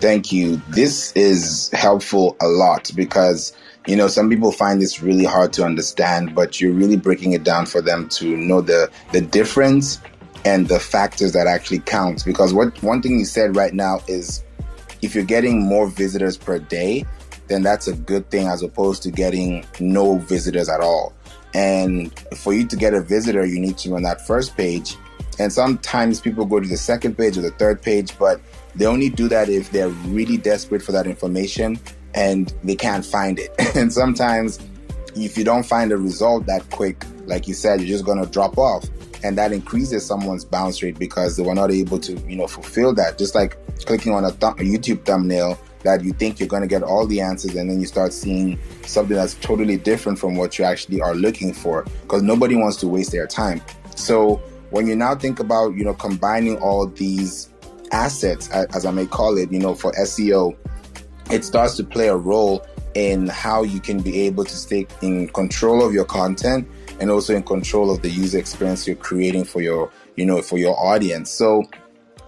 Thank 0.01 0.31
you. 0.31 0.61
This 0.69 1.13
is 1.13 1.71
helpful 1.73 2.37
a 2.41 2.47
lot 2.47 2.91
because 2.95 3.53
you 3.87 3.94
know, 3.94 4.09
some 4.09 4.29
people 4.29 4.51
find 4.51 4.83
this 4.83 5.01
really 5.01 5.25
hard 5.25 5.53
to 5.55 5.64
understand, 5.64 6.35
but 6.35 6.61
you're 6.61 6.72
really 6.72 6.96
breaking 6.96 7.33
it 7.33 7.44
down 7.44 7.66
for 7.66 7.81
them 7.81 8.09
to 8.11 8.37
know 8.37 8.61
the 8.61 8.90
the 9.12 9.20
difference 9.20 10.01
and 10.44 10.68
the 10.68 10.79
factors 10.79 11.33
that 11.33 11.46
actually 11.46 11.79
count. 11.81 12.25
Because 12.25 12.53
what 12.53 12.83
one 12.83 13.01
thing 13.01 13.18
you 13.18 13.25
said 13.25 13.57
right 13.57 13.72
now 13.72 14.01
is 14.09 14.44
if 15.03 15.14
you're 15.14 15.25
getting 15.25 15.61
more 15.64 15.88
visitors 15.88 16.37
per 16.37 16.59
day, 16.59 17.05
then 17.49 17.62
that's 17.62 17.87
a 17.87 17.92
good 17.92 18.29
thing 18.31 18.49
as 18.49 18.62
opposed 18.62 19.03
to 19.05 19.11
getting 19.11 19.64
no 19.79 20.16
visitors 20.18 20.68
at 20.68 20.81
all. 20.81 21.12
And 21.55 22.16
for 22.37 22.53
you 22.53 22.66
to 22.66 22.77
get 22.77 22.92
a 22.92 23.01
visitor, 23.01 23.46
you 23.46 23.61
need 23.61 23.79
to 23.79 23.90
run 23.90 24.03
that 24.03 24.27
first 24.27 24.57
page. 24.57 24.96
And 25.38 25.53
sometimes 25.53 26.20
people 26.20 26.44
go 26.44 26.61
to 26.61 26.68
the 26.68 26.77
second 26.77 27.16
page 27.16 27.38
or 27.38 27.42
the 27.42 27.51
third 27.53 27.83
page, 27.83 28.18
but 28.18 28.40
they 28.75 28.87
only 28.87 29.11
do 29.11 29.29
that 29.29 29.49
if 29.49 29.70
they're 29.70 29.88
really 29.88 30.38
desperate 30.38 30.83
for 30.83 30.92
that 30.92 31.07
information 31.07 31.79
and 32.17 32.53
they 32.65 32.75
can't 32.75 33.05
find 33.05 33.39
it. 33.39 33.53
and 33.77 33.93
sometimes 33.93 34.59
if 35.15 35.39
you 35.39 35.45
don't 35.45 35.65
find 35.65 35.93
a 35.93 35.97
result 35.97 36.47
that 36.47 36.69
quick, 36.71 37.05
like 37.27 37.47
you 37.47 37.55
said, 37.55 37.81
you're 37.81 37.89
just 37.89 38.05
going 38.05 38.23
to 38.23 38.31
drop 38.31 38.59
off. 38.59 38.85
And 39.23 39.39
that 39.39 39.53
increases 39.53 40.05
someone's 40.05 40.45
bounce 40.45 40.83
rate 40.83 40.99
because 40.99 41.37
they 41.37 41.43
were 41.43 41.55
not 41.55 41.71
able 41.71 41.99
to, 42.01 42.13
you 42.29 42.37
know, 42.37 42.47
fulfill 42.47 42.95
that. 42.95 43.19
Just 43.19 43.35
like 43.35 43.57
clicking 43.85 44.13
on 44.13 44.25
a, 44.25 44.31
th- 44.31 44.55
a 44.55 44.65
YouTube 44.65 45.05
thumbnail 45.05 45.59
that 45.83 46.05
you 46.05 46.13
think 46.13 46.41
you're 46.41 46.49
going 46.49 46.63
to 46.63 46.69
get 46.69 46.83
all 46.83 47.07
the 47.07 47.21
answers 47.21 47.55
and 47.55 47.71
then 47.71 47.81
you 47.81 47.87
start 47.87 48.13
seeing 48.13 48.59
something 48.83 49.17
that's 49.17 49.35
totally 49.35 49.77
different 49.77 50.19
from 50.19 50.37
what 50.37 50.59
you 50.59 50.65
actually 50.65 51.01
are 51.01 51.15
looking 51.15 51.53
for 51.53 51.85
because 52.03 52.23
nobody 52.23 52.57
wants 52.57 52.77
to 52.77 52.89
waste 52.89 53.13
their 53.13 53.27
time. 53.27 53.61
So 53.95 54.37
when 54.71 54.87
you 54.87 54.97
now 54.97 55.15
think 55.15 55.41
about, 55.41 55.75
you 55.75 55.85
know, 55.85 55.95
combining 55.95 56.59
all 56.59 56.87
these 56.87 57.51
assets, 57.93 58.51
as 58.51 58.85
I 58.85 58.91
may 58.91 59.07
call 59.07 59.39
it, 59.39 59.51
you 59.53 59.59
know, 59.59 59.75
for 59.75 59.93
SEO, 59.93 60.57
it 61.31 61.45
starts 61.45 61.77
to 61.77 61.85
play 61.85 62.09
a 62.09 62.17
role 62.17 62.65
in 62.95 63.27
how 63.29 63.62
you 63.62 63.81
can 63.81 64.01
be 64.01 64.21
able 64.23 64.45
to 64.45 64.57
stay 64.57 64.87
in 65.03 65.29
control 65.29 65.85
of 65.85 65.93
your 65.93 66.05
content 66.05 66.67
and 67.01 67.11
also 67.11 67.35
in 67.35 67.43
control 67.43 67.91
of 67.91 68.01
the 68.03 68.09
user 68.09 68.39
experience 68.39 68.87
you're 68.87 68.97
creating 68.97 69.45
for 69.45 69.61
your 69.61 69.91
you 70.17 70.25
know 70.25 70.41
for 70.41 70.59
your 70.59 70.79
audience. 70.81 71.31
So 71.31 71.65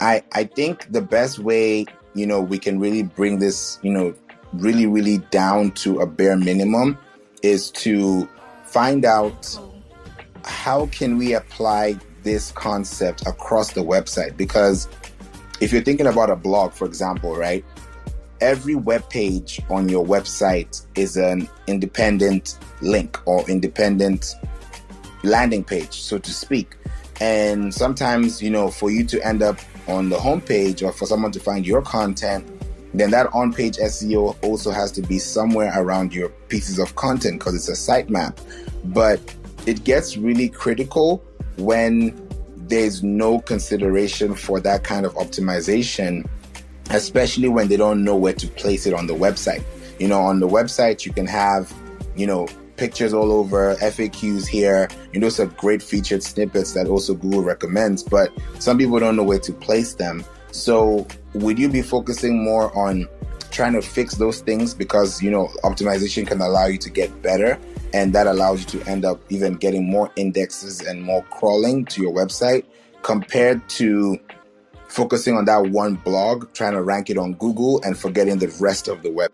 i 0.00 0.22
i 0.32 0.44
think 0.44 0.90
the 0.92 1.00
best 1.00 1.38
way 1.40 1.84
you 2.14 2.26
know 2.26 2.40
we 2.40 2.58
can 2.58 2.78
really 2.78 3.02
bring 3.02 3.38
this 3.40 3.80
you 3.82 3.90
know 3.90 4.14
really 4.52 4.86
really 4.86 5.18
down 5.30 5.72
to 5.72 6.00
a 6.00 6.06
bare 6.06 6.36
minimum 6.36 6.96
is 7.42 7.70
to 7.70 8.28
find 8.64 9.04
out 9.04 9.58
how 10.44 10.86
can 10.86 11.18
we 11.18 11.34
apply 11.34 11.96
this 12.22 12.52
concept 12.52 13.26
across 13.26 13.72
the 13.72 13.80
website. 13.80 14.36
Because 14.36 14.88
if 15.60 15.72
you're 15.72 15.82
thinking 15.82 16.06
about 16.06 16.30
a 16.30 16.36
blog 16.36 16.72
for 16.72 16.84
example 16.84 17.34
right 17.34 17.64
every 18.40 18.74
web 18.74 19.08
page 19.10 19.60
on 19.70 19.88
your 19.88 20.04
website 20.04 20.86
is 20.94 21.16
an 21.16 21.48
independent 21.66 22.58
link 22.80 23.18
or 23.26 23.48
independent 23.48 24.34
landing 25.22 25.64
page, 25.64 26.00
so 26.02 26.18
to 26.18 26.30
speak. 26.32 26.76
And 27.20 27.74
sometimes, 27.74 28.40
you 28.40 28.50
know, 28.50 28.70
for 28.70 28.90
you 28.90 29.04
to 29.06 29.26
end 29.26 29.42
up 29.42 29.58
on 29.88 30.08
the 30.08 30.16
homepage 30.16 30.82
or 30.82 30.92
for 30.92 31.06
someone 31.06 31.32
to 31.32 31.40
find 31.40 31.66
your 31.66 31.82
content, 31.82 32.46
then 32.94 33.10
that 33.10 33.26
on 33.32 33.52
page 33.52 33.76
SEO 33.76 34.36
also 34.42 34.70
has 34.70 34.92
to 34.92 35.02
be 35.02 35.18
somewhere 35.18 35.72
around 35.76 36.14
your 36.14 36.28
pieces 36.48 36.78
of 36.78 36.94
content 36.94 37.38
because 37.38 37.54
it's 37.54 37.68
a 37.68 37.72
sitemap. 37.72 38.38
But 38.84 39.20
it 39.66 39.84
gets 39.84 40.16
really 40.16 40.48
critical 40.48 41.22
when 41.56 42.14
there's 42.68 43.02
no 43.02 43.40
consideration 43.40 44.34
for 44.34 44.60
that 44.60 44.84
kind 44.84 45.04
of 45.04 45.14
optimization 45.14 46.28
especially 46.90 47.48
when 47.48 47.68
they 47.68 47.76
don't 47.76 48.04
know 48.04 48.16
where 48.16 48.32
to 48.34 48.46
place 48.48 48.86
it 48.86 48.94
on 48.94 49.06
the 49.06 49.14
website. 49.14 49.62
You 49.98 50.08
know, 50.08 50.20
on 50.20 50.40
the 50.40 50.48
website, 50.48 51.04
you 51.04 51.12
can 51.12 51.26
have, 51.26 51.72
you 52.16 52.26
know, 52.26 52.48
pictures 52.76 53.12
all 53.12 53.32
over, 53.32 53.74
FAQs 53.76 54.46
here. 54.46 54.88
You 55.12 55.20
know, 55.20 55.28
are 55.38 55.46
great 55.46 55.82
featured 55.82 56.22
snippets 56.22 56.72
that 56.74 56.86
also 56.86 57.14
Google 57.14 57.42
recommends, 57.42 58.02
but 58.02 58.32
some 58.60 58.78
people 58.78 58.98
don't 59.00 59.16
know 59.16 59.24
where 59.24 59.40
to 59.40 59.52
place 59.52 59.94
them. 59.94 60.24
So, 60.50 61.06
would 61.34 61.58
you 61.58 61.68
be 61.68 61.82
focusing 61.82 62.42
more 62.42 62.76
on 62.76 63.06
trying 63.50 63.72
to 63.74 63.82
fix 63.82 64.14
those 64.14 64.40
things 64.40 64.74
because, 64.74 65.22
you 65.22 65.30
know, 65.30 65.48
optimization 65.64 66.26
can 66.26 66.40
allow 66.40 66.66
you 66.66 66.78
to 66.78 66.90
get 66.90 67.22
better 67.22 67.58
and 67.92 68.12
that 68.12 68.26
allows 68.26 68.60
you 68.60 68.80
to 68.80 68.88
end 68.90 69.04
up 69.04 69.20
even 69.30 69.54
getting 69.54 69.88
more 69.88 70.10
indexes 70.16 70.80
and 70.80 71.02
more 71.02 71.22
crawling 71.30 71.84
to 71.86 72.02
your 72.02 72.12
website 72.12 72.64
compared 73.02 73.66
to 73.68 74.18
focusing 74.88 75.36
on 75.36 75.44
that 75.44 75.70
one 75.70 75.94
blog, 75.94 76.52
trying 76.52 76.72
to 76.72 76.82
rank 76.82 77.10
it 77.10 77.18
on 77.18 77.34
Google, 77.34 77.80
and 77.82 77.96
forgetting 77.96 78.38
the 78.38 78.48
rest 78.60 78.88
of 78.88 79.02
the 79.02 79.10
web. 79.10 79.30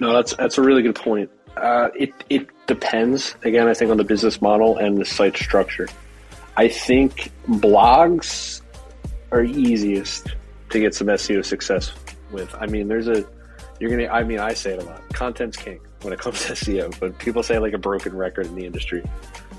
No, 0.00 0.12
that's 0.12 0.34
that's 0.36 0.58
a 0.58 0.62
really 0.62 0.82
good 0.82 0.94
point. 0.94 1.30
Uh, 1.56 1.88
it 1.94 2.12
it 2.30 2.48
depends. 2.66 3.34
Again, 3.44 3.68
I 3.68 3.74
think 3.74 3.90
on 3.90 3.96
the 3.96 4.04
business 4.04 4.40
model 4.40 4.78
and 4.78 4.96
the 4.96 5.04
site 5.04 5.36
structure. 5.36 5.88
I 6.56 6.68
think 6.68 7.30
blogs 7.48 8.62
are 9.30 9.44
easiest 9.44 10.34
to 10.70 10.80
get 10.80 10.94
some 10.94 11.06
SEO 11.08 11.44
success 11.44 11.92
with. 12.32 12.54
I 12.58 12.66
mean, 12.66 12.88
there's 12.88 13.08
a 13.08 13.24
you're 13.80 13.90
gonna. 13.90 14.06
I 14.06 14.22
mean, 14.22 14.38
I 14.38 14.54
say 14.54 14.74
it 14.74 14.82
a 14.82 14.84
lot. 14.84 15.02
Content's 15.12 15.56
king 15.56 15.80
when 16.02 16.12
it 16.12 16.20
comes 16.20 16.44
to 16.46 16.52
SEO, 16.52 16.98
but 17.00 17.18
people 17.18 17.42
say 17.42 17.58
like 17.58 17.72
a 17.72 17.78
broken 17.78 18.16
record 18.16 18.46
in 18.46 18.54
the 18.54 18.66
industry 18.66 19.02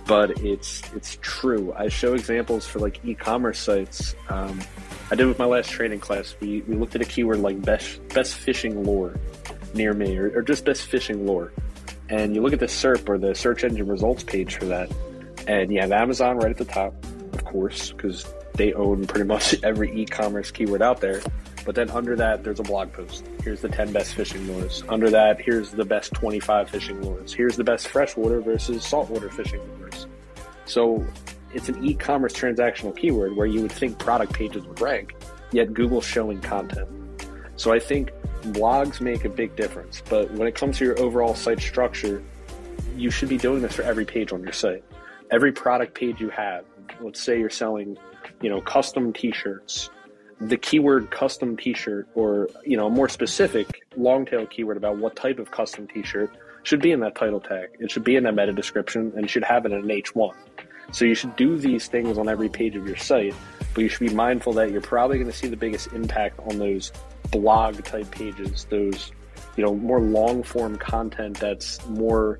but 0.09 0.41
it's 0.41 0.81
it's 0.95 1.19
true. 1.21 1.71
I 1.77 1.87
show 1.87 2.15
examples 2.15 2.65
for 2.65 2.79
like 2.79 2.99
e-commerce 3.05 3.59
sites. 3.59 4.15
Um, 4.27 4.59
I 5.11 5.15
did 5.15 5.27
with 5.27 5.37
my 5.37 5.45
last 5.45 5.69
training 5.69 5.99
class. 5.99 6.35
We, 6.41 6.61
we 6.61 6.75
looked 6.75 6.95
at 6.95 7.01
a 7.01 7.05
keyword 7.05 7.39
like 7.39 7.61
best 7.61 8.05
best 8.09 8.33
fishing 8.33 8.83
lure 8.83 9.19
near 9.75 9.93
me, 9.93 10.17
or, 10.17 10.39
or 10.39 10.41
just 10.41 10.65
best 10.65 10.87
fishing 10.87 11.27
lure, 11.27 11.53
and 12.09 12.33
you 12.33 12.41
look 12.41 12.53
at 12.53 12.59
the 12.59 12.65
SERP 12.65 13.07
or 13.07 13.19
the 13.19 13.35
search 13.35 13.63
engine 13.63 13.85
results 13.85 14.23
page 14.23 14.55
for 14.55 14.65
that. 14.65 14.91
And 15.47 15.71
you 15.71 15.79
have 15.79 15.91
Amazon 15.91 16.37
right 16.37 16.49
at 16.49 16.57
the 16.57 16.65
top, 16.65 16.95
of 17.33 17.45
course, 17.45 17.91
because 17.91 18.25
they 18.55 18.73
own 18.73 19.05
pretty 19.05 19.25
much 19.25 19.55
every 19.63 19.95
e-commerce 19.95 20.49
keyword 20.49 20.81
out 20.81 21.01
there. 21.01 21.21
But 21.69 21.75
then 21.75 21.91
under 21.91 22.15
that, 22.15 22.43
there's 22.43 22.59
a 22.59 22.63
blog 22.63 22.91
post. 22.93 23.23
Here's 23.43 23.61
the 23.61 23.69
10 23.69 23.93
best 23.93 24.15
fishing 24.15 24.47
lures. 24.47 24.83
Under 24.89 25.11
that, 25.11 25.39
here's 25.39 25.69
the 25.69 25.85
best 25.85 26.11
25 26.15 26.67
fishing 26.67 26.99
lures. 27.03 27.31
Here's 27.31 27.57
the 27.57 27.63
best 27.63 27.89
freshwater 27.89 28.41
versus 28.41 28.83
saltwater 28.83 29.29
fishing 29.29 29.61
lures. 29.77 30.07
So 30.65 31.05
it's 31.53 31.69
an 31.69 31.85
e-commerce 31.85 32.33
transactional 32.33 32.97
keyword 32.97 33.35
where 33.35 33.45
you 33.45 33.61
would 33.61 33.71
think 33.71 33.99
product 33.99 34.33
pages 34.33 34.65
would 34.65 34.81
rank, 34.81 35.13
yet 35.51 35.71
Google's 35.71 36.07
showing 36.07 36.41
content. 36.41 36.89
So 37.55 37.71
I 37.71 37.77
think 37.77 38.13
blogs 38.45 38.99
make 38.99 39.23
a 39.23 39.29
big 39.29 39.55
difference. 39.55 40.01
But 40.09 40.31
when 40.31 40.47
it 40.47 40.55
comes 40.55 40.79
to 40.79 40.85
your 40.85 40.99
overall 40.99 41.35
site 41.35 41.59
structure, 41.59 42.23
you 42.97 43.11
should 43.11 43.29
be 43.29 43.37
doing 43.37 43.61
this 43.61 43.75
for 43.75 43.83
every 43.83 44.05
page 44.05 44.33
on 44.33 44.41
your 44.41 44.53
site. 44.53 44.83
Every 45.29 45.51
product 45.51 45.93
page 45.93 46.19
you 46.19 46.29
have, 46.29 46.65
let's 46.99 47.21
say 47.21 47.39
you're 47.39 47.51
selling, 47.51 47.95
you 48.41 48.49
know, 48.49 48.59
custom 48.59 49.13
t-shirts, 49.13 49.91
the 50.41 50.57
keyword 50.57 51.11
custom 51.11 51.57
t-shirt 51.57 52.07
or, 52.15 52.49
you 52.65 52.77
know, 52.77 52.87
a 52.87 52.89
more 52.89 53.09
specific 53.09 53.85
long 53.97 54.25
tail 54.25 54.45
keyword 54.45 54.77
about 54.77 54.97
what 54.97 55.15
type 55.15 55.39
of 55.39 55.51
custom 55.51 55.87
t-shirt 55.87 56.31
should 56.63 56.81
be 56.81 56.91
in 56.91 56.99
that 57.01 57.15
title 57.15 57.39
tag. 57.39 57.69
It 57.79 57.91
should 57.91 58.03
be 58.03 58.15
in 58.15 58.23
that 58.23 58.35
meta 58.35 58.53
description 58.53 59.11
and 59.15 59.29
should 59.29 59.43
have 59.43 59.65
it 59.65 59.71
in 59.71 59.79
an 59.79 59.87
H1. 59.87 60.33
So 60.91 61.05
you 61.05 61.15
should 61.15 61.35
do 61.35 61.57
these 61.57 61.87
things 61.87 62.17
on 62.17 62.27
every 62.27 62.49
page 62.49 62.75
of 62.75 62.87
your 62.87 62.97
site, 62.97 63.35
but 63.73 63.81
you 63.81 63.89
should 63.89 64.07
be 64.07 64.13
mindful 64.13 64.53
that 64.53 64.71
you're 64.71 64.81
probably 64.81 65.17
going 65.17 65.29
to 65.29 65.37
see 65.37 65.47
the 65.47 65.57
biggest 65.57 65.93
impact 65.93 66.39
on 66.39 66.57
those 66.57 66.91
blog 67.31 67.83
type 67.83 68.09
pages, 68.11 68.65
those 68.69 69.11
you 69.55 69.63
know 69.63 69.75
more 69.75 69.99
long 69.99 70.41
form 70.41 70.77
content 70.77 71.39
that's 71.39 71.85
more 71.87 72.39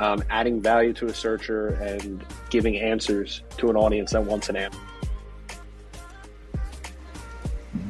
um, 0.00 0.22
adding 0.30 0.60
value 0.60 0.92
to 0.94 1.06
a 1.06 1.14
searcher 1.14 1.68
and 1.68 2.24
giving 2.50 2.76
answers 2.76 3.42
to 3.58 3.68
an 3.68 3.76
audience 3.76 4.12
that 4.12 4.24
wants 4.24 4.48
an 4.48 4.56
answer. 4.56 4.78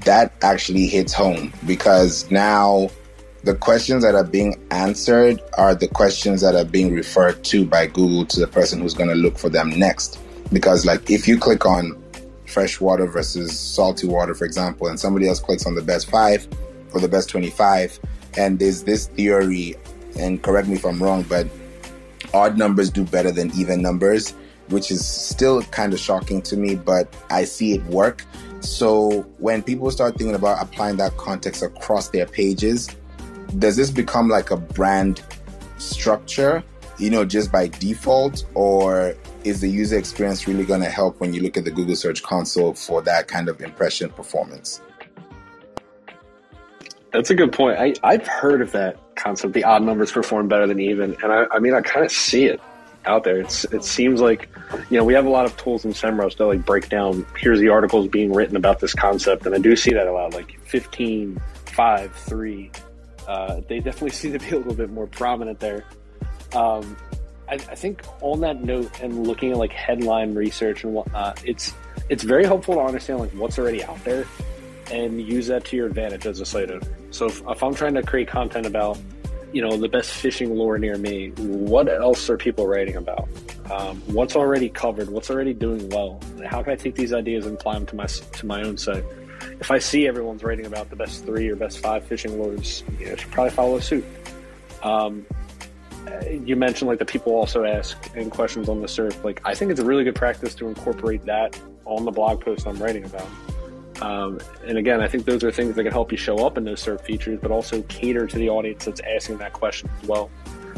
That 0.07 0.33
actually 0.43 0.87
hits 0.87 1.13
home 1.13 1.53
because 1.67 2.31
now 2.31 2.91
the 3.43 3.57
questions 3.57 4.05
that 4.05 4.15
are 4.15 4.25
being 4.25 4.55
answered 4.71 5.41
are 5.59 5.75
the 5.75 5.89
questions 5.89 6.41
that 6.43 6.55
are 6.55 6.65
being 6.65 6.95
referred 6.95 7.43
to 7.45 7.65
by 7.65 7.87
Google 7.87 8.25
to 8.27 8.41
the 8.41 8.47
person 8.47 8.81
who's 8.81 8.95
going 8.95 9.09
to 9.09 9.17
look 9.17 9.37
for 9.37 9.49
them 9.49 9.71
next. 9.71 10.21
Because, 10.53 10.87
like, 10.87 11.11
if 11.11 11.27
you 11.27 11.39
click 11.39 11.67
on 11.67 12.01
fresh 12.47 12.81
water 12.81 13.07
versus 13.07 13.59
salty 13.59 14.07
water, 14.07 14.33
for 14.33 14.45
example, 14.45 14.87
and 14.87 14.99
somebody 14.99 15.29
else 15.29 15.41
clicks 15.41 15.67
on 15.67 15.75
the 15.75 15.83
best 15.83 16.09
five 16.09 16.47
or 16.95 17.01
the 17.01 17.09
best 17.09 17.29
25, 17.29 17.99
and 18.37 18.61
there's 18.61 18.85
this 18.85 19.09
theory, 19.09 19.75
and 20.19 20.43
correct 20.43 20.69
me 20.69 20.75
if 20.75 20.85
I'm 20.85 21.03
wrong, 21.03 21.25
but 21.29 21.49
odd 22.33 22.57
numbers 22.57 22.91
do 22.91 23.05
better 23.05 23.33
than 23.33 23.51
even 23.57 23.83
numbers, 23.83 24.35
which 24.69 24.93
is 24.93 25.05
still 25.05 25.63
kind 25.63 25.93
of 25.93 25.99
shocking 25.99 26.43
to 26.43 26.57
me, 26.57 26.77
but 26.77 27.13
I 27.29 27.45
see 27.45 27.75
it 27.75 27.85
work. 27.87 28.25
So 28.67 29.23
when 29.39 29.63
people 29.63 29.91
start 29.93 30.19
thinking 30.19 30.35
about 30.35 30.61
applying 30.61 30.97
that 30.97 31.17
context 31.17 31.63
across 31.63 32.09
their 32.09 32.27
pages, 32.27 32.89
does 33.59 33.77
this 33.77 33.91
become 33.91 34.29
like 34.29 34.51
a 34.51 34.57
brand 34.57 35.23
structure, 35.79 36.65
you 36.99 37.09
know, 37.09 37.25
just 37.25 37.53
by 37.53 37.69
default, 37.69 38.45
or 38.55 39.15
is 39.45 39.61
the 39.61 39.69
user 39.69 39.97
experience 39.97 40.49
really 40.49 40.65
going 40.65 40.81
to 40.81 40.91
help 40.91 41.21
when 41.21 41.33
you 41.33 41.43
look 41.43 41.57
at 41.57 41.65
the 41.65 41.71
Google 41.71 41.95
Search 41.95 42.25
Console 42.25 42.75
for 42.75 43.01
that 43.03 43.29
kind 43.29 43.49
of 43.49 43.61
impression 43.61 44.11
performance? 44.11 44.81
That's 47.13 47.31
a 47.31 47.35
good 47.35 47.53
point. 47.53 47.79
I, 47.79 47.95
I've 48.03 48.27
heard 48.27 48.61
of 48.61 48.73
that 48.73 48.99
concept. 49.15 49.55
The 49.55 49.63
odd 49.63 49.83
numbers 49.85 50.11
perform 50.11 50.49
better 50.49 50.67
than 50.67 50.81
even, 50.81 51.17
and 51.23 51.33
I, 51.33 51.45
I 51.53 51.61
mean, 51.61 51.73
I 51.73 51.83
kind 51.83 52.05
of 52.05 52.11
see 52.11 52.47
it 52.47 52.61
out 53.07 53.25
there. 53.25 53.39
It's 53.39 53.65
it 53.65 53.85
seems 53.85 54.21
like, 54.21 54.49
you 54.91 54.99
know, 54.99 55.05
we 55.05 55.15
have 55.15 55.27
a 55.27 55.31
lot 55.31 55.47
of 55.47 55.57
tools 55.57 55.85
in 55.85 55.93
SEMrush 55.93 56.37
that 56.37 56.47
like 56.47 56.65
break 56.65 56.89
down. 56.89 57.27
Here's 57.39 57.61
the 57.61 57.69
articles 57.69 58.09
being 58.09 58.33
written 58.33 58.57
about 58.57 58.81
this 58.81 58.95
concept, 58.95 59.47
and 59.47 59.55
I 59.55 59.59
do 59.59 59.75
see 59.77 59.93
that 59.93 60.07
a 60.07 60.13
lot. 60.13 60.35
Like 60.35 60.59
15, 60.65 61.41
5, 61.67 62.15
3, 62.15 62.71
uh, 63.27 63.61
they 63.69 63.81
definitely 63.81 64.11
seem 64.11 64.33
to 64.33 64.39
be 64.39 64.51
a 64.51 64.59
little 64.59 64.75
bit 64.75 64.91
more 64.91 65.07
prominent 65.07 65.61
there. 65.61 65.85
Um, 66.55 66.97
I, 67.49 67.55
I, 67.55 67.75
think 67.75 68.03
on 68.23 68.41
that 68.41 68.63
note 68.63 69.01
and 69.01 69.27
looking 69.27 69.53
at 69.53 69.59
like 69.59 69.73
headline 69.73 70.35
research 70.35 70.85
and 70.85 70.95
whatnot, 70.95 71.45
it's 71.45 71.75
it's 72.09 72.23
very 72.23 72.45
helpful 72.45 72.75
to 72.75 72.81
understand 72.81 73.21
like 73.21 73.31
what's 73.33 73.59
already 73.59 73.83
out 73.85 74.03
there 74.05 74.27
and 74.91 75.21
use 75.21 75.49
that 75.49 75.65
to 75.67 75.77
your 75.77 75.87
advantage 75.87 76.27
as 76.27 76.41
a 76.41 76.47
site 76.47 76.71
owner. 76.71 76.87
So 77.11 77.27
if, 77.27 77.43
if 77.49 77.63
I'm 77.63 77.75
trying 77.75 77.95
to 77.95 78.03
create 78.03 78.29
content 78.29 78.67
about 78.67 78.99
you 79.57 79.63
know 79.63 79.75
the 79.79 79.89
best 79.89 80.11
fishing 80.11 80.53
lure 80.53 80.77
near 80.77 80.99
me, 80.99 81.31
what 81.39 81.89
else 81.89 82.29
are 82.29 82.37
people 82.37 82.67
writing 82.67 82.97
about? 82.97 83.27
Um, 83.71 84.03
what's 84.07 84.37
already 84.37 84.69
covered? 84.69 85.09
What's 85.09 85.31
already 85.31 85.55
doing 85.55 85.89
well? 85.89 86.21
How 86.45 86.63
can 86.63 86.75
I 86.75 86.77
take 86.77 86.95
these 86.95 87.15
ideas 87.15 87.47
and 87.47 87.57
apply 87.57 87.73
them 87.75 87.87
to 87.87 87.97
my 87.97 88.05
to 88.07 88.47
my 88.47 88.63
own 88.63 88.77
site? 88.77 89.05
if 89.61 89.71
I 89.71 89.79
see 89.79 90.07
everyone's 90.07 90.45
writing 90.45 90.67
about 90.67 90.91
the 90.91 90.97
best 90.97 91.25
three 91.25 91.49
or 91.49 91.57
best 91.57 91.79
five 91.79 92.05
fishing 92.05 92.39
lures, 92.39 92.85
you 92.99 93.07
know, 93.07 93.13
I 93.13 93.17
should 93.17 93.31
probably 93.31 93.51
follow 93.51 93.81
suit. 93.81 94.05
Um, 94.83 95.25
you 96.45 96.55
mentioned 96.55 96.89
like 96.89 96.99
the 96.99 97.07
people 97.07 97.33
also 97.33 97.65
ask 97.65 97.97
in 98.15 98.29
questions 98.29 98.69
on 98.69 98.83
the 98.83 98.87
SERP. 98.87 99.25
Like 99.25 99.41
I 99.45 99.55
think 99.55 99.71
it's 99.71 99.81
a 99.81 99.87
really 99.87 100.05
good 100.05 100.15
practice 100.15 100.55
to 100.57 100.69
incorporate 100.69 101.25
that 101.25 101.59
on 101.87 102.05
the 102.05 102.13
blog 102.13 102.43
post 102.43 102.67
I'm 102.67 102.77
writing 102.77 103.05
about. 103.05 103.27
Um, 104.01 104.41
and 104.67 104.77
again, 104.77 105.01
I 105.01 105.09
think 105.09 105.25
those 105.25 105.43
are 105.43 105.51
things 105.51 105.75
that 105.75 105.83
can 105.83 105.93
help 105.93 106.13
you 106.13 106.19
show 106.19 106.47
up 106.47 106.59
in 106.59 106.65
those 106.65 106.85
SERP 106.85 107.01
features, 107.03 107.39
but 107.41 107.51
also 107.51 107.83
cater 107.83 108.27
to 108.27 108.37
the 108.37 108.51
audience 108.51 108.85
that's 108.85 109.01
asking 109.01 109.39
that 109.39 109.53
question 109.53 109.89
as 110.03 110.09
well. 110.09 110.31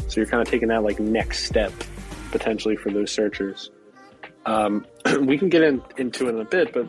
So 0.07 0.21
you're 0.21 0.29
kind 0.29 0.41
of 0.41 0.49
taking 0.49 0.69
that 0.69 0.83
like 0.83 0.99
next 0.99 1.43
step 1.43 1.73
potentially 2.31 2.75
for 2.75 2.91
those 2.91 3.11
searchers. 3.11 3.71
Um, 4.45 4.85
we 5.21 5.37
can 5.37 5.49
get 5.49 5.63
in, 5.63 5.81
into 5.97 6.27
it 6.27 6.35
in 6.35 6.41
a 6.41 6.45
bit, 6.45 6.73
but 6.73 6.87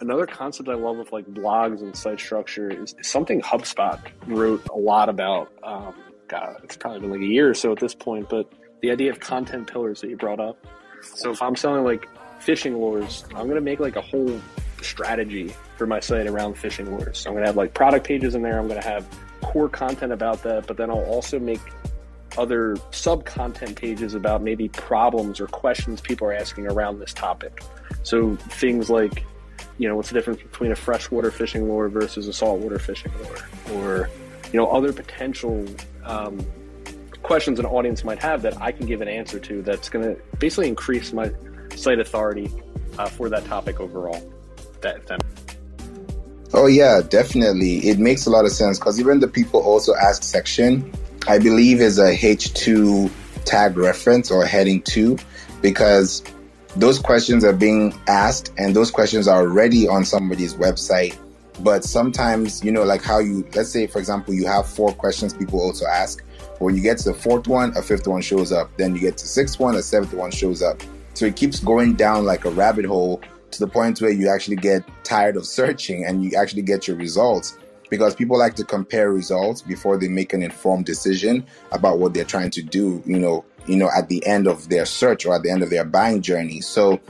another 0.00 0.26
concept 0.26 0.68
I 0.68 0.74
love 0.74 0.96
with 0.96 1.12
like 1.12 1.26
blogs 1.26 1.80
and 1.80 1.96
site 1.96 2.20
structure 2.20 2.70
is, 2.70 2.94
something 3.02 3.40
HubSpot 3.40 4.00
wrote 4.26 4.66
a 4.68 4.76
lot 4.76 5.08
about. 5.08 5.52
Um, 5.62 5.94
God, 6.28 6.60
it's 6.62 6.76
probably 6.76 7.00
been 7.00 7.10
like 7.10 7.20
a 7.20 7.26
year 7.26 7.50
or 7.50 7.54
so 7.54 7.72
at 7.72 7.80
this 7.80 7.94
point, 7.94 8.28
but 8.28 8.50
the 8.80 8.90
idea 8.90 9.10
of 9.10 9.20
content 9.20 9.70
pillars 9.70 10.00
that 10.00 10.10
you 10.10 10.16
brought 10.16 10.40
up. 10.40 10.64
So 11.02 11.30
if 11.30 11.42
I'm 11.42 11.56
selling 11.56 11.84
like 11.84 12.08
fishing 12.38 12.76
lures, 12.76 13.24
I'm 13.34 13.48
gonna 13.48 13.60
make 13.60 13.80
like 13.80 13.96
a 13.96 14.00
whole 14.00 14.40
strategy 14.84 15.54
for 15.76 15.86
my 15.86 16.00
site 16.00 16.26
around 16.26 16.54
fishing 16.54 16.96
lures. 16.96 17.18
So 17.18 17.30
I'm 17.30 17.36
gonna 17.36 17.46
have 17.46 17.56
like 17.56 17.74
product 17.74 18.06
pages 18.06 18.34
in 18.34 18.42
there. 18.42 18.58
I'm 18.58 18.68
gonna 18.68 18.84
have 18.84 19.06
core 19.40 19.68
content 19.68 20.12
about 20.12 20.42
that, 20.42 20.66
but 20.66 20.76
then 20.76 20.90
I'll 20.90 21.04
also 21.04 21.38
make 21.38 21.60
other 22.36 22.76
sub 22.90 23.24
content 23.24 23.76
pages 23.76 24.14
about 24.14 24.42
maybe 24.42 24.68
problems 24.68 25.40
or 25.40 25.46
questions 25.46 26.00
people 26.00 26.26
are 26.26 26.32
asking 26.32 26.66
around 26.66 26.98
this 26.98 27.12
topic. 27.12 27.62
So 28.02 28.36
things 28.36 28.90
like 28.90 29.24
you 29.78 29.88
know, 29.88 29.96
what's 29.96 30.08
the 30.08 30.14
difference 30.14 30.40
between 30.42 30.72
a 30.72 30.76
freshwater 30.76 31.30
fishing 31.30 31.68
lure 31.68 31.88
versus 31.88 32.28
a 32.28 32.32
saltwater 32.32 32.78
fishing 32.78 33.12
lure, 33.18 33.76
or 33.76 34.10
you 34.52 34.58
know, 34.60 34.66
other 34.68 34.92
potential 34.92 35.66
um, 36.04 36.38
questions 37.22 37.58
an 37.58 37.66
audience 37.66 38.04
might 38.04 38.20
have 38.20 38.42
that 38.42 38.60
I 38.60 38.70
can 38.70 38.86
give 38.86 39.00
an 39.00 39.08
answer 39.08 39.40
to. 39.40 39.62
That's 39.62 39.88
going 39.88 40.04
to 40.04 40.20
basically 40.38 40.68
increase 40.68 41.12
my 41.12 41.32
site 41.74 41.98
authority 41.98 42.52
uh, 42.98 43.08
for 43.08 43.28
that 43.30 43.44
topic 43.46 43.80
overall. 43.80 44.33
Oh 46.52 46.66
yeah, 46.66 47.00
definitely. 47.02 47.78
It 47.78 47.98
makes 47.98 48.26
a 48.26 48.30
lot 48.30 48.44
of 48.44 48.52
sense 48.52 48.78
because 48.78 49.00
even 49.00 49.18
the 49.18 49.26
people 49.26 49.60
also 49.60 49.92
ask 49.96 50.22
section, 50.22 50.92
I 51.26 51.38
believe 51.38 51.80
is 51.80 51.98
a 51.98 52.16
H2 52.16 53.10
tag 53.44 53.76
reference 53.76 54.30
or 54.30 54.44
heading 54.44 54.80
two, 54.82 55.18
because 55.60 56.22
those 56.76 56.98
questions 56.98 57.44
are 57.44 57.52
being 57.52 57.92
asked 58.06 58.52
and 58.56 58.74
those 58.74 58.90
questions 58.90 59.26
are 59.26 59.40
already 59.40 59.88
on 59.88 60.04
somebody's 60.04 60.54
website. 60.54 61.16
But 61.60 61.84
sometimes, 61.84 62.62
you 62.64 62.70
know, 62.70 62.84
like 62.84 63.02
how 63.02 63.18
you, 63.18 63.46
let's 63.54 63.70
say, 63.70 63.86
for 63.86 63.98
example, 63.98 64.32
you 64.34 64.46
have 64.46 64.66
four 64.66 64.92
questions 64.92 65.34
people 65.34 65.60
also 65.60 65.86
ask. 65.86 66.22
When 66.58 66.76
you 66.76 66.82
get 66.82 66.98
to 66.98 67.10
the 67.10 67.14
fourth 67.14 67.48
one, 67.48 67.76
a 67.76 67.82
fifth 67.82 68.06
one 68.06 68.22
shows 68.22 68.52
up. 68.52 68.70
Then 68.76 68.94
you 68.94 69.00
get 69.00 69.16
to 69.18 69.26
sixth 69.26 69.58
one, 69.58 69.74
a 69.74 69.82
seventh 69.82 70.14
one 70.14 70.30
shows 70.30 70.62
up. 70.62 70.82
So 71.14 71.26
it 71.26 71.36
keeps 71.36 71.60
going 71.60 71.94
down 71.94 72.24
like 72.24 72.44
a 72.44 72.50
rabbit 72.50 72.84
hole 72.84 73.22
to 73.54 73.60
the 73.60 73.70
point 73.70 74.00
where 74.00 74.10
you 74.10 74.28
actually 74.28 74.56
get 74.56 74.84
tired 75.04 75.36
of 75.36 75.46
searching 75.46 76.04
and 76.04 76.24
you 76.24 76.36
actually 76.36 76.62
get 76.62 76.86
your 76.86 76.96
results 76.96 77.56
because 77.90 78.14
people 78.14 78.38
like 78.38 78.54
to 78.54 78.64
compare 78.64 79.12
results 79.12 79.62
before 79.62 79.96
they 79.96 80.08
make 80.08 80.32
an 80.32 80.42
informed 80.42 80.84
decision 80.86 81.46
about 81.72 81.98
what 81.98 82.14
they're 82.14 82.24
trying 82.24 82.50
to 82.50 82.62
do, 82.62 83.02
you 83.06 83.18
know, 83.18 83.44
you 83.66 83.76
know, 83.76 83.88
at 83.96 84.08
the 84.08 84.24
end 84.26 84.46
of 84.46 84.68
their 84.68 84.86
search 84.86 85.26
or 85.26 85.34
at 85.34 85.42
the 85.42 85.50
end 85.50 85.62
of 85.62 85.70
their 85.70 85.84
buying 85.84 86.20
journey. 86.20 86.60
So 86.60 87.00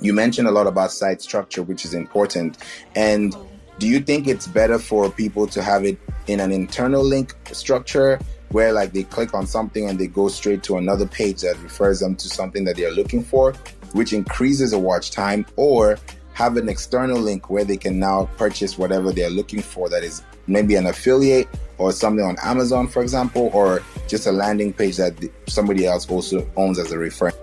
you 0.00 0.12
mentioned 0.12 0.48
a 0.48 0.50
lot 0.50 0.66
about 0.66 0.92
site 0.92 1.20
structure, 1.22 1.62
which 1.62 1.84
is 1.84 1.94
important. 1.94 2.58
And 2.94 3.34
do 3.78 3.88
you 3.88 4.00
think 4.00 4.28
it's 4.28 4.46
better 4.46 4.78
for 4.78 5.10
people 5.10 5.46
to 5.48 5.62
have 5.62 5.84
it 5.84 5.98
in 6.26 6.40
an 6.40 6.52
internal 6.52 7.02
link 7.02 7.34
structure 7.52 8.20
where 8.50 8.72
like 8.72 8.92
they 8.92 9.02
click 9.02 9.34
on 9.34 9.46
something 9.46 9.88
and 9.88 9.98
they 9.98 10.06
go 10.06 10.28
straight 10.28 10.62
to 10.62 10.76
another 10.76 11.06
page 11.06 11.40
that 11.40 11.58
refers 11.60 11.98
them 11.98 12.14
to 12.14 12.28
something 12.28 12.64
that 12.64 12.76
they're 12.76 12.92
looking 12.92 13.24
for, 13.24 13.52
which 13.94 14.12
increases 14.12 14.70
the 14.72 14.78
watch 14.78 15.10
time 15.10 15.46
or 15.56 15.98
have 16.34 16.56
an 16.56 16.68
external 16.68 17.18
link 17.18 17.48
where 17.48 17.64
they 17.64 17.76
can 17.76 17.98
now 17.98 18.28
purchase 18.36 18.76
whatever 18.76 19.12
they're 19.12 19.30
looking 19.30 19.62
for 19.62 19.88
that 19.88 20.04
is 20.04 20.22
maybe 20.46 20.74
an 20.74 20.86
affiliate 20.86 21.48
or 21.78 21.90
something 21.92 22.24
on 22.24 22.36
Amazon, 22.42 22.86
for 22.86 23.02
example, 23.02 23.50
or 23.52 23.82
just 24.06 24.26
a 24.26 24.32
landing 24.32 24.72
page 24.72 24.96
that 24.96 25.14
somebody 25.46 25.86
else 25.86 26.08
also 26.08 26.48
owns 26.56 26.78
as 26.78 26.92
a 26.92 26.98
reference. 26.98 27.36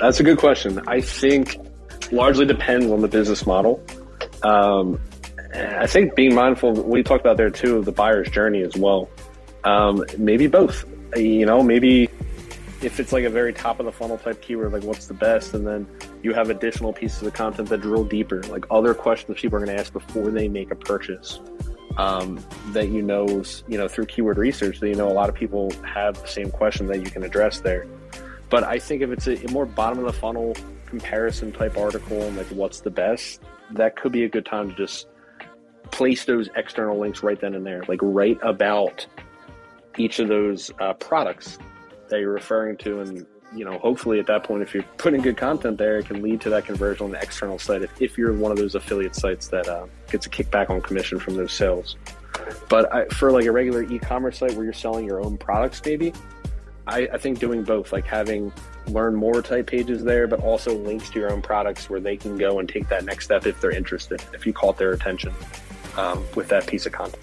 That's 0.00 0.18
a 0.18 0.22
good 0.22 0.38
question. 0.38 0.82
I 0.88 1.02
think 1.02 1.58
largely 2.10 2.46
depends 2.46 2.86
on 2.86 3.02
the 3.02 3.08
business 3.08 3.46
model. 3.46 3.82
Um, 4.42 4.98
I 5.54 5.86
think 5.86 6.14
being 6.14 6.34
mindful, 6.34 6.72
we 6.72 7.02
talked 7.02 7.20
about 7.20 7.36
there 7.36 7.50
too, 7.50 7.76
of 7.76 7.84
the 7.84 7.92
buyer's 7.92 8.30
journey 8.30 8.62
as 8.62 8.74
well. 8.76 9.10
Um, 9.64 10.04
maybe 10.16 10.46
both. 10.46 10.86
You 11.14 11.44
know, 11.44 11.62
maybe 11.62 12.08
if 12.82 12.98
it's 12.98 13.12
like 13.12 13.24
a 13.24 13.30
very 13.30 13.52
top 13.52 13.78
of 13.78 13.86
the 13.86 13.92
funnel 13.92 14.18
type 14.18 14.40
keyword, 14.40 14.72
like 14.72 14.84
what's 14.84 15.06
the 15.06 15.14
best, 15.14 15.52
and 15.54 15.66
then 15.66 15.86
you 16.22 16.32
have 16.32 16.48
additional 16.48 16.92
pieces 16.92 17.22
of 17.22 17.32
content 17.34 17.68
that 17.68 17.82
drill 17.82 18.04
deeper, 18.04 18.42
like 18.44 18.64
other 18.70 18.94
questions 18.94 19.38
people 19.38 19.56
are 19.56 19.64
going 19.64 19.76
to 19.76 19.80
ask 19.80 19.92
before 19.92 20.30
they 20.30 20.48
make 20.48 20.70
a 20.70 20.76
purchase. 20.76 21.40
Um, 21.98 22.42
that 22.68 22.88
you 22.88 23.02
know, 23.02 23.42
you 23.68 23.76
know, 23.76 23.88
through 23.88 24.06
keyword 24.06 24.38
research, 24.38 24.80
that 24.80 24.88
you 24.88 24.94
know 24.94 25.08
a 25.08 25.12
lot 25.12 25.28
of 25.28 25.34
people 25.34 25.70
have 25.84 26.20
the 26.20 26.28
same 26.28 26.50
question 26.50 26.86
that 26.86 27.00
you 27.00 27.10
can 27.10 27.22
address 27.22 27.60
there. 27.60 27.86
But 28.48 28.64
I 28.64 28.78
think 28.78 29.02
if 29.02 29.10
it's 29.10 29.26
a, 29.26 29.44
a 29.44 29.50
more 29.50 29.66
bottom 29.66 29.98
of 29.98 30.04
the 30.04 30.12
funnel 30.12 30.56
comparison 30.86 31.52
type 31.52 31.76
article 31.76 32.22
and 32.22 32.36
like 32.36 32.46
what's 32.48 32.80
the 32.80 32.90
best, 32.90 33.42
that 33.72 33.96
could 33.96 34.12
be 34.12 34.24
a 34.24 34.28
good 34.28 34.46
time 34.46 34.70
to 34.70 34.76
just 34.76 35.08
place 35.90 36.24
those 36.24 36.48
external 36.56 36.98
links 36.98 37.22
right 37.22 37.40
then 37.40 37.54
and 37.54 37.66
there, 37.66 37.82
like 37.88 37.98
write 38.02 38.38
about 38.42 39.06
each 39.98 40.20
of 40.20 40.28
those 40.28 40.70
uh, 40.80 40.92
products 40.94 41.58
that 42.10 42.20
you're 42.20 42.32
referring 42.32 42.76
to 42.76 43.00
and 43.00 43.26
you 43.54 43.64
know 43.64 43.78
hopefully 43.78 44.20
at 44.20 44.26
that 44.26 44.44
point 44.44 44.62
if 44.62 44.74
you're 44.74 44.84
putting 44.98 45.20
good 45.20 45.36
content 45.36 45.78
there 45.78 45.98
it 45.98 46.06
can 46.06 46.22
lead 46.22 46.40
to 46.40 46.50
that 46.50 46.64
conversion 46.64 47.06
on 47.06 47.10
the 47.12 47.20
external 47.20 47.58
site 47.58 47.82
if, 47.82 48.02
if 48.02 48.18
you're 48.18 48.32
one 48.32 48.52
of 48.52 48.58
those 48.58 48.74
affiliate 48.74 49.14
sites 49.14 49.48
that 49.48 49.68
uh, 49.68 49.86
gets 50.10 50.26
a 50.26 50.30
kickback 50.30 50.70
on 50.70 50.80
commission 50.80 51.18
from 51.18 51.34
those 51.34 51.52
sales. 51.52 51.96
But 52.68 52.92
I, 52.92 53.06
for 53.06 53.32
like 53.32 53.44
a 53.46 53.52
regular 53.52 53.82
e-commerce 53.82 54.38
site 54.38 54.54
where 54.54 54.64
you're 54.64 54.72
selling 54.72 55.04
your 55.04 55.20
own 55.20 55.36
products 55.36 55.82
maybe 55.84 56.12
I, 56.86 57.08
I 57.12 57.18
think 57.18 57.38
doing 57.38 57.64
both 57.64 57.92
like 57.92 58.06
having 58.06 58.52
learn 58.86 59.14
more 59.14 59.42
type 59.42 59.66
pages 59.66 60.04
there 60.04 60.26
but 60.26 60.40
also 60.40 60.74
links 60.74 61.10
to 61.10 61.20
your 61.20 61.32
own 61.32 61.42
products 61.42 61.90
where 61.90 62.00
they 62.00 62.16
can 62.16 62.36
go 62.38 62.60
and 62.60 62.68
take 62.68 62.88
that 62.88 63.04
next 63.04 63.26
step 63.26 63.46
if 63.46 63.60
they're 63.60 63.70
interested 63.70 64.22
if 64.32 64.46
you 64.46 64.52
caught 64.52 64.78
their 64.78 64.92
attention 64.92 65.32
um, 65.96 66.24
with 66.34 66.48
that 66.48 66.66
piece 66.66 66.86
of 66.86 66.92
content 66.92 67.22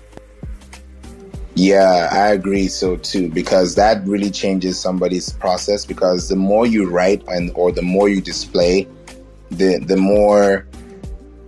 yeah, 1.58 2.10
I 2.12 2.28
agree 2.34 2.68
so 2.68 2.97
too 2.97 3.30
because 3.30 3.74
that 3.76 4.05
really 4.05 4.30
changes 4.30 4.80
somebody's 4.80 5.32
process 5.34 5.86
because 5.86 6.30
the 6.30 6.36
more 6.36 6.68
you 6.68 6.88
write 6.88 7.24
and 7.28 7.51
or 7.55 7.72
the 7.72 7.82
more 7.82 8.10
you 8.10 8.22
display, 8.22 8.88
the 9.49 9.80
the 9.80 9.97
more 9.97 10.68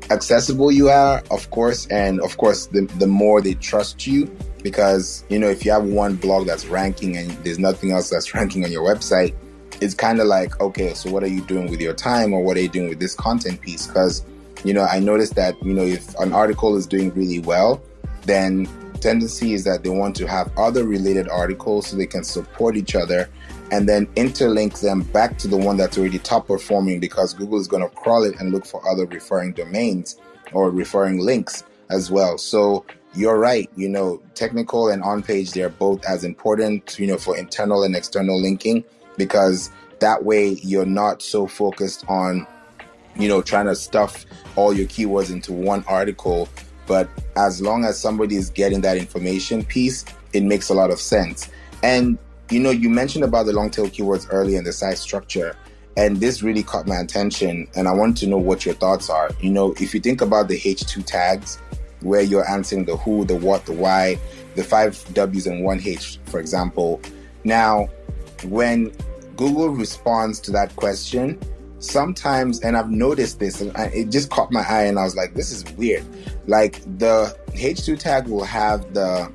accessible 0.10 0.72
you 0.72 0.90
are, 0.90 1.22
of 1.30 1.48
course, 1.52 1.86
and 1.88 2.20
of 2.22 2.38
course 2.38 2.66
the 2.66 2.82
the 2.98 3.06
more 3.06 3.40
they 3.40 3.54
trust 3.54 4.08
you 4.08 4.26
because 4.64 5.24
you 5.30 5.38
know 5.38 5.48
if 5.48 5.64
you 5.64 5.72
have 5.72 5.84
one 5.84 6.16
blog 6.16 6.48
that's 6.48 6.66
ranking 6.66 7.16
and 7.16 7.30
there's 7.44 7.60
nothing 7.60 7.92
else 7.92 8.10
that's 8.10 8.34
ranking 8.34 8.66
on 8.66 8.72
your 8.72 8.84
website, 8.84 9.36
it's 9.80 9.94
kind 9.94 10.20
of 10.20 10.26
like 10.26 10.60
okay, 10.60 10.96
so 10.96 11.12
what 11.12 11.22
are 11.22 11.28
you 11.28 11.42
doing 11.42 11.70
with 11.70 11.80
your 11.80 11.94
time 11.94 12.34
or 12.34 12.42
what 12.42 12.58
are 12.58 12.62
you 12.62 12.70
doing 12.70 12.90
with 12.90 13.00
this 13.00 13.14
content 13.14 13.62
piece? 13.62 13.86
Because 13.86 14.26
you 14.64 14.74
know 14.74 14.86
I 14.86 15.00
noticed 15.00 15.36
that 15.36 15.54
you 15.64 15.74
know 15.76 15.84
if 15.84 16.16
an 16.16 16.34
article 16.34 16.76
is 16.78 16.88
doing 16.88 17.14
really 17.14 17.42
well, 17.42 17.80
then 18.24 18.68
tendency 19.00 19.54
is 19.54 19.64
that 19.64 19.84
they 19.84 19.90
want 19.90 20.16
to 20.18 20.28
have 20.28 20.52
other 20.58 20.84
related 20.84 21.28
articles 21.30 21.88
so 21.88 21.98
they 21.98 22.06
can 22.06 22.24
support 22.24 22.76
each 22.76 22.96
other 22.96 23.30
and 23.72 23.88
then 23.88 24.08
interlink 24.16 24.82
them 24.82 25.02
back 25.02 25.38
to 25.38 25.48
the 25.48 25.58
one 25.58 25.78
that's 25.78 25.98
already 25.98 26.20
top 26.20 26.48
performing 26.48 27.00
because 27.00 27.34
Google 27.34 27.60
is 27.60 27.68
going 27.68 27.88
to 27.88 27.96
crawl 27.96 28.24
it 28.24 28.40
and 28.40 28.52
look 28.52 28.66
for 28.66 28.88
other 28.90 29.06
referring 29.06 29.54
domains 29.54 30.18
or 30.54 30.72
referring 30.72 31.20
links 31.20 31.64
as 31.90 32.10
well. 32.10 32.38
So 32.38 32.86
you're 33.14 33.40
right, 33.40 33.70
you 33.76 33.90
know, 33.90 34.22
technical 34.36 34.90
and 34.90 35.04
on 35.04 35.24
page, 35.24 35.52
they're 35.52 35.70
both 35.70 36.04
as 36.06 36.24
important, 36.24 36.98
you 37.00 37.08
know, 37.08 37.18
for 37.18 37.38
internal 37.38 37.84
and 37.84 37.96
external 37.96 38.40
linking 38.40 38.84
because 39.18 39.72
that 40.00 40.24
way 40.24 40.50
you're 40.64 40.86
not 40.86 41.22
so 41.22 41.48
focused 41.48 42.06
on, 42.08 42.48
you 43.16 43.28
know, 43.28 43.42
trying 43.42 43.66
to 43.66 43.76
stuff 43.76 44.26
all 44.56 44.74
your 44.74 44.88
keywords 44.88 45.32
into 45.32 45.54
one 45.54 45.84
article 45.88 46.48
but 46.90 47.08
as 47.38 47.62
long 47.62 47.86
as 47.86 48.00
somebody 48.00 48.36
is 48.36 48.50
getting 48.50 48.82
that 48.82 48.98
information 48.98 49.64
piece, 49.64 50.04
it 50.34 50.42
makes 50.42 50.70
a 50.70 50.74
lot 50.74 50.90
of 50.90 51.00
sense. 51.00 51.48
And 51.84 52.18
you 52.50 52.60
know, 52.60 52.72
you 52.72 52.90
mentioned 52.90 53.24
about 53.24 53.46
the 53.46 53.54
long 53.54 53.70
tail 53.70 53.86
keywords 53.86 54.28
earlier 54.32 54.58
and 54.58 54.66
the 54.66 54.74
site 54.74 54.98
structure, 54.98 55.56
and 55.96 56.18
this 56.18 56.42
really 56.42 56.64
caught 56.64 56.88
my 56.88 56.98
attention. 56.98 57.68
And 57.76 57.88
I 57.88 57.94
want 57.94 58.18
to 58.18 58.28
know 58.28 58.40
what 58.40 58.66
your 58.66 58.74
thoughts 58.74 59.08
are. 59.08 59.30
You 59.40 59.52
know, 59.52 59.74
if 59.74 59.94
you 59.94 60.00
think 60.00 60.22
about 60.22 60.48
the 60.48 60.60
H2 60.60 61.06
tags, 61.06 61.60
where 62.02 62.22
you're 62.22 62.50
answering 62.50 62.86
the 62.86 62.98
who, 62.98 63.24
the 63.24 63.36
what, 63.36 63.68
the 63.68 63.74
why, 63.74 64.18
the 64.56 64.64
five 64.64 65.04
W's 65.14 65.46
and 65.46 65.64
one 65.64 65.80
H, 65.86 66.18
for 66.26 66.40
example. 66.40 67.00
Now, 67.44 67.88
when 68.46 68.92
Google 69.36 69.70
responds 69.70 70.40
to 70.42 70.52
that 70.52 70.76
question, 70.76 71.40
sometimes, 71.80 72.62
and 72.62 72.78
I've 72.78 72.90
noticed 72.90 73.40
this, 73.40 73.62
and 73.62 73.76
it 73.94 74.10
just 74.10 74.30
caught 74.30 74.52
my 74.52 74.62
eye, 74.62 74.84
and 74.84 75.00
I 75.00 75.04
was 75.04 75.16
like, 75.16 75.34
this 75.34 75.52
is 75.52 75.70
weird. 75.74 76.06
Like 76.48 76.82
the 76.98 77.38
H2 77.50 77.98
tag 78.00 78.28
will 78.28 78.44
have 78.44 78.94
the 78.94 79.32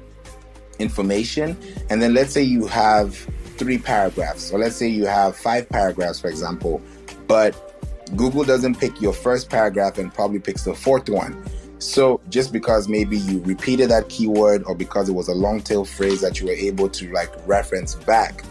information, 0.78 1.56
and 1.90 2.00
then 2.00 2.14
let's 2.14 2.32
say 2.32 2.42
you 2.42 2.66
have 2.66 3.16
three 3.56 3.78
paragraphs, 3.78 4.52
or 4.52 4.58
let's 4.58 4.76
say 4.76 4.88
you 4.88 5.06
have 5.06 5.36
five 5.36 5.68
paragraphs, 5.68 6.20
for 6.20 6.28
example, 6.28 6.82
but 7.26 7.74
Google 8.16 8.44
doesn't 8.44 8.78
pick 8.78 9.00
your 9.00 9.12
first 9.12 9.48
paragraph 9.48 9.98
and 9.98 10.12
probably 10.12 10.38
picks 10.38 10.64
the 10.64 10.74
fourth 10.74 11.08
one. 11.08 11.42
So 11.78 12.20
just 12.28 12.52
because 12.52 12.88
maybe 12.88 13.18
you 13.18 13.40
repeated 13.40 13.90
that 13.90 14.08
keyword 14.08 14.62
or 14.64 14.74
because 14.74 15.08
it 15.08 15.12
was 15.12 15.28
a 15.28 15.34
long 15.34 15.60
tail 15.60 15.84
phrase 15.84 16.20
that 16.20 16.40
you 16.40 16.46
were 16.46 16.52
able 16.52 16.88
to 16.90 17.12
like 17.12 17.30
reference 17.46 17.94
back, 17.94 18.42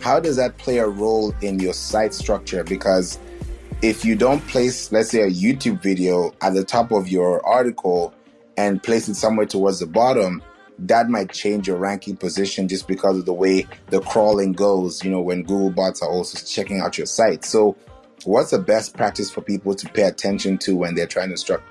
how 0.00 0.20
does 0.20 0.36
that 0.36 0.56
play 0.58 0.78
a 0.78 0.86
role 0.86 1.34
in 1.42 1.58
your 1.58 1.74
site 1.74 2.14
structure? 2.14 2.64
Because 2.64 3.18
if 3.82 4.04
you 4.04 4.16
don't 4.16 4.44
place, 4.48 4.90
let's 4.90 5.10
say, 5.10 5.22
a 5.22 5.30
YouTube 5.30 5.80
video 5.80 6.34
at 6.42 6.54
the 6.54 6.64
top 6.64 6.90
of 6.90 7.08
your 7.08 7.44
article 7.46 8.12
and 8.56 8.82
place 8.82 9.08
it 9.08 9.14
somewhere 9.14 9.46
towards 9.46 9.78
the 9.78 9.86
bottom, 9.86 10.42
that 10.80 11.08
might 11.08 11.30
change 11.32 11.68
your 11.68 11.76
ranking 11.76 12.16
position 12.16 12.68
just 12.68 12.88
because 12.88 13.18
of 13.18 13.24
the 13.24 13.32
way 13.32 13.66
the 13.88 14.00
crawling 14.00 14.52
goes, 14.52 15.04
you 15.04 15.10
know, 15.10 15.20
when 15.20 15.42
Google 15.42 15.70
bots 15.70 16.02
are 16.02 16.08
also 16.08 16.38
checking 16.44 16.80
out 16.80 16.98
your 16.98 17.06
site. 17.06 17.44
So, 17.44 17.76
what's 18.24 18.50
the 18.50 18.58
best 18.58 18.96
practice 18.96 19.30
for 19.30 19.40
people 19.42 19.74
to 19.74 19.88
pay 19.90 20.02
attention 20.02 20.58
to 20.58 20.76
when 20.76 20.94
they're 20.94 21.06
trying 21.06 21.30
to 21.30 21.36
structure? 21.36 21.64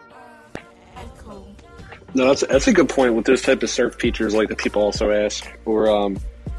No, 2.14 2.28
that's, 2.28 2.42
that's 2.48 2.68
a 2.68 2.74
good 2.74 2.90
point 2.90 3.16
with 3.16 3.26
those 3.26 3.42
type 3.42 3.62
of 3.64 3.70
SERP 3.70 4.00
features, 4.00 4.34
like 4.34 4.48
that 4.48 4.58
people 4.58 4.82
also 4.82 5.12
ask. 5.12 5.46
Or 5.66 5.90
um, 5.90 6.18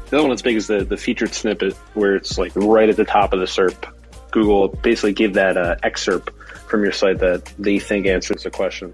the 0.09 0.17
other 0.17 0.21
one 0.21 0.29
that's 0.29 0.43
big 0.43 0.55
is 0.55 0.67
the, 0.67 0.85
the 0.85 0.95
featured 0.95 1.33
snippet, 1.33 1.73
where 1.95 2.15
it's 2.15 2.37
like 2.37 2.51
right 2.55 2.87
at 2.87 2.95
the 2.95 3.03
top 3.03 3.33
of 3.33 3.39
the 3.39 3.45
SERP 3.45 3.91
Google 4.31 4.67
basically 4.67 5.13
give 5.13 5.33
that 5.33 5.57
uh, 5.57 5.75
excerpt 5.83 6.31
from 6.67 6.83
your 6.83 6.91
site 6.91 7.19
that 7.19 7.45
they 7.57 7.79
think 7.79 8.05
answers 8.05 8.43
the 8.43 8.51
question. 8.51 8.93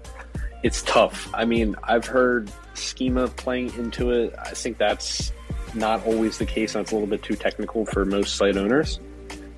It's 0.62 0.82
tough. 0.82 1.28
I 1.34 1.44
mean, 1.44 1.76
I've 1.82 2.06
heard 2.06 2.50
schema 2.74 3.28
playing 3.28 3.74
into 3.74 4.10
it. 4.10 4.34
I 4.38 4.50
think 4.50 4.78
that's 4.78 5.32
not 5.74 6.04
always 6.06 6.38
the 6.38 6.46
case. 6.46 6.72
That's 6.72 6.90
a 6.90 6.94
little 6.94 7.08
bit 7.08 7.22
too 7.22 7.36
technical 7.36 7.84
for 7.84 8.04
most 8.04 8.36
site 8.36 8.56
owners. 8.56 8.98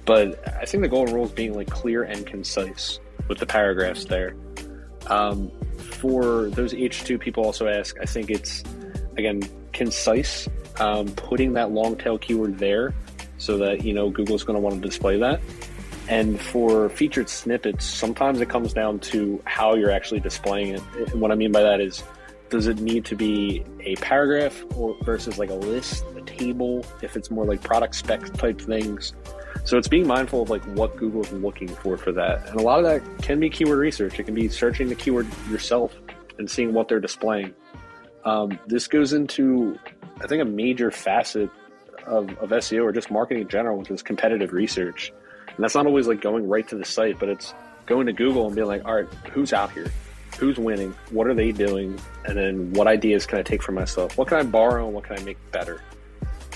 But 0.04 0.46
I 0.60 0.64
think 0.64 0.82
the 0.82 0.88
golden 0.88 1.14
rule 1.14 1.26
is 1.26 1.32
being 1.32 1.54
like 1.54 1.70
clear 1.70 2.02
and 2.02 2.26
concise 2.26 2.98
with 3.28 3.38
the 3.38 3.46
paragraphs 3.46 4.06
there. 4.06 4.34
Um, 5.06 5.50
for 5.76 6.48
those 6.50 6.72
H2 6.72 7.20
people 7.20 7.44
also 7.44 7.68
ask, 7.68 7.96
I 8.00 8.04
think 8.04 8.30
it's 8.30 8.64
again 9.16 9.42
concise, 9.72 10.48
um, 10.80 11.08
putting 11.08 11.52
that 11.54 11.70
long 11.70 11.96
tail 11.96 12.18
keyword 12.18 12.58
there 12.58 12.94
so 13.38 13.56
that 13.58 13.84
you 13.84 13.92
know 13.94 14.10
Google's 14.10 14.44
going 14.44 14.56
to 14.56 14.60
want 14.60 14.80
to 14.80 14.86
display 14.86 15.18
that. 15.18 15.40
And 16.08 16.40
for 16.40 16.88
featured 16.88 17.28
snippets, 17.28 17.84
sometimes 17.84 18.40
it 18.40 18.48
comes 18.48 18.72
down 18.72 18.98
to 19.00 19.42
how 19.44 19.74
you're 19.74 19.90
actually 19.90 20.20
displaying 20.20 20.74
it. 20.74 20.82
And 21.12 21.20
what 21.20 21.30
I 21.30 21.34
mean 21.34 21.52
by 21.52 21.62
that 21.62 21.80
is, 21.80 22.02
does 22.48 22.66
it 22.66 22.80
need 22.80 23.04
to 23.06 23.14
be 23.14 23.62
a 23.80 23.94
paragraph 23.96 24.64
or 24.74 24.96
versus 25.02 25.38
like 25.38 25.50
a 25.50 25.54
list, 25.54 26.04
a 26.16 26.22
table, 26.22 26.84
if 27.02 27.14
it's 27.14 27.30
more 27.30 27.44
like 27.44 27.62
product 27.62 27.94
spec 27.94 28.24
type 28.34 28.58
things? 28.58 29.12
So 29.64 29.76
it's 29.76 29.88
being 29.88 30.06
mindful 30.06 30.42
of 30.42 30.48
like 30.48 30.64
what 30.68 30.96
Google's 30.96 31.30
looking 31.30 31.68
for 31.68 31.98
for 31.98 32.10
that. 32.12 32.48
And 32.48 32.58
a 32.58 32.62
lot 32.62 32.78
of 32.78 32.84
that 32.86 33.22
can 33.22 33.38
be 33.38 33.50
keyword 33.50 33.78
research. 33.78 34.18
It 34.18 34.24
can 34.24 34.34
be 34.34 34.48
searching 34.48 34.88
the 34.88 34.94
keyword 34.94 35.26
yourself 35.50 35.94
and 36.38 36.50
seeing 36.50 36.72
what 36.72 36.88
they're 36.88 37.00
displaying. 37.00 37.54
Um, 38.24 38.58
this 38.66 38.88
goes 38.88 39.12
into, 39.12 39.78
I 40.22 40.26
think, 40.26 40.40
a 40.40 40.46
major 40.46 40.90
facet 40.90 41.50
of, 42.08 42.30
of 42.38 42.50
SEO 42.50 42.84
or 42.84 42.92
just 42.92 43.10
marketing 43.10 43.42
in 43.42 43.48
general, 43.48 43.78
which 43.78 43.90
is 43.90 44.02
competitive 44.02 44.52
research. 44.52 45.12
And 45.46 45.56
that's 45.58 45.74
not 45.74 45.86
always 45.86 46.06
like 46.06 46.20
going 46.20 46.48
right 46.48 46.66
to 46.68 46.76
the 46.76 46.84
site, 46.84 47.18
but 47.18 47.28
it's 47.28 47.54
going 47.86 48.06
to 48.06 48.12
Google 48.12 48.46
and 48.46 48.54
being 48.54 48.66
like, 48.66 48.84
all 48.84 48.94
right, 48.94 49.12
who's 49.30 49.52
out 49.52 49.72
here? 49.72 49.90
Who's 50.38 50.56
winning? 50.58 50.94
What 51.10 51.26
are 51.26 51.34
they 51.34 51.52
doing? 51.52 51.98
And 52.24 52.36
then 52.36 52.72
what 52.72 52.86
ideas 52.86 53.26
can 53.26 53.38
I 53.38 53.42
take 53.42 53.62
for 53.62 53.72
myself? 53.72 54.16
What 54.16 54.28
can 54.28 54.38
I 54.38 54.42
borrow 54.42 54.86
and 54.86 54.94
what 54.94 55.04
can 55.04 55.18
I 55.18 55.22
make 55.22 55.38
better? 55.50 55.80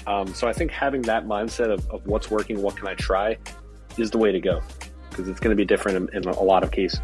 Um, 0.07 0.34
so 0.34 0.48
I 0.48 0.53
think 0.53 0.70
having 0.70 1.03
that 1.03 1.26
mindset 1.26 1.72
of, 1.72 1.88
of, 1.90 2.07
what's 2.07 2.30
working, 2.30 2.61
what 2.61 2.76
can 2.76 2.88
I 2.88 2.94
try, 2.94 3.38
is 3.96 4.11
the 4.11 4.18
way 4.18 4.32
to 4.32 4.40
go 4.40 4.61
because 5.11 5.28
it's 5.28 5.40
going 5.40 5.50
to 5.50 5.57
be 5.57 5.64
different 5.64 6.11
in, 6.14 6.22
in 6.22 6.28
a 6.28 6.42
lot 6.42 6.62
of 6.64 6.70
cases. 6.70 7.00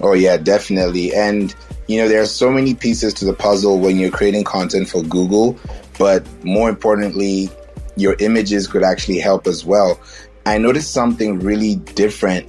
Oh 0.00 0.12
yeah, 0.12 0.36
definitely. 0.36 1.14
And 1.14 1.54
you 1.86 2.00
know, 2.00 2.08
there 2.08 2.20
are 2.20 2.26
so 2.26 2.50
many 2.50 2.74
pieces 2.74 3.14
to 3.14 3.24
the 3.24 3.32
puzzle 3.32 3.78
when 3.78 3.96
you're 3.96 4.10
creating 4.10 4.44
content 4.44 4.88
for 4.88 5.02
Google, 5.02 5.58
but 5.98 6.26
more 6.44 6.68
importantly, 6.68 7.50
your 7.96 8.16
images 8.18 8.66
could 8.66 8.82
actually 8.82 9.18
help 9.18 9.46
as 9.46 9.64
well. 9.64 9.98
I 10.44 10.58
noticed 10.58 10.92
something 10.92 11.40
really 11.40 11.76
different 11.76 12.48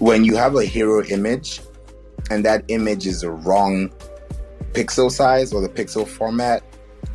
when 0.00 0.24
you 0.24 0.34
have 0.34 0.56
a 0.56 0.64
hero 0.64 1.04
image 1.04 1.60
and 2.30 2.44
that 2.44 2.64
image 2.68 3.06
is 3.06 3.22
a 3.22 3.30
wrong 3.30 3.92
pixel 4.72 5.10
size 5.10 5.52
or 5.52 5.60
the 5.60 5.68
pixel 5.68 6.06
format, 6.06 6.62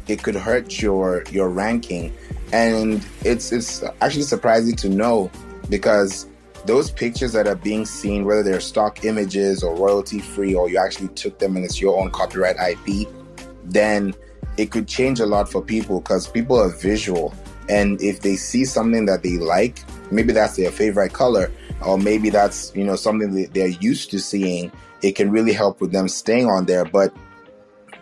it 0.08 0.22
could 0.22 0.36
hurt 0.36 0.82
your 0.82 1.24
your 1.32 1.50
ranking. 1.50 2.16
And 2.54 3.06
it's 3.24 3.52
it's 3.52 3.84
actually 4.02 4.24
surprising 4.24 4.76
to 4.78 4.90
know 4.90 5.32
because 5.70 6.28
those 6.66 6.92
pictures 6.92 7.34
that 7.34 7.48
are 7.48 7.56
being 7.56 7.86
seen, 7.86 8.24
whether 8.24 8.44
they're 8.44 8.60
stock 8.60 9.04
images 9.04 9.64
or 9.64 9.76
royalty 9.76 10.20
free, 10.20 10.54
or 10.54 10.70
you 10.70 10.78
actually 10.78 11.10
took 11.10 11.40
them 11.40 11.56
and 11.56 11.66
it's 11.66 11.82
your 11.82 12.00
own 12.00 12.12
copyright 12.12 12.56
IP, 12.58 13.08
then 13.64 14.14
it 14.58 14.72
could 14.72 14.88
change 14.88 15.20
a 15.20 15.26
lot 15.26 15.50
for 15.52 15.62
people 15.62 16.00
because 16.00 16.28
people 16.28 16.60
are 16.60 16.70
visual. 16.70 17.34
And 17.68 18.02
if 18.02 18.22
they 18.22 18.36
see 18.36 18.66
something 18.66 19.06
that 19.06 19.24
they 19.24 19.38
like, 19.38 19.84
maybe 20.12 20.34
that's 20.34 20.56
their 20.56 20.72
favorite 20.72 21.14
color, 21.14 21.52
or 21.86 21.98
maybe 21.98 22.30
that's 22.30 22.76
you 22.76 22.84
know 22.84 22.96
something 22.96 23.34
that 23.36 23.54
they're 23.54 23.68
used 23.68 24.12
to 24.12 24.20
seeing, 24.20 24.72
it 25.02 25.14
can 25.14 25.32
really 25.32 25.54
help 25.54 25.82
with 25.82 25.92
them 25.92 26.08
staying 26.08 26.48
on 26.48 26.66
there. 26.66 26.86
But 26.86 27.14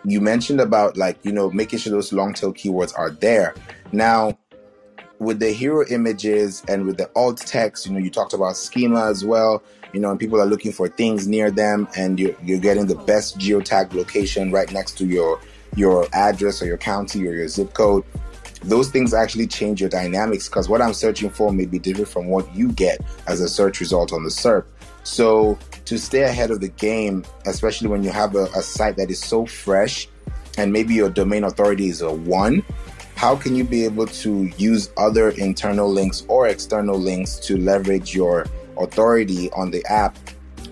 you 0.04 0.20
mentioned 0.20 0.60
about 0.60 0.96
like 0.96 1.18
you 1.24 1.32
know 1.32 1.50
making 1.50 1.78
sure 1.78 1.92
those 1.92 2.12
long 2.12 2.34
tail 2.34 2.52
keywords 2.52 2.92
are 2.96 3.10
there. 3.10 3.54
Now, 3.90 4.38
with 5.18 5.38
the 5.38 5.50
hero 5.50 5.84
images 5.88 6.62
and 6.68 6.84
with 6.84 6.98
the 6.98 7.10
alt 7.16 7.38
text, 7.38 7.86
you 7.86 7.92
know 7.92 7.98
you 7.98 8.10
talked 8.10 8.34
about 8.34 8.56
schema 8.56 9.06
as 9.06 9.24
well. 9.24 9.62
You 9.94 10.00
know, 10.00 10.10
and 10.10 10.18
people 10.18 10.40
are 10.40 10.46
looking 10.46 10.72
for 10.72 10.88
things 10.88 11.28
near 11.28 11.52
them, 11.52 11.86
and 11.96 12.18
you're, 12.18 12.34
you're 12.42 12.58
getting 12.58 12.86
the 12.86 12.96
best 12.96 13.38
geotag 13.38 13.94
location 13.94 14.50
right 14.50 14.70
next 14.72 14.98
to 14.98 15.06
your 15.06 15.40
your 15.76 16.06
address 16.12 16.62
or 16.62 16.66
your 16.66 16.78
county 16.78 17.26
or 17.26 17.32
your 17.32 17.48
zip 17.48 17.72
code 17.74 18.04
those 18.64 18.88
things 18.88 19.12
actually 19.12 19.46
change 19.46 19.80
your 19.80 19.90
dynamics 19.90 20.48
because 20.48 20.68
what 20.68 20.80
I'm 20.80 20.94
searching 20.94 21.30
for 21.30 21.52
may 21.52 21.66
be 21.66 21.78
different 21.78 22.08
from 22.08 22.28
what 22.28 22.52
you 22.54 22.72
get 22.72 23.00
as 23.26 23.40
a 23.40 23.48
search 23.48 23.80
result 23.80 24.12
on 24.12 24.24
the 24.24 24.30
SERP. 24.30 24.64
So 25.02 25.58
to 25.84 25.98
stay 25.98 26.22
ahead 26.22 26.50
of 26.50 26.60
the 26.60 26.68
game, 26.68 27.24
especially 27.44 27.88
when 27.88 28.02
you 28.02 28.10
have 28.10 28.34
a, 28.34 28.44
a 28.56 28.62
site 28.62 28.96
that 28.96 29.10
is 29.10 29.20
so 29.20 29.44
fresh 29.44 30.08
and 30.56 30.72
maybe 30.72 30.94
your 30.94 31.10
domain 31.10 31.44
authority 31.44 31.88
is 31.88 32.00
a 32.00 32.12
one, 32.12 32.64
how 33.16 33.36
can 33.36 33.54
you 33.54 33.64
be 33.64 33.84
able 33.84 34.06
to 34.06 34.50
use 34.56 34.90
other 34.96 35.30
internal 35.30 35.90
links 35.90 36.24
or 36.28 36.48
external 36.48 36.98
links 36.98 37.36
to 37.40 37.58
leverage 37.58 38.14
your 38.14 38.46
authority 38.78 39.50
on 39.52 39.70
the 39.70 39.84
app 39.86 40.16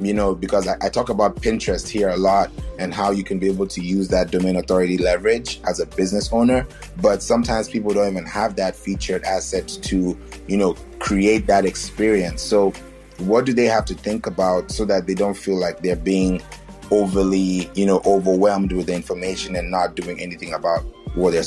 you 0.04 0.14
know, 0.14 0.34
because 0.34 0.66
I, 0.68 0.76
I, 0.82 0.88
talk 0.88 1.08
about 1.08 1.36
Pinterest 1.36 1.88
here 1.88 2.08
a 2.08 2.16
lot 2.16 2.50
and 2.78 2.92
how 2.92 3.10
you 3.10 3.24
can 3.24 3.38
be 3.38 3.48
able 3.48 3.66
to 3.68 3.80
use 3.80 4.08
that 4.08 4.30
domain 4.30 4.56
authority 4.56 4.98
leverage 4.98 5.60
as 5.64 5.80
a 5.80 5.86
business 5.86 6.32
owner. 6.32 6.66
But 7.00 7.22
sometimes 7.22 7.68
people 7.68 7.92
don't 7.92 8.10
even 8.10 8.26
have 8.26 8.56
that 8.56 8.76
featured 8.76 9.22
asset 9.24 9.68
to, 9.82 10.18
you 10.48 10.56
know, 10.56 10.74
create 10.98 11.46
that 11.46 11.64
experience. 11.64 12.42
So, 12.42 12.72
what 13.18 13.44
do 13.44 13.52
they 13.52 13.66
have 13.66 13.84
to 13.86 13.94
think 13.94 14.26
about 14.26 14.70
so 14.70 14.84
that 14.86 15.06
they 15.06 15.14
don't 15.14 15.36
feel 15.36 15.58
like 15.58 15.80
they're 15.80 15.96
being 15.96 16.42
overly, 16.90 17.70
you 17.74 17.86
know, 17.86 18.00
overwhelmed 18.04 18.72
with 18.72 18.86
the 18.86 18.94
information 18.94 19.56
and 19.56 19.70
not 19.70 19.94
doing 19.94 20.20
anything 20.20 20.52
about 20.54 20.80
what 21.14 21.30
they're? 21.32 21.44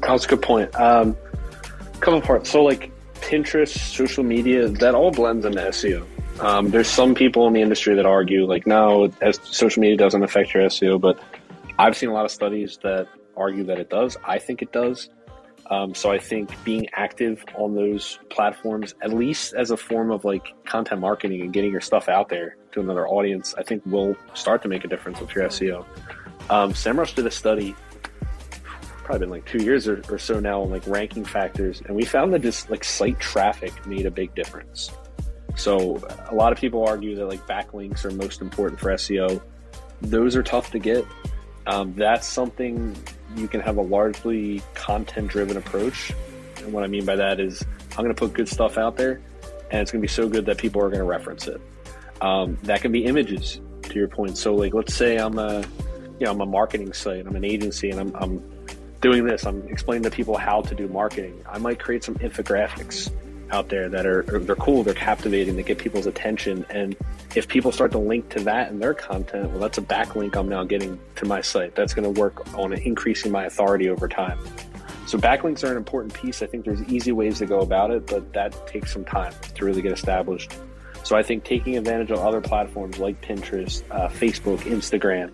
That's 0.00 0.24
a 0.24 0.28
good 0.28 0.42
point. 0.42 0.74
Um, 0.78 1.16
couple 2.00 2.20
parts. 2.20 2.50
So, 2.50 2.62
like, 2.62 2.93
Pinterest, 3.24 3.76
social 3.76 4.22
media, 4.22 4.68
that 4.68 4.94
all 4.94 5.10
blends 5.10 5.44
into 5.44 5.60
SEO. 5.60 6.06
Um, 6.40 6.70
there's 6.70 6.88
some 6.88 7.14
people 7.14 7.46
in 7.46 7.52
the 7.52 7.62
industry 7.62 7.94
that 7.94 8.06
argue 8.06 8.44
like, 8.46 8.66
no, 8.66 9.10
social 9.42 9.80
media 9.80 9.96
doesn't 9.96 10.22
affect 10.22 10.52
your 10.52 10.64
SEO, 10.64 11.00
but 11.00 11.18
I've 11.78 11.96
seen 11.96 12.10
a 12.10 12.12
lot 12.12 12.24
of 12.24 12.30
studies 12.30 12.78
that 12.82 13.08
argue 13.36 13.64
that 13.64 13.78
it 13.78 13.88
does. 13.88 14.16
I 14.24 14.38
think 14.38 14.62
it 14.62 14.72
does. 14.72 15.08
Um, 15.70 15.94
so 15.94 16.10
I 16.10 16.18
think 16.18 16.52
being 16.64 16.88
active 16.92 17.42
on 17.56 17.74
those 17.74 18.18
platforms, 18.28 18.94
at 19.02 19.12
least 19.14 19.54
as 19.54 19.70
a 19.70 19.76
form 19.76 20.10
of 20.10 20.24
like 20.24 20.52
content 20.66 21.00
marketing 21.00 21.40
and 21.40 21.52
getting 21.52 21.72
your 21.72 21.80
stuff 21.80 22.08
out 22.08 22.28
there 22.28 22.56
to 22.72 22.80
another 22.80 23.08
audience, 23.08 23.54
I 23.56 23.62
think 23.62 23.82
will 23.86 24.16
start 24.34 24.62
to 24.62 24.68
make 24.68 24.84
a 24.84 24.88
difference 24.88 25.20
with 25.20 25.34
your 25.34 25.44
SEO. 25.48 25.86
Um, 26.50 26.74
SEMrush 26.74 27.14
did 27.14 27.26
a 27.26 27.30
study 27.30 27.74
probably 29.04 29.20
been 29.20 29.30
like 29.30 29.44
two 29.44 29.62
years 29.62 29.86
or, 29.86 30.02
or 30.08 30.18
so 30.18 30.40
now 30.40 30.62
on 30.62 30.70
like 30.70 30.86
ranking 30.86 31.24
factors, 31.24 31.82
and 31.86 31.94
we 31.94 32.04
found 32.04 32.32
that 32.34 32.42
just 32.42 32.70
like 32.70 32.84
site 32.84 33.18
traffic 33.20 33.86
made 33.86 34.06
a 34.06 34.10
big 34.10 34.34
difference. 34.34 34.90
So 35.56 36.02
a 36.28 36.34
lot 36.34 36.52
of 36.52 36.58
people 36.58 36.86
argue 36.86 37.14
that 37.16 37.26
like 37.26 37.46
backlinks 37.46 38.04
are 38.04 38.10
most 38.10 38.40
important 38.40 38.80
for 38.80 38.90
SEO. 38.90 39.40
Those 40.02 40.36
are 40.36 40.42
tough 40.42 40.70
to 40.72 40.78
get. 40.78 41.06
Um, 41.66 41.94
that's 41.94 42.26
something 42.26 42.96
you 43.36 43.48
can 43.48 43.60
have 43.60 43.76
a 43.76 43.82
largely 43.82 44.62
content 44.74 45.28
driven 45.28 45.56
approach. 45.56 46.12
And 46.58 46.72
what 46.72 46.84
I 46.84 46.88
mean 46.88 47.04
by 47.04 47.16
that 47.16 47.40
is 47.40 47.64
I'm 47.92 48.04
going 48.04 48.14
to 48.14 48.14
put 48.14 48.32
good 48.32 48.48
stuff 48.48 48.76
out 48.78 48.96
there 48.96 49.20
and 49.70 49.80
it's 49.80 49.90
going 49.90 50.00
to 50.00 50.06
be 50.06 50.12
so 50.12 50.28
good 50.28 50.46
that 50.46 50.58
people 50.58 50.82
are 50.82 50.88
going 50.88 51.00
to 51.00 51.04
reference 51.04 51.46
it. 51.46 51.60
Um, 52.20 52.58
that 52.64 52.80
can 52.82 52.92
be 52.92 53.04
images 53.04 53.60
to 53.82 53.94
your 53.94 54.08
point. 54.08 54.36
So 54.36 54.54
like, 54.54 54.74
let's 54.74 54.94
say 54.94 55.16
I'm 55.16 55.38
a, 55.38 55.60
you 56.18 56.26
know, 56.26 56.32
I'm 56.32 56.40
a 56.40 56.46
marketing 56.46 56.92
site, 56.92 57.26
I'm 57.26 57.36
an 57.36 57.44
agency 57.44 57.90
and 57.90 58.00
I'm, 58.00 58.14
I'm 58.16 58.53
doing 59.04 59.26
this, 59.26 59.44
I'm 59.44 59.68
explaining 59.68 60.02
to 60.04 60.10
people 60.10 60.34
how 60.38 60.62
to 60.62 60.74
do 60.74 60.88
marketing. 60.88 61.44
I 61.46 61.58
might 61.58 61.78
create 61.78 62.02
some 62.02 62.14
infographics 62.14 63.10
out 63.50 63.68
there 63.68 63.90
that 63.90 64.06
are 64.06 64.22
they're 64.22 64.56
cool, 64.56 64.82
they're 64.82 64.94
captivating, 64.94 65.56
they 65.56 65.62
get 65.62 65.76
people's 65.76 66.06
attention. 66.06 66.64
And 66.70 66.96
if 67.34 67.46
people 67.46 67.70
start 67.70 67.92
to 67.92 67.98
link 67.98 68.30
to 68.30 68.40
that 68.44 68.70
in 68.70 68.78
their 68.78 68.94
content, 68.94 69.50
well, 69.50 69.60
that's 69.60 69.76
a 69.76 69.82
backlink 69.82 70.34
I'm 70.34 70.48
now 70.48 70.64
getting 70.64 70.98
to 71.16 71.26
my 71.26 71.42
site. 71.42 71.74
That's 71.74 71.92
going 71.92 72.14
to 72.14 72.18
work 72.18 72.56
on 72.56 72.72
increasing 72.72 73.30
my 73.30 73.44
authority 73.44 73.90
over 73.90 74.08
time. 74.08 74.38
So 75.06 75.18
backlinks 75.18 75.62
are 75.64 75.70
an 75.70 75.76
important 75.76 76.14
piece. 76.14 76.40
I 76.40 76.46
think 76.46 76.64
there's 76.64 76.82
easy 76.84 77.12
ways 77.12 77.40
to 77.40 77.46
go 77.46 77.60
about 77.60 77.90
it, 77.90 78.06
but 78.06 78.32
that 78.32 78.66
takes 78.66 78.90
some 78.90 79.04
time 79.04 79.34
to 79.56 79.66
really 79.66 79.82
get 79.82 79.92
established. 79.92 80.50
So 81.02 81.14
I 81.14 81.22
think 81.22 81.44
taking 81.44 81.76
advantage 81.76 82.10
of 82.10 82.20
other 82.20 82.40
platforms 82.40 82.98
like 82.98 83.20
Pinterest, 83.20 83.82
uh, 83.90 84.08
Facebook, 84.08 84.60
Instagram, 84.60 85.30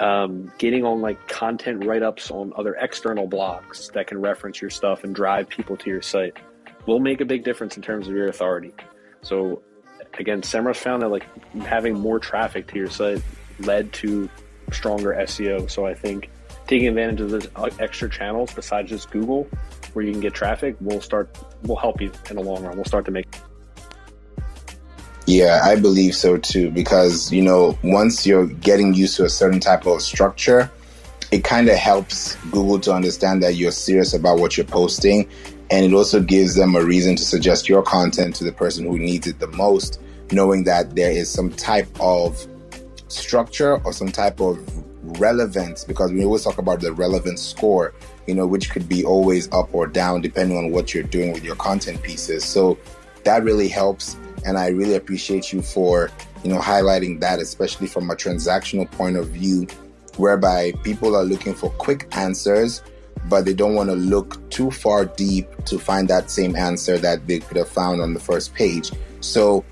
um, 0.00 0.52
getting 0.58 0.84
on 0.84 1.00
like 1.00 1.28
content 1.28 1.84
write 1.84 2.02
ups 2.02 2.30
on 2.30 2.52
other 2.56 2.74
external 2.74 3.28
blogs 3.28 3.92
that 3.92 4.06
can 4.06 4.20
reference 4.20 4.60
your 4.60 4.70
stuff 4.70 5.04
and 5.04 5.14
drive 5.14 5.48
people 5.48 5.76
to 5.76 5.90
your 5.90 6.02
site 6.02 6.36
will 6.86 7.00
make 7.00 7.20
a 7.20 7.24
big 7.24 7.44
difference 7.44 7.76
in 7.76 7.82
terms 7.82 8.08
of 8.08 8.14
your 8.14 8.28
authority. 8.28 8.72
So, 9.22 9.62
again, 10.18 10.42
SEMrush 10.42 10.76
found 10.76 11.02
that 11.02 11.08
like 11.08 11.26
having 11.64 11.98
more 11.98 12.18
traffic 12.18 12.66
to 12.68 12.76
your 12.76 12.88
site 12.88 13.22
led 13.60 13.92
to 13.94 14.28
stronger 14.72 15.14
SEO. 15.20 15.70
So, 15.70 15.86
I 15.86 15.94
think 15.94 16.30
taking 16.66 16.88
advantage 16.88 17.20
of 17.20 17.30
those 17.30 17.48
extra 17.80 18.08
channels 18.08 18.52
besides 18.54 18.90
just 18.90 19.10
Google, 19.10 19.48
where 19.92 20.04
you 20.04 20.12
can 20.12 20.20
get 20.20 20.34
traffic, 20.34 20.76
will 20.80 21.00
start 21.00 21.36
will 21.64 21.76
help 21.76 22.00
you 22.00 22.12
in 22.30 22.36
the 22.36 22.42
long 22.42 22.62
run. 22.62 22.76
We'll 22.76 22.84
start 22.84 23.04
to 23.06 23.10
make 23.10 23.26
yeah, 25.28 25.60
I 25.62 25.76
believe 25.76 26.14
so 26.14 26.38
too. 26.38 26.70
Because, 26.70 27.30
you 27.30 27.42
know, 27.42 27.78
once 27.84 28.26
you're 28.26 28.46
getting 28.46 28.94
used 28.94 29.14
to 29.18 29.24
a 29.24 29.28
certain 29.28 29.60
type 29.60 29.86
of 29.86 30.00
structure, 30.00 30.70
it 31.30 31.44
kind 31.44 31.68
of 31.68 31.76
helps 31.76 32.36
Google 32.50 32.80
to 32.80 32.94
understand 32.94 33.42
that 33.42 33.56
you're 33.56 33.70
serious 33.70 34.14
about 34.14 34.38
what 34.38 34.56
you're 34.56 34.64
posting. 34.64 35.28
And 35.70 35.84
it 35.84 35.92
also 35.92 36.22
gives 36.22 36.54
them 36.54 36.74
a 36.74 36.82
reason 36.82 37.14
to 37.16 37.22
suggest 37.22 37.68
your 37.68 37.82
content 37.82 38.36
to 38.36 38.44
the 38.44 38.52
person 38.52 38.86
who 38.86 38.98
needs 38.98 39.26
it 39.26 39.38
the 39.38 39.48
most, 39.48 40.00
knowing 40.32 40.64
that 40.64 40.96
there 40.96 41.12
is 41.12 41.28
some 41.28 41.50
type 41.50 41.90
of 42.00 42.46
structure 43.08 43.82
or 43.84 43.92
some 43.92 44.10
type 44.10 44.40
of 44.40 44.58
relevance. 45.20 45.84
Because 45.84 46.10
we 46.10 46.24
always 46.24 46.44
talk 46.44 46.56
about 46.56 46.80
the 46.80 46.94
relevance 46.94 47.42
score, 47.42 47.92
you 48.26 48.34
know, 48.34 48.46
which 48.46 48.70
could 48.70 48.88
be 48.88 49.04
always 49.04 49.52
up 49.52 49.68
or 49.74 49.86
down 49.86 50.22
depending 50.22 50.56
on 50.56 50.70
what 50.70 50.94
you're 50.94 51.02
doing 51.02 51.34
with 51.34 51.44
your 51.44 51.56
content 51.56 52.02
pieces. 52.02 52.46
So 52.46 52.78
that 53.24 53.44
really 53.44 53.68
helps 53.68 54.16
and 54.44 54.58
I 54.58 54.68
really 54.68 54.94
appreciate 54.94 55.52
you 55.52 55.62
for 55.62 56.10
you 56.42 56.52
know 56.52 56.58
highlighting 56.58 57.20
that, 57.20 57.40
especially 57.40 57.86
from 57.86 58.10
a 58.10 58.14
transactional 58.14 58.90
point 58.90 59.16
of 59.16 59.28
view, 59.28 59.66
whereby 60.16 60.72
people 60.82 61.16
are 61.16 61.24
looking 61.24 61.54
for 61.54 61.70
quick 61.70 62.08
answers, 62.16 62.82
but 63.28 63.44
they 63.44 63.54
don't 63.54 63.74
want 63.74 63.90
to 63.90 63.96
look 63.96 64.48
too 64.50 64.70
far 64.70 65.04
deep 65.04 65.48
to 65.64 65.78
find 65.78 66.08
that 66.08 66.30
same 66.30 66.56
answer 66.56 66.98
that 66.98 67.26
they 67.26 67.40
could 67.40 67.56
have 67.56 67.68
found 67.68 68.00
on 68.00 68.14
the 68.14 68.20
first 68.20 68.54
page. 68.54 68.90
So 69.20 69.64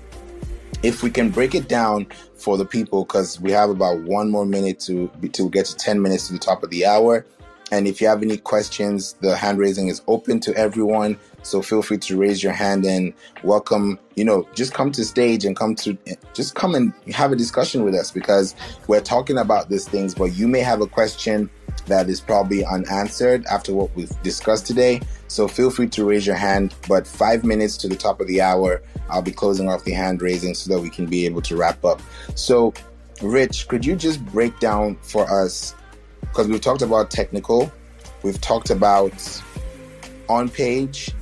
if 0.83 1.03
we 1.03 1.09
can 1.09 1.29
break 1.29 1.55
it 1.55 1.67
down 1.67 2.07
for 2.35 2.57
the 2.57 2.65
people 2.65 3.03
because 3.03 3.39
we 3.41 3.51
have 3.51 3.69
about 3.69 3.99
one 4.01 4.29
more 4.29 4.45
minute 4.45 4.79
to 4.79 5.09
to 5.33 5.49
get 5.49 5.65
to 5.65 5.75
10 5.75 6.01
minutes 6.01 6.27
to 6.27 6.33
the 6.33 6.39
top 6.39 6.63
of 6.63 6.69
the 6.69 6.85
hour 6.85 7.25
and 7.71 7.87
if 7.87 7.99
you 7.99 8.07
have 8.07 8.21
any 8.21 8.37
questions 8.37 9.13
the 9.21 9.35
hand 9.35 9.57
raising 9.57 9.87
is 9.87 10.01
open 10.07 10.39
to 10.39 10.55
everyone 10.55 11.17
so 11.47 11.61
feel 11.61 11.81
free 11.81 11.97
to 11.97 12.17
raise 12.17 12.43
your 12.43 12.51
hand 12.51 12.85
and 12.85 13.13
welcome, 13.41 13.97
you 14.15 14.25
know, 14.25 14.47
just 14.53 14.73
come 14.73 14.91
to 14.91 15.05
stage 15.05 15.45
and 15.45 15.55
come 15.55 15.75
to 15.75 15.97
just 16.33 16.55
come 16.55 16.75
and 16.75 16.93
have 17.13 17.31
a 17.31 17.35
discussion 17.37 17.83
with 17.83 17.95
us 17.95 18.11
because 18.11 18.53
we're 18.87 19.01
talking 19.01 19.37
about 19.37 19.69
these 19.69 19.87
things, 19.87 20.13
but 20.13 20.25
you 20.35 20.47
may 20.47 20.59
have 20.59 20.81
a 20.81 20.87
question 20.87 21.49
that 21.85 22.09
is 22.09 22.19
probably 22.19 22.65
unanswered 22.65 23.45
after 23.45 23.73
what 23.73 23.95
we've 23.95 24.11
discussed 24.23 24.67
today. 24.67 24.99
So 25.29 25.47
feel 25.47 25.69
free 25.69 25.87
to 25.87 26.03
raise 26.03 26.27
your 26.27 26.35
hand. 26.35 26.75
But 26.87 27.07
five 27.07 27.45
minutes 27.45 27.77
to 27.77 27.87
the 27.87 27.95
top 27.95 28.19
of 28.19 28.27
the 28.27 28.41
hour, 28.41 28.81
I'll 29.09 29.21
be 29.21 29.31
closing 29.31 29.69
off 29.69 29.85
the 29.85 29.93
hand 29.93 30.21
raising 30.21 30.53
so 30.53 30.73
that 30.73 30.81
we 30.81 30.89
can 30.89 31.05
be 31.05 31.25
able 31.25 31.41
to 31.43 31.55
wrap 31.55 31.85
up. 31.85 32.01
So, 32.35 32.73
Rich, 33.21 33.69
could 33.69 33.85
you 33.85 33.95
just 33.95 34.23
break 34.25 34.59
down 34.59 34.97
for 35.01 35.31
us? 35.31 35.75
Because 36.19 36.49
we've 36.49 36.59
talked 36.59 36.81
about 36.81 37.09
technical, 37.09 37.71
we've 38.21 38.41
talked 38.41 38.69
about 38.69 39.13
on 40.27 40.49
page, 40.49 41.13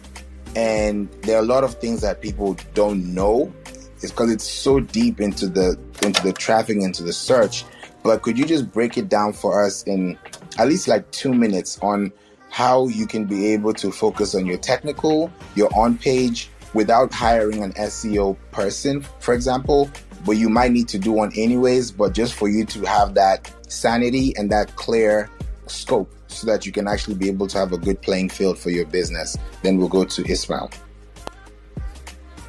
and 0.55 1.11
there 1.23 1.37
are 1.37 1.43
a 1.43 1.45
lot 1.45 1.63
of 1.63 1.75
things 1.75 2.01
that 2.01 2.21
people 2.21 2.55
don't 2.73 3.13
know. 3.13 3.53
It's 4.01 4.11
because 4.11 4.31
it's 4.31 4.43
so 4.43 4.79
deep 4.79 5.19
into 5.19 5.47
the 5.47 5.77
into 6.03 6.21
the 6.23 6.33
traffic, 6.33 6.77
into 6.77 7.03
the 7.03 7.13
search. 7.13 7.65
But 8.03 8.21
could 8.21 8.37
you 8.37 8.45
just 8.45 8.71
break 8.71 8.97
it 8.97 9.09
down 9.09 9.33
for 9.33 9.63
us 9.65 9.83
in 9.83 10.17
at 10.59 10.67
least 10.67 10.87
like 10.87 11.09
two 11.11 11.33
minutes 11.33 11.79
on 11.81 12.11
how 12.49 12.87
you 12.87 13.07
can 13.07 13.25
be 13.25 13.47
able 13.47 13.73
to 13.73 13.91
focus 13.91 14.35
on 14.35 14.45
your 14.45 14.57
technical, 14.57 15.31
your 15.55 15.69
on 15.75 15.97
page, 15.97 16.49
without 16.73 17.11
hiring 17.11 17.63
an 17.63 17.73
SEO 17.73 18.37
person, 18.51 19.01
for 19.19 19.33
example, 19.33 19.89
but 20.25 20.33
you 20.33 20.49
might 20.49 20.71
need 20.71 20.87
to 20.89 20.99
do 20.99 21.11
one 21.11 21.31
anyways, 21.35 21.91
but 21.91 22.13
just 22.13 22.33
for 22.33 22.47
you 22.47 22.65
to 22.65 22.83
have 22.85 23.13
that 23.15 23.51
sanity 23.67 24.35
and 24.37 24.51
that 24.51 24.75
clear 24.75 25.29
scope 25.67 26.13
so 26.35 26.47
that 26.47 26.65
you 26.65 26.71
can 26.71 26.87
actually 26.87 27.15
be 27.15 27.29
able 27.29 27.47
to 27.47 27.57
have 27.57 27.71
a 27.73 27.77
good 27.77 28.01
playing 28.01 28.29
field 28.29 28.57
for 28.57 28.69
your 28.69 28.85
business. 28.85 29.37
Then 29.63 29.77
we'll 29.77 29.87
go 29.87 30.03
to 30.03 30.31
Ismail. 30.31 30.69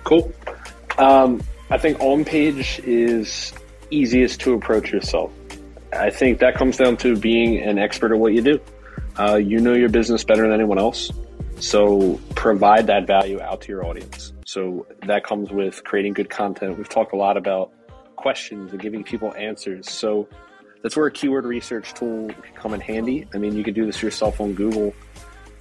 Cool. 0.05 0.33
Um, 0.99 1.43
I 1.71 1.79
think 1.79 2.01
on 2.01 2.25
page 2.25 2.81
is 2.85 3.53
easiest 3.91 4.41
to 4.41 4.55
approach 4.55 4.93
yourself. 4.93 5.33
I 5.93 6.11
think 6.11 6.39
that 6.41 6.55
comes 6.55 6.77
down 6.77 6.97
to 6.99 7.17
being 7.17 7.59
an 7.59 7.79
expert 7.79 8.13
at 8.13 8.19
what 8.19 8.33
you 8.33 8.43
do. 8.43 8.61
Uh, 9.19 9.37
you 9.37 9.61
know 9.61 9.73
your 9.73 9.89
business 9.89 10.25
better 10.25 10.43
than 10.43 10.53
anyone 10.53 10.79
else. 10.79 11.11
So 11.59 12.21
provide 12.35 12.87
that 12.89 13.07
value 13.07 13.41
out 13.41 13.63
to 13.63 13.69
your 13.69 13.87
audience. 13.87 14.33
So 14.45 14.87
that 15.07 15.25
comes 15.25 15.51
with 15.51 15.83
creating 15.85 16.13
good 16.13 16.29
content. 16.29 16.77
We've 16.77 16.89
talked 16.89 17.13
a 17.13 17.17
lot 17.17 17.37
about 17.37 17.73
questions 18.17 18.73
and 18.73 18.81
giving 18.81 19.05
people 19.05 19.35
answers. 19.35 19.91
So 19.91 20.29
that's 20.87 20.97
where 20.97 21.07
a 21.07 21.11
keyword 21.11 21.45
research 21.45 21.95
tool 21.95 22.29
can 22.29 22.55
come 22.55 22.73
in 22.73 22.81
handy. 22.81 23.27
I 23.35 23.39
mean, 23.39 23.57
you 23.57 23.65
can 23.65 23.75
do 23.75 23.85
this 23.87 24.01
yourself 24.01 24.41
on 24.41 24.53
Google. 24.53 24.95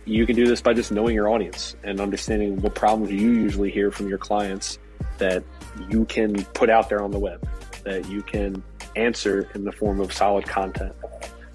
You 0.05 0.23
can 0.27 0.35
do 0.35 0.45
this 0.45 0.61
by 0.61 0.75
just 0.75 0.91
knowing 0.91 1.15
your 1.15 1.29
audience 1.29 1.75
and 1.83 1.99
understanding 1.99 2.61
what 2.61 2.75
problems 2.75 3.11
you 3.11 3.31
usually 3.31 3.71
hear 3.71 3.89
from 3.89 4.07
your 4.07 4.19
clients 4.19 4.77
that 5.17 5.43
you 5.89 6.05
can 6.05 6.45
put 6.53 6.69
out 6.69 6.89
there 6.89 7.01
on 7.01 7.09
the 7.09 7.17
web, 7.17 7.43
that 7.85 8.07
you 8.07 8.21
can 8.21 8.61
answer 8.95 9.49
in 9.55 9.63
the 9.63 9.71
form 9.71 9.99
of 9.99 10.13
solid 10.13 10.45
content. 10.45 10.93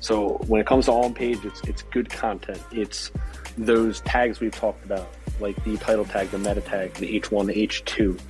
So 0.00 0.38
when 0.48 0.60
it 0.60 0.66
comes 0.66 0.86
to 0.86 0.92
on 0.92 1.14
page, 1.14 1.38
it's 1.44 1.60
it's 1.60 1.82
good 1.84 2.10
content. 2.10 2.60
It's 2.72 3.12
those 3.56 4.00
tags 4.00 4.40
we've 4.40 4.50
talked 4.50 4.84
about, 4.84 5.14
like 5.38 5.62
the 5.62 5.76
title 5.76 6.06
tag, 6.06 6.32
the 6.32 6.38
meta 6.38 6.60
tag, 6.60 6.94
the 6.94 7.20
H1, 7.20 7.46
the 7.46 7.68
H2. 7.68 8.20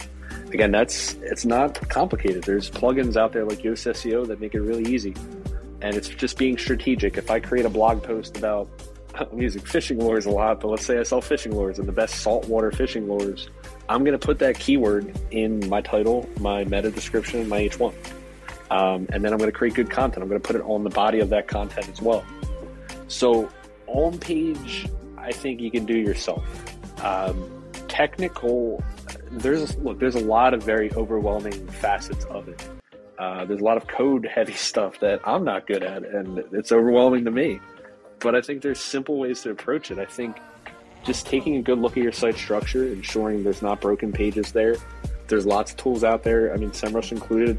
Again, 0.53 0.71
that's 0.71 1.15
it's 1.23 1.45
not 1.45 1.89
complicated. 1.89 2.45
There's 2.45 2.71
plugins 2.71 3.17
out 3.17 3.33
there 3.33 3.45
like 3.45 3.59
Yoast 3.59 3.91
SEO 3.91 4.27
that 4.27 4.41
make 4.41 4.55
it 4.55 4.61
really 4.61 4.91
easy, 4.93 5.15
and 5.81 5.97
it's 5.97 6.09
just 6.09 6.39
being 6.39 6.59
strategic. 6.59 7.17
If 7.17 7.31
I 7.31 7.41
create 7.41 7.67
a 7.67 7.71
blog 7.71 8.03
post 8.03 8.37
about 8.37 8.69
I'm 9.15 9.41
using 9.41 9.63
fishing 9.63 9.99
lures 9.99 10.27
a 10.27 10.31
lot, 10.31 10.61
but 10.61 10.69
let's 10.69 10.87
say 10.87 10.99
I 10.99 11.03
sell 11.03 11.21
fishing 11.21 11.55
lures 11.55 11.79
and 11.79 11.87
the 11.87 11.93
best 11.93 12.17
saltwater 12.17 12.71
fishing 12.71 13.09
lures, 13.09 13.49
I'm 13.89 14.05
going 14.05 14.19
to 14.19 14.25
put 14.25 14.39
that 14.41 14.59
keyword 14.59 15.19
in 15.31 15.69
my 15.69 15.81
title, 15.81 16.29
my 16.39 16.65
meta 16.65 16.91
description, 16.91 17.49
my 17.49 17.63
H1. 17.63 17.95
Um, 18.71 19.09
and 19.13 19.25
then 19.25 19.33
I'm 19.33 19.39
going 19.39 19.51
to 19.51 19.57
create 19.57 19.75
good 19.75 19.91
content. 19.91 20.23
I'm 20.23 20.29
going 20.29 20.41
to 20.41 20.47
put 20.47 20.57
it 20.57 20.63
on 20.63 20.85
the 20.85 20.91
body 20.91 21.19
of 21.19 21.29
that 21.31 21.49
content 21.49 21.89
as 21.89 22.01
well. 22.01 22.25
So 23.09 23.51
on 23.89 24.19
page, 24.19 24.87
I 25.19 25.33
think 25.33 25.61
you 25.61 25.71
can 25.71 25.85
do 25.85 25.97
yourself. 25.97 26.45
Um, 27.05 27.65
technical, 27.89 28.83
there's 29.31 29.77
look, 29.79 29.99
there's 29.99 30.17
a 30.17 30.25
lot 30.25 30.55
of 30.55 30.63
very 30.63 30.93
overwhelming 30.95 31.67
facets 31.69 32.25
of 32.27 32.49
it. 32.49 32.69
Uh, 33.19 33.45
there's 33.45 33.61
a 33.61 33.65
lot 33.65 33.77
of 33.77 33.87
code 33.87 34.27
heavy 34.27 34.53
stuff 34.71 34.99
that 35.01 35.21
I'm 35.25 35.45
not 35.45 35.67
good 35.67 35.83
at, 35.83 36.05
and 36.05 36.39
it's 36.53 36.73
overwhelming 36.73 37.25
to 37.25 37.31
me. 37.31 37.61
But 38.19 38.35
I 38.35 38.41
think 38.41 38.63
there's 38.63 38.81
simple 38.81 39.19
ways 39.19 39.43
to 39.43 39.51
approach 39.51 39.91
it. 39.91 39.99
I 39.99 40.05
think 40.05 40.37
just 41.05 41.27
taking 41.27 41.57
a 41.57 41.63
good 41.63 41.79
look 41.79 41.97
at 41.97 42.03
your 42.03 42.13
site 42.13 42.37
structure, 42.37 42.85
ensuring 42.87 43.43
there's 43.43 43.63
not 43.63 43.81
broken 43.81 44.13
pages 44.13 44.53
there. 44.53 44.77
There's 45.29 45.47
lots 45.47 45.71
of 45.71 45.79
tools 45.79 46.05
out 46.05 46.23
there. 46.23 46.53
I 46.53 46.57
mean, 46.57 46.71
SEMrush 46.71 47.13
included 47.13 47.59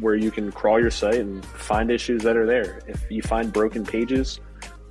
where 0.00 0.14
you 0.14 0.30
can 0.30 0.52
crawl 0.52 0.80
your 0.80 0.90
site 0.90 1.14
and 1.14 1.44
find 1.44 1.90
issues 1.90 2.22
that 2.22 2.36
are 2.36 2.46
there. 2.46 2.80
If 2.86 3.10
you 3.10 3.22
find 3.22 3.52
broken 3.52 3.84
pages, 3.84 4.40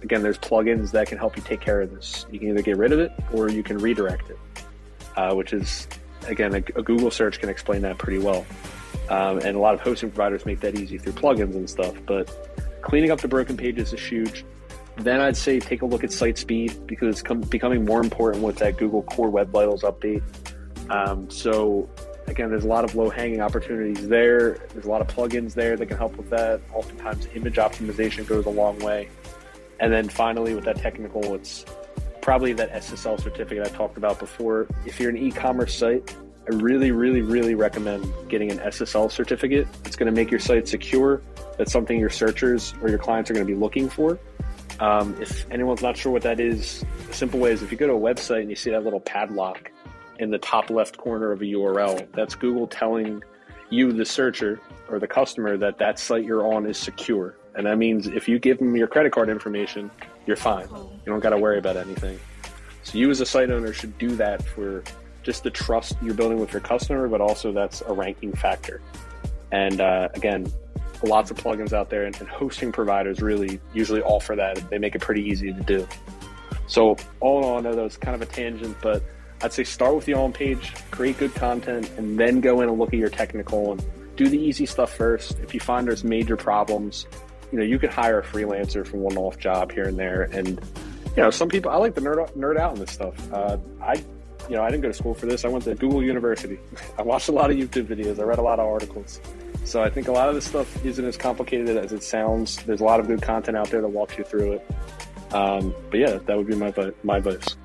again, 0.01 0.23
there's 0.23 0.37
plugins 0.37 0.91
that 0.91 1.07
can 1.07 1.17
help 1.17 1.35
you 1.35 1.43
take 1.43 1.61
care 1.61 1.81
of 1.81 1.91
this. 1.91 2.25
You 2.31 2.39
can 2.39 2.49
either 2.49 2.61
get 2.61 2.77
rid 2.77 2.91
of 2.91 2.99
it 2.99 3.11
or 3.33 3.49
you 3.49 3.63
can 3.63 3.77
redirect 3.77 4.29
it, 4.29 4.39
uh, 5.15 5.33
which 5.35 5.53
is, 5.53 5.87
again, 6.27 6.53
a, 6.53 6.57
a, 6.79 6.83
Google 6.83 7.11
search 7.11 7.39
can 7.39 7.49
explain 7.49 7.81
that 7.81 7.97
pretty 7.97 8.19
well. 8.19 8.45
Um, 9.09 9.39
and 9.39 9.55
a 9.55 9.59
lot 9.59 9.73
of 9.73 9.81
hosting 9.81 10.09
providers 10.09 10.45
make 10.45 10.59
that 10.61 10.79
easy 10.79 10.97
through 10.97 11.13
plugins 11.13 11.55
and 11.55 11.69
stuff. 11.69 11.95
But 12.05 12.81
cleaning 12.81 13.11
up 13.11 13.21
the 13.21 13.27
broken 13.27 13.57
pages 13.57 13.93
is 13.93 14.01
huge. 14.01 14.45
Then 14.97 15.19
I'd 15.19 15.37
say 15.37 15.59
take 15.59 15.81
a 15.81 15.85
look 15.85 16.03
at 16.03 16.11
site 16.11 16.37
speed 16.37 16.85
because 16.85 17.15
it's 17.15 17.21
com- 17.21 17.41
becoming 17.41 17.83
more 17.83 18.01
important 18.01 18.43
with 18.43 18.57
that 18.57 18.77
Google 18.77 19.03
Core 19.03 19.29
Web 19.29 19.49
Vitals 19.49 19.81
update. 19.81 20.21
Um, 20.89 21.29
so 21.29 21.89
again, 22.27 22.49
there's 22.49 22.65
a 22.65 22.67
lot 22.67 22.83
of 22.83 22.95
low 22.95 23.09
hanging 23.09 23.41
opportunities 23.41 24.07
there. 24.07 24.59
There's 24.73 24.85
a 24.85 24.89
lot 24.89 25.01
of 25.01 25.07
plugins 25.07 25.53
there 25.53 25.75
that 25.75 25.85
can 25.87 25.97
help 25.97 26.15
with 26.15 26.29
that. 26.29 26.61
Oftentimes, 26.73 27.27
image 27.33 27.55
optimization 27.55 28.27
goes 28.27 28.45
a 28.45 28.49
long 28.49 28.77
way. 28.79 29.09
And 29.79 29.91
then 29.91 30.07
finally, 30.09 30.53
with 30.53 30.65
that 30.65 30.77
technical, 30.77 31.33
it's 31.33 31.65
probably 32.23 32.53
that 32.53 32.71
SSL 32.71 33.21
certificate 33.21 33.67
I 33.67 33.69
talked 33.69 33.97
about 33.97 34.17
before. 34.17 34.65
If 34.85 34.97
you're 34.97 35.09
an 35.09 35.17
e 35.17 35.29
commerce 35.29 35.77
site, 35.77 36.15
I 36.49 36.55
really, 36.55 36.91
really, 36.91 37.21
really 37.21 37.53
recommend 37.53 38.11
getting 38.29 38.49
an 38.49 38.59
SSL 38.59 39.11
certificate. 39.11 39.67
It's 39.83 39.97
going 39.97 40.07
to 40.07 40.15
make 40.15 40.31
your 40.31 40.39
site 40.39 40.65
secure. 40.65 41.21
That's 41.57 41.73
something 41.73 41.99
your 41.99 42.09
searchers 42.09 42.73
or 42.81 42.87
your 42.87 42.97
clients 42.97 43.29
are 43.29 43.33
going 43.33 43.45
to 43.45 43.53
be 43.53 43.59
looking 43.59 43.89
for. 43.89 44.17
Um, 44.79 45.21
if 45.21 45.49
anyone's 45.51 45.81
not 45.81 45.97
sure 45.97 46.13
what 46.13 46.21
that 46.21 46.39
is, 46.39 46.85
the 47.07 47.13
simple 47.13 47.41
way 47.41 47.51
is 47.51 47.61
if 47.61 47.73
you 47.73 47.77
go 47.77 47.87
to 47.87 47.93
a 47.93 47.99
website 47.99 48.39
and 48.39 48.49
you 48.49 48.55
see 48.55 48.71
that 48.71 48.85
little 48.85 49.01
padlock 49.01 49.69
in 50.19 50.31
the 50.31 50.39
top 50.39 50.69
left 50.69 50.97
corner 50.97 51.33
of 51.33 51.41
a 51.41 51.45
URL. 51.45 52.07
That's 52.13 52.35
Google 52.35 52.67
telling 52.67 53.21
you, 53.69 53.91
the 53.91 54.05
searcher 54.05 54.61
or 54.89 54.97
the 54.97 55.07
customer, 55.07 55.57
that 55.57 55.77
that 55.79 55.99
site 55.99 56.23
you're 56.23 56.53
on 56.53 56.65
is 56.65 56.77
secure. 56.77 57.35
And 57.55 57.67
that 57.67 57.77
means 57.77 58.07
if 58.07 58.29
you 58.29 58.39
give 58.39 58.59
them 58.59 58.75
your 58.77 58.87
credit 58.87 59.11
card 59.11 59.27
information, 59.27 59.91
you're 60.25 60.37
fine. 60.37 60.67
You 60.69 61.01
don't 61.05 61.19
got 61.19 61.31
to 61.31 61.37
worry 61.37 61.57
about 61.57 61.77
anything. 61.77 62.19
So 62.83 62.97
you 62.97 63.09
as 63.09 63.21
a 63.21 63.25
site 63.25 63.49
owner 63.49 63.73
should 63.73 63.97
do 63.97 64.15
that 64.17 64.43
for 64.43 64.83
just 65.23 65.43
the 65.43 65.49
trust 65.49 65.95
you're 66.01 66.13
building 66.13 66.39
with 66.39 66.51
your 66.51 66.61
customer, 66.61 67.07
but 67.07 67.21
also 67.21 67.51
that's 67.51 67.81
a 67.81 67.93
ranking 67.93 68.33
factor. 68.33 68.81
And 69.51 69.79
uh, 69.79 70.09
again, 70.13 70.51
lots 71.03 71.31
of 71.31 71.37
plugins 71.37 71.73
out 71.73 71.89
there 71.89 72.03
and, 72.05 72.15
and 72.19 72.27
hosting 72.27 72.71
providers 72.71 73.21
really 73.21 73.59
usually 73.73 74.01
offer 74.01 74.35
that. 74.35 74.69
They 74.69 74.77
make 74.77 74.95
it 74.95 75.01
pretty 75.01 75.23
easy 75.23 75.53
to 75.53 75.61
do. 75.61 75.87
So 76.67 76.97
all 77.19 77.39
in 77.39 77.45
all, 77.45 77.57
I 77.57 77.61
know 77.61 77.75
that 77.75 77.81
was 77.81 77.97
kind 77.97 78.15
of 78.15 78.21
a 78.21 78.31
tangent, 78.31 78.77
but 78.81 79.03
I'd 79.41 79.53
say 79.53 79.63
start 79.63 79.95
with 79.95 80.05
the 80.05 80.13
on 80.13 80.31
page, 80.31 80.73
create 80.91 81.17
good 81.17 81.35
content, 81.35 81.89
and 81.97 82.17
then 82.17 82.39
go 82.39 82.61
in 82.61 82.69
and 82.69 82.79
look 82.79 82.93
at 82.93 82.99
your 82.99 83.09
technical 83.09 83.73
and 83.73 83.83
do 84.15 84.27
the 84.27 84.39
easy 84.39 84.65
stuff 84.65 84.95
first. 84.95 85.39
If 85.39 85.53
you 85.53 85.59
find 85.59 85.87
there's 85.87 86.03
major 86.03 86.37
problems, 86.37 87.07
you 87.53 87.59
know, 87.59 87.65
you 87.65 87.77
could 87.77 87.91
hire 87.91 88.19
a 88.19 88.23
freelancer 88.23 88.85
for 88.85 88.97
one 88.97 89.15
off 89.15 89.37
job 89.37 89.71
here 89.71 89.83
and 89.83 89.99
there. 89.99 90.23
And, 90.23 90.59
you 91.15 91.21
know, 91.21 91.29
some 91.29 91.49
people, 91.49 91.69
I 91.69 91.75
like 91.75 91.93
to 91.93 92.01
nerd, 92.01 92.35
nerd 92.35 92.57
out 92.57 92.71
on 92.71 92.79
this 92.79 92.89
stuff. 92.89 93.31
Uh, 93.31 93.57
I, 93.79 94.03
you 94.49 94.55
know, 94.55 94.63
I 94.63 94.71
didn't 94.71 94.81
go 94.81 94.87
to 94.87 94.93
school 94.95 95.13
for 95.13 95.27
this. 95.27 95.45
I 95.45 95.49
went 95.49 95.63
to 95.65 95.75
Google 95.75 96.01
University. 96.01 96.57
I 96.97 97.03
watched 97.03 97.29
a 97.29 97.31
lot 97.31 97.51
of 97.51 97.57
YouTube 97.57 97.85
videos. 97.85 98.19
I 98.19 98.23
read 98.23 98.39
a 98.39 98.41
lot 98.41 98.57
of 98.57 98.65
articles. 98.65 99.21
So 99.65 99.83
I 99.83 99.89
think 99.91 100.07
a 100.07 100.11
lot 100.11 100.29
of 100.29 100.35
this 100.35 100.45
stuff 100.45 100.83
isn't 100.83 101.05
as 101.05 101.15
complicated 101.15 101.77
as 101.77 101.93
it 101.93 102.01
sounds. 102.01 102.57
There's 102.63 102.81
a 102.81 102.85
lot 102.85 102.99
of 102.99 103.05
good 103.05 103.21
content 103.21 103.55
out 103.55 103.69
there 103.69 103.81
that 103.81 103.87
walks 103.87 104.17
you 104.17 104.23
through 104.23 104.53
it. 104.53 104.71
Um, 105.31 105.75
but 105.91 105.99
yeah, 105.99 106.17
that 106.25 106.35
would 106.35 106.47
be 106.47 106.55
my 106.55 106.73
my 107.03 107.17
advice. 107.17 107.55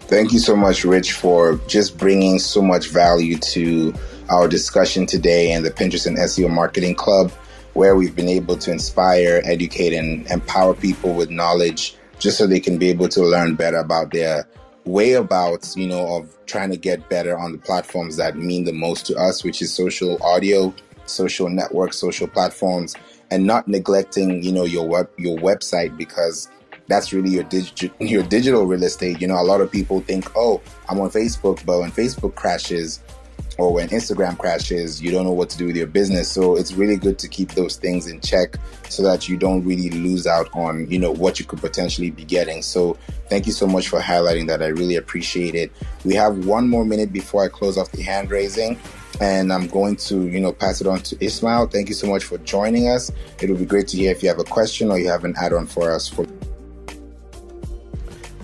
Thank 0.00 0.32
you 0.32 0.38
so 0.38 0.54
much, 0.54 0.84
Rich, 0.84 1.12
for 1.12 1.58
just 1.66 1.96
bringing 1.96 2.38
so 2.38 2.60
much 2.60 2.88
value 2.88 3.38
to 3.38 3.94
our 4.28 4.48
discussion 4.48 5.06
today 5.06 5.52
and 5.52 5.64
the 5.64 5.70
Pinterest 5.70 6.06
and 6.06 6.18
SEO 6.18 6.50
Marketing 6.50 6.94
Club, 6.94 7.32
where 7.74 7.96
we've 7.96 8.16
been 8.16 8.28
able 8.28 8.56
to 8.56 8.70
inspire, 8.70 9.40
educate, 9.44 9.92
and 9.92 10.26
empower 10.28 10.74
people 10.74 11.14
with 11.14 11.30
knowledge 11.30 11.96
just 12.18 12.36
so 12.38 12.46
they 12.46 12.60
can 12.60 12.78
be 12.78 12.90
able 12.90 13.08
to 13.08 13.22
learn 13.22 13.54
better 13.54 13.78
about 13.78 14.12
their 14.12 14.46
way 14.84 15.12
about, 15.12 15.74
you 15.76 15.86
know, 15.86 16.16
of 16.16 16.36
trying 16.46 16.70
to 16.70 16.76
get 16.76 17.08
better 17.08 17.38
on 17.38 17.52
the 17.52 17.58
platforms 17.58 18.16
that 18.16 18.36
mean 18.36 18.64
the 18.64 18.72
most 18.72 19.06
to 19.06 19.16
us, 19.16 19.44
which 19.44 19.62
is 19.62 19.72
social 19.72 20.22
audio, 20.22 20.74
social 21.06 21.48
networks, 21.48 21.96
social 21.96 22.26
platforms, 22.26 22.94
and 23.30 23.46
not 23.46 23.68
neglecting, 23.68 24.42
you 24.42 24.52
know, 24.52 24.64
your 24.64 24.86
web 24.86 25.08
your 25.16 25.38
website 25.38 25.96
because 25.96 26.48
that's 26.88 27.12
really 27.12 27.30
your 27.30 27.44
digital 27.44 27.90
your 28.06 28.22
digital 28.22 28.66
real 28.66 28.82
estate. 28.82 29.20
You 29.20 29.28
know, 29.28 29.40
a 29.40 29.44
lot 29.44 29.60
of 29.60 29.70
people 29.70 30.00
think, 30.00 30.30
oh, 30.36 30.60
I'm 30.88 31.00
on 31.00 31.10
Facebook, 31.10 31.64
but 31.64 31.80
when 31.80 31.92
Facebook 31.92 32.34
crashes 32.34 33.00
or 33.60 33.74
when 33.74 33.90
Instagram 33.90 34.38
crashes, 34.38 35.02
you 35.02 35.10
don't 35.10 35.24
know 35.24 35.32
what 35.32 35.50
to 35.50 35.58
do 35.58 35.66
with 35.66 35.76
your 35.76 35.86
business. 35.86 36.32
So 36.32 36.56
it's 36.56 36.72
really 36.72 36.96
good 36.96 37.18
to 37.18 37.28
keep 37.28 37.50
those 37.50 37.76
things 37.76 38.06
in 38.06 38.22
check 38.22 38.56
so 38.88 39.02
that 39.02 39.28
you 39.28 39.36
don't 39.36 39.62
really 39.66 39.90
lose 39.90 40.26
out 40.26 40.48
on, 40.54 40.90
you 40.90 40.98
know, 40.98 41.12
what 41.12 41.38
you 41.38 41.44
could 41.44 41.60
potentially 41.60 42.08
be 42.08 42.24
getting. 42.24 42.62
So 42.62 42.96
thank 43.28 43.44
you 43.44 43.52
so 43.52 43.66
much 43.66 43.88
for 43.88 44.00
highlighting 44.00 44.46
that. 44.46 44.62
I 44.62 44.68
really 44.68 44.96
appreciate 44.96 45.54
it. 45.54 45.70
We 46.06 46.14
have 46.14 46.46
one 46.46 46.70
more 46.70 46.86
minute 46.86 47.12
before 47.12 47.44
I 47.44 47.48
close 47.48 47.76
off 47.76 47.92
the 47.92 48.00
hand 48.00 48.30
raising 48.30 48.78
and 49.20 49.52
I'm 49.52 49.66
going 49.66 49.96
to, 49.96 50.26
you 50.26 50.40
know, 50.40 50.52
pass 50.52 50.80
it 50.80 50.86
on 50.86 51.00
to 51.00 51.22
Ismail. 51.22 51.66
Thank 51.66 51.90
you 51.90 51.94
so 51.94 52.06
much 52.06 52.24
for 52.24 52.38
joining 52.38 52.88
us. 52.88 53.12
It 53.42 53.50
would 53.50 53.58
be 53.58 53.66
great 53.66 53.88
to 53.88 53.98
hear 53.98 54.10
if 54.10 54.22
you 54.22 54.30
have 54.30 54.38
a 54.38 54.44
question 54.44 54.90
or 54.90 54.98
you 54.98 55.08
have 55.08 55.24
an 55.24 55.34
add-on 55.36 55.66
for 55.66 55.92
us 55.92 56.08
for 56.08 56.26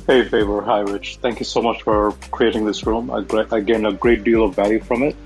Hey, 0.07 0.23
Favor. 0.23 0.63
Hi, 0.63 0.83
Rich. 0.83 1.19
Thank 1.21 1.41
you 1.41 1.45
so 1.45 1.61
much 1.61 1.83
for 1.83 2.13
creating 2.31 2.65
this 2.65 2.87
room. 2.87 3.11
I, 3.11 3.59
gained 3.59 3.89
a 3.89 3.93
great 3.93 4.23
deal 4.23 4.45
of 4.45 4.55
value 4.55 4.79
from 4.79 5.03
it. 5.03 5.17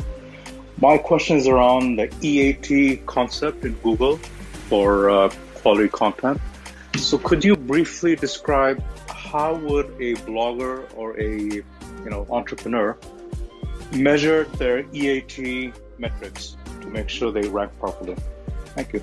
My 0.80 0.96
question 0.96 1.36
is 1.36 1.46
around 1.46 1.96
the 1.96 2.08
EAT 2.22 3.04
concept 3.04 3.66
in 3.66 3.74
Google 3.82 4.16
for 4.70 5.10
uh, 5.10 5.28
quality 5.56 5.90
content. 5.90 6.40
So, 6.96 7.18
could 7.18 7.44
you 7.44 7.56
briefly 7.56 8.16
describe 8.16 8.82
how 9.06 9.56
would 9.56 9.84
a 10.00 10.14
blogger 10.24 10.88
or 10.96 11.14
a 11.20 11.28
you 11.28 11.64
know 12.06 12.26
entrepreneur 12.30 12.96
measure 13.92 14.44
their 14.56 14.86
EAT 14.94 15.74
metrics 15.98 16.56
to 16.80 16.86
make 16.86 17.10
sure 17.10 17.30
they 17.30 17.46
rank 17.48 17.70
properly? 17.78 18.16
Thank 18.74 18.94
you. 18.94 19.02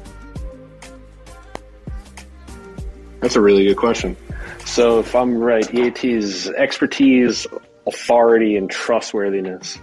That's 3.19 3.35
a 3.35 3.41
really 3.41 3.65
good 3.65 3.77
question. 3.77 4.17
So, 4.65 4.99
if 4.99 5.15
I'm 5.15 5.37
right, 5.37 5.71
EAT 5.73 6.03
is 6.03 6.49
expertise, 6.49 7.47
authority, 7.85 8.57
and 8.57 8.69
trustworthiness. 8.69 9.79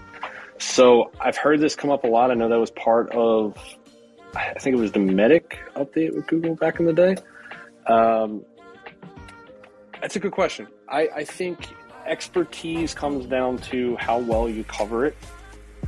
So 0.58 1.10
I've 1.20 1.36
heard 1.36 1.60
this 1.60 1.74
come 1.74 1.90
up 1.90 2.04
a 2.04 2.06
lot. 2.06 2.30
I 2.30 2.34
know 2.34 2.48
that 2.48 2.58
was 2.58 2.70
part 2.70 3.10
of, 3.12 3.56
I 4.34 4.54
think 4.58 4.76
it 4.76 4.80
was 4.80 4.92
the 4.92 5.00
Medic 5.00 5.58
update 5.74 6.14
with 6.14 6.26
Google 6.26 6.54
back 6.54 6.80
in 6.80 6.86
the 6.86 6.92
day. 6.92 7.16
Um, 7.86 8.44
that's 10.00 10.16
a 10.16 10.20
good 10.20 10.32
question. 10.32 10.68
I, 10.88 11.08
I 11.08 11.24
think 11.24 11.68
expertise 12.06 12.94
comes 12.94 13.26
down 13.26 13.58
to 13.58 13.96
how 13.96 14.18
well 14.18 14.48
you 14.48 14.64
cover 14.64 15.06
it. 15.06 15.16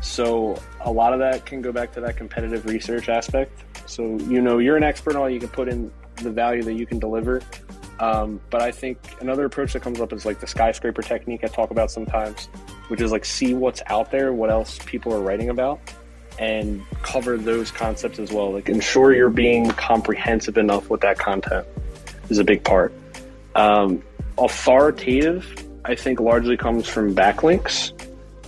So 0.01 0.61
a 0.81 0.91
lot 0.91 1.13
of 1.13 1.21
that 1.21 1.47
can 1.47 1.63
go 1.63 1.73
back 1.73 1.93
to 1.93 2.01
that 2.03 2.17
competitive 2.17 2.67
research 2.67 3.09
aspect. 3.09 3.65
So 3.89 4.19
you 4.29 4.41
know 4.41 4.59
you're 4.59 4.77
an 4.77 4.83
expert 4.83 5.17
on 5.17 5.23
all 5.23 5.31
you 5.31 5.41
can 5.41 5.49
put 5.49 5.69
in 5.69 5.91
the 6.17 6.31
value 6.31 6.63
that 6.65 6.75
you 6.75 6.87
can 6.87 6.99
deliver. 6.99 7.41
Um, 7.99 8.41
but 8.51 8.61
I 8.61 8.73
think 8.73 8.99
another 9.21 9.47
approach 9.47 9.73
that 9.73 9.81
comes 9.81 10.01
up 10.01 10.13
is 10.13 10.27
like 10.27 10.41
the 10.41 10.47
skyscraper 10.47 11.03
technique 11.03 11.41
I 11.45 11.49
talk 11.49 11.71
about 11.71 11.91
sometimes, 11.91 12.47
which 12.89 13.01
is 13.01 13.11
like 13.11 13.25
see 13.25 13.55
what's 13.55 13.83
out 13.87 14.11
there, 14.11 14.33
what 14.33 14.51
else 14.51 14.79
people 14.85 15.15
are 15.15 15.21
writing 15.21 15.49
about, 15.49 15.81
and 16.39 16.83
cover 17.03 17.39
those 17.39 17.71
concepts 17.71 18.19
as 18.19 18.33
well. 18.33 18.53
Like 18.53 18.69
ensure 18.69 19.15
you're 19.15 19.31
being 19.31 19.71
comprehensive 19.71 20.59
enough 20.59 20.91
with 20.91 21.01
that 21.01 21.19
content 21.19 21.67
is 22.29 22.39
a 22.39 22.45
big 22.45 22.63
part. 22.65 22.93
Um, 23.55 24.03
authoritative, 24.37 25.47
I 25.85 25.95
think, 25.95 26.21
largely 26.21 26.59
comes 26.59 26.87
from 26.87 27.15
backlinks. 27.15 27.93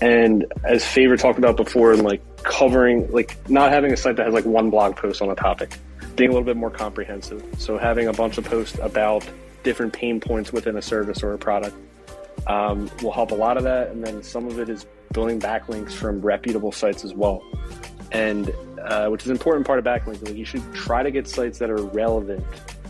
And 0.02 0.52
as 0.62 0.86
Favor 0.86 1.16
talked 1.16 1.38
about 1.38 1.56
before, 1.56 1.92
and 1.92 2.02
like 2.02 2.20
covering, 2.42 3.10
like 3.10 3.36
not 3.48 3.72
having 3.72 3.92
a 3.92 3.96
site 3.96 4.16
that 4.16 4.26
has 4.26 4.34
like 4.34 4.44
one 4.44 4.68
blog 4.70 4.94
post 4.94 5.22
on 5.22 5.30
a 5.30 5.34
topic 5.34 5.76
being 6.18 6.30
a 6.30 6.32
little 6.32 6.44
bit 6.44 6.56
more 6.56 6.70
comprehensive. 6.70 7.42
So 7.58 7.78
having 7.78 8.08
a 8.08 8.12
bunch 8.12 8.36
of 8.36 8.44
posts 8.44 8.78
about 8.82 9.26
different 9.62 9.92
pain 9.92 10.20
points 10.20 10.52
within 10.52 10.76
a 10.76 10.82
service 10.82 11.22
or 11.22 11.32
a 11.32 11.38
product 11.38 11.76
um, 12.46 12.90
will 13.02 13.12
help 13.12 13.30
a 13.30 13.34
lot 13.34 13.56
of 13.56 13.62
that. 13.62 13.90
And 13.90 14.04
then 14.04 14.22
some 14.22 14.46
of 14.46 14.58
it 14.58 14.68
is 14.68 14.86
building 15.12 15.40
backlinks 15.40 15.92
from 15.92 16.20
reputable 16.20 16.72
sites 16.72 17.04
as 17.04 17.14
well. 17.14 17.42
And 18.12 18.52
uh, 18.82 19.08
which 19.08 19.22
is 19.22 19.28
an 19.28 19.36
important 19.36 19.66
part 19.66 19.78
of 19.78 19.84
backlinks. 19.84 20.24
Like 20.26 20.36
you 20.36 20.44
should 20.44 20.74
try 20.74 21.02
to 21.02 21.10
get 21.10 21.28
sites 21.28 21.58
that 21.58 21.70
are 21.70 21.82
relevant 21.82 22.44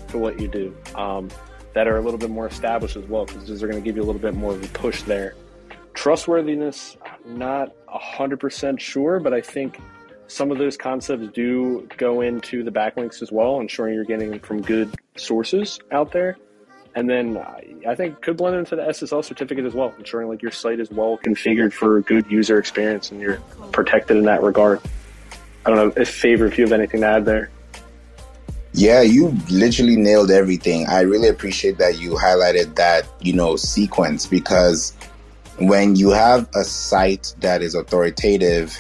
to 0.09 0.19
what 0.19 0.41
you 0.41 0.49
do, 0.49 0.75
um, 0.95 1.29
that 1.75 1.87
are 1.87 1.99
a 1.99 2.01
little 2.01 2.19
bit 2.19 2.31
more 2.31 2.47
established 2.47 2.97
as 2.97 3.05
well, 3.07 3.27
because 3.27 3.47
those 3.47 3.63
are 3.63 3.69
going 3.69 3.83
to 3.83 3.85
give 3.85 3.97
you 3.97 4.03
a 4.03 4.07
little 4.07 4.21
bit 4.21 4.35
more 4.35 4.53
of 4.53 4.63
a 4.63 4.69
push 4.69 5.03
there. 5.03 5.35
Trustworthiness, 5.95 6.97
not 7.27 7.75
100% 7.89 8.79
sure, 8.79 9.21
but 9.21 9.35
I 9.35 9.41
think 9.41 9.79
some 10.29 10.53
of 10.53 10.59
those 10.59 10.77
concepts 10.77 11.29
do 11.33 11.89
go 11.97 12.21
into 12.21 12.63
the 12.63 12.71
backlinks 12.71 13.23
as 13.23 13.33
well, 13.33 13.61
ensuring 13.61 13.95
you're 13.95 14.05
getting 14.05 14.39
from 14.41 14.63
good 14.63 14.95
sources 15.17 15.81
out 15.91 16.13
there. 16.13 16.37
And 16.95 17.09
then 17.09 17.39
I 17.87 17.95
think 17.95 18.21
could 18.23 18.37
blend 18.37 18.57
into 18.57 18.77
the 18.77 18.83
SSL 18.83 19.25
certificate 19.25 19.65
as 19.65 19.75
well, 19.75 19.93
ensuring 19.99 20.29
like 20.29 20.43
your 20.43 20.51
site 20.51 20.81
is 20.81 20.91
well 20.91 21.19
configured 21.19 21.73
for 21.73 22.01
good 22.03 22.31
user 22.31 22.59
experience 22.59 23.11
and 23.11 23.21
you're 23.21 23.39
protected 23.73 24.17
in 24.17 24.25
that 24.25 24.43
regard. 24.43 24.81
I 25.65 25.71
don't 25.71 25.77
know 25.77 26.01
if 26.01 26.09
favor 26.09 26.47
if 26.47 26.59
you 26.59 26.65
have 26.65 26.73
anything 26.73 27.01
to 27.01 27.07
add 27.07 27.25
there. 27.25 27.51
Yeah, 28.75 29.01
you 29.01 29.35
literally 29.51 29.97
nailed 29.97 30.31
everything. 30.31 30.87
I 30.89 31.01
really 31.01 31.29
appreciate 31.29 31.79
that 31.79 31.99
you 31.99 32.13
highlighted 32.13 32.75
that, 32.77 33.07
you 33.21 33.33
know, 33.33 33.57
sequence 33.57 34.27
because 34.27 34.93
when 35.59 35.97
you 35.97 36.11
have 36.11 36.49
a 36.55 36.65
site 36.65 37.35
that 37.41 37.63
is 37.63 37.75
authoritative 37.75 38.79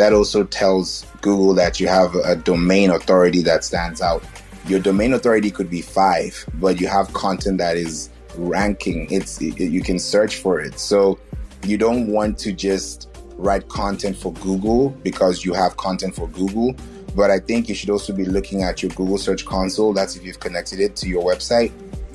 that 0.00 0.14
also 0.14 0.44
tells 0.44 1.04
Google 1.20 1.52
that 1.52 1.78
you 1.78 1.86
have 1.86 2.14
a 2.14 2.34
domain 2.34 2.88
authority 2.88 3.42
that 3.42 3.64
stands 3.64 4.00
out. 4.00 4.24
Your 4.66 4.80
domain 4.80 5.12
authority 5.12 5.50
could 5.50 5.68
be 5.68 5.82
five, 5.82 6.42
but 6.54 6.80
you 6.80 6.86
have 6.88 7.12
content 7.12 7.58
that 7.58 7.76
is 7.76 8.08
ranking. 8.34 9.08
It's 9.10 9.42
you 9.42 9.82
can 9.82 9.98
search 9.98 10.36
for 10.36 10.58
it. 10.58 10.78
So 10.78 11.18
you 11.64 11.76
don't 11.76 12.06
want 12.06 12.38
to 12.38 12.52
just 12.54 13.10
write 13.36 13.68
content 13.68 14.16
for 14.16 14.32
Google 14.34 14.88
because 14.88 15.44
you 15.44 15.52
have 15.52 15.76
content 15.76 16.14
for 16.14 16.28
Google. 16.28 16.74
But 17.14 17.30
I 17.30 17.38
think 17.38 17.68
you 17.68 17.74
should 17.74 17.90
also 17.90 18.14
be 18.14 18.24
looking 18.24 18.62
at 18.62 18.82
your 18.82 18.92
Google 18.92 19.18
Search 19.18 19.44
Console. 19.44 19.92
That's 19.92 20.16
if 20.16 20.24
you've 20.24 20.40
connected 20.40 20.80
it 20.80 20.96
to 20.96 21.08
your 21.10 21.22
website. 21.22 21.72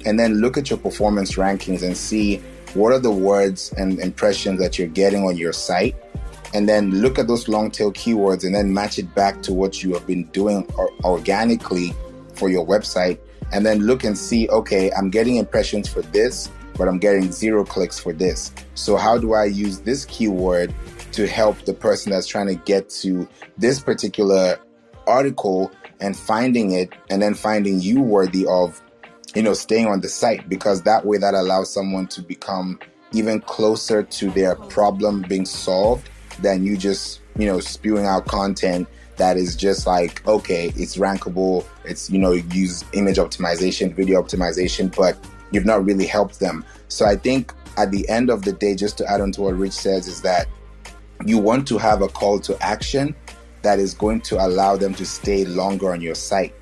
And 0.07 0.19
then 0.19 0.41
look 0.41 0.57
at 0.57 0.71
your 0.71 0.79
performance 0.79 1.35
rankings 1.35 1.83
and 1.83 1.95
see 1.95 2.37
what 2.73 2.93
are 2.93 2.99
the 2.99 3.11
words 3.11 3.71
and 3.77 3.99
impressions 3.99 4.59
that 4.59 4.79
you're 4.79 4.87
getting 4.87 5.23
on 5.23 5.37
your 5.37 5.53
site 5.53 5.95
and 6.55 6.69
then 6.69 6.89
look 7.01 7.19
at 7.19 7.27
those 7.27 7.49
long 7.49 7.69
tail 7.69 7.91
keywords 7.91 8.45
and 8.45 8.55
then 8.55 8.73
match 8.73 8.97
it 8.97 9.13
back 9.13 9.41
to 9.41 9.53
what 9.53 9.83
you 9.83 9.93
have 9.93 10.07
been 10.07 10.23
doing 10.27 10.65
organically 11.03 11.93
for 12.33 12.49
your 12.49 12.65
website 12.65 13.19
and 13.51 13.65
then 13.65 13.79
look 13.79 14.05
and 14.05 14.17
see 14.17 14.47
okay 14.47 14.89
i'm 14.93 15.09
getting 15.09 15.35
impressions 15.35 15.89
for 15.89 16.01
this 16.01 16.49
but 16.77 16.87
i'm 16.87 16.97
getting 16.97 17.31
zero 17.31 17.63
clicks 17.63 17.99
for 17.99 18.13
this. 18.13 18.53
So 18.75 18.95
how 18.95 19.17
do 19.17 19.33
i 19.33 19.45
use 19.45 19.81
this 19.81 20.05
keyword 20.05 20.73
to 21.11 21.27
help 21.27 21.57
the 21.65 21.73
person 21.73 22.11
that's 22.11 22.27
trying 22.27 22.47
to 22.47 22.55
get 22.55 22.89
to 23.01 23.27
this 23.57 23.79
particular 23.79 24.57
article 25.07 25.71
and 25.99 26.15
finding 26.15 26.71
it 26.71 26.89
and 27.09 27.21
then 27.21 27.33
finding 27.33 27.79
you 27.79 28.01
worthy 28.01 28.45
of 28.47 28.81
you 29.35 29.41
know 29.41 29.53
staying 29.53 29.87
on 29.87 30.01
the 30.01 30.09
site? 30.09 30.47
Because 30.49 30.81
that 30.83 31.05
way 31.05 31.17
that 31.17 31.33
allows 31.33 31.73
someone 31.73 32.07
to 32.07 32.21
become 32.21 32.79
even 33.13 33.39
closer 33.41 34.03
to 34.03 34.29
their 34.31 34.55
problem 34.55 35.21
being 35.21 35.45
solved 35.45 36.09
than 36.41 36.65
you 36.65 36.77
just, 36.77 37.21
you 37.37 37.47
know, 37.47 37.59
spewing 37.59 38.05
out 38.05 38.25
content 38.25 38.87
that 39.17 39.37
is 39.37 39.55
just 39.55 39.87
like, 39.87 40.25
okay, 40.27 40.73
it's 40.75 40.97
rankable, 40.97 41.65
it's, 41.85 42.09
you 42.09 42.19
know, 42.19 42.33
use 42.33 42.83
image 42.93 43.17
optimization, 43.17 43.93
video 43.93 44.21
optimization, 44.21 44.93
but 44.95 45.17
you've 45.51 45.65
not 45.65 45.85
really 45.85 46.05
helped 46.05 46.39
them. 46.39 46.65
So 46.89 47.05
I 47.05 47.15
think 47.15 47.53
at 47.77 47.91
the 47.91 48.07
end 48.09 48.29
of 48.29 48.43
the 48.43 48.51
day, 48.51 48.75
just 48.75 48.97
to 48.99 49.09
add 49.09 49.21
on 49.21 49.31
to 49.33 49.41
what 49.41 49.55
Rich 49.55 49.73
says, 49.73 50.07
is 50.07 50.21
that 50.21 50.47
you 51.25 51.37
want 51.37 51.67
to 51.69 51.77
have 51.77 52.01
a 52.01 52.07
call 52.07 52.39
to 52.41 52.61
action 52.61 53.15
that 53.61 53.79
is 53.79 53.93
going 53.93 54.21
to 54.21 54.45
allow 54.45 54.75
them 54.75 54.93
to 54.93 55.05
stay 55.05 55.45
longer 55.45 55.91
on 55.91 56.01
your 56.01 56.15
site. 56.15 56.53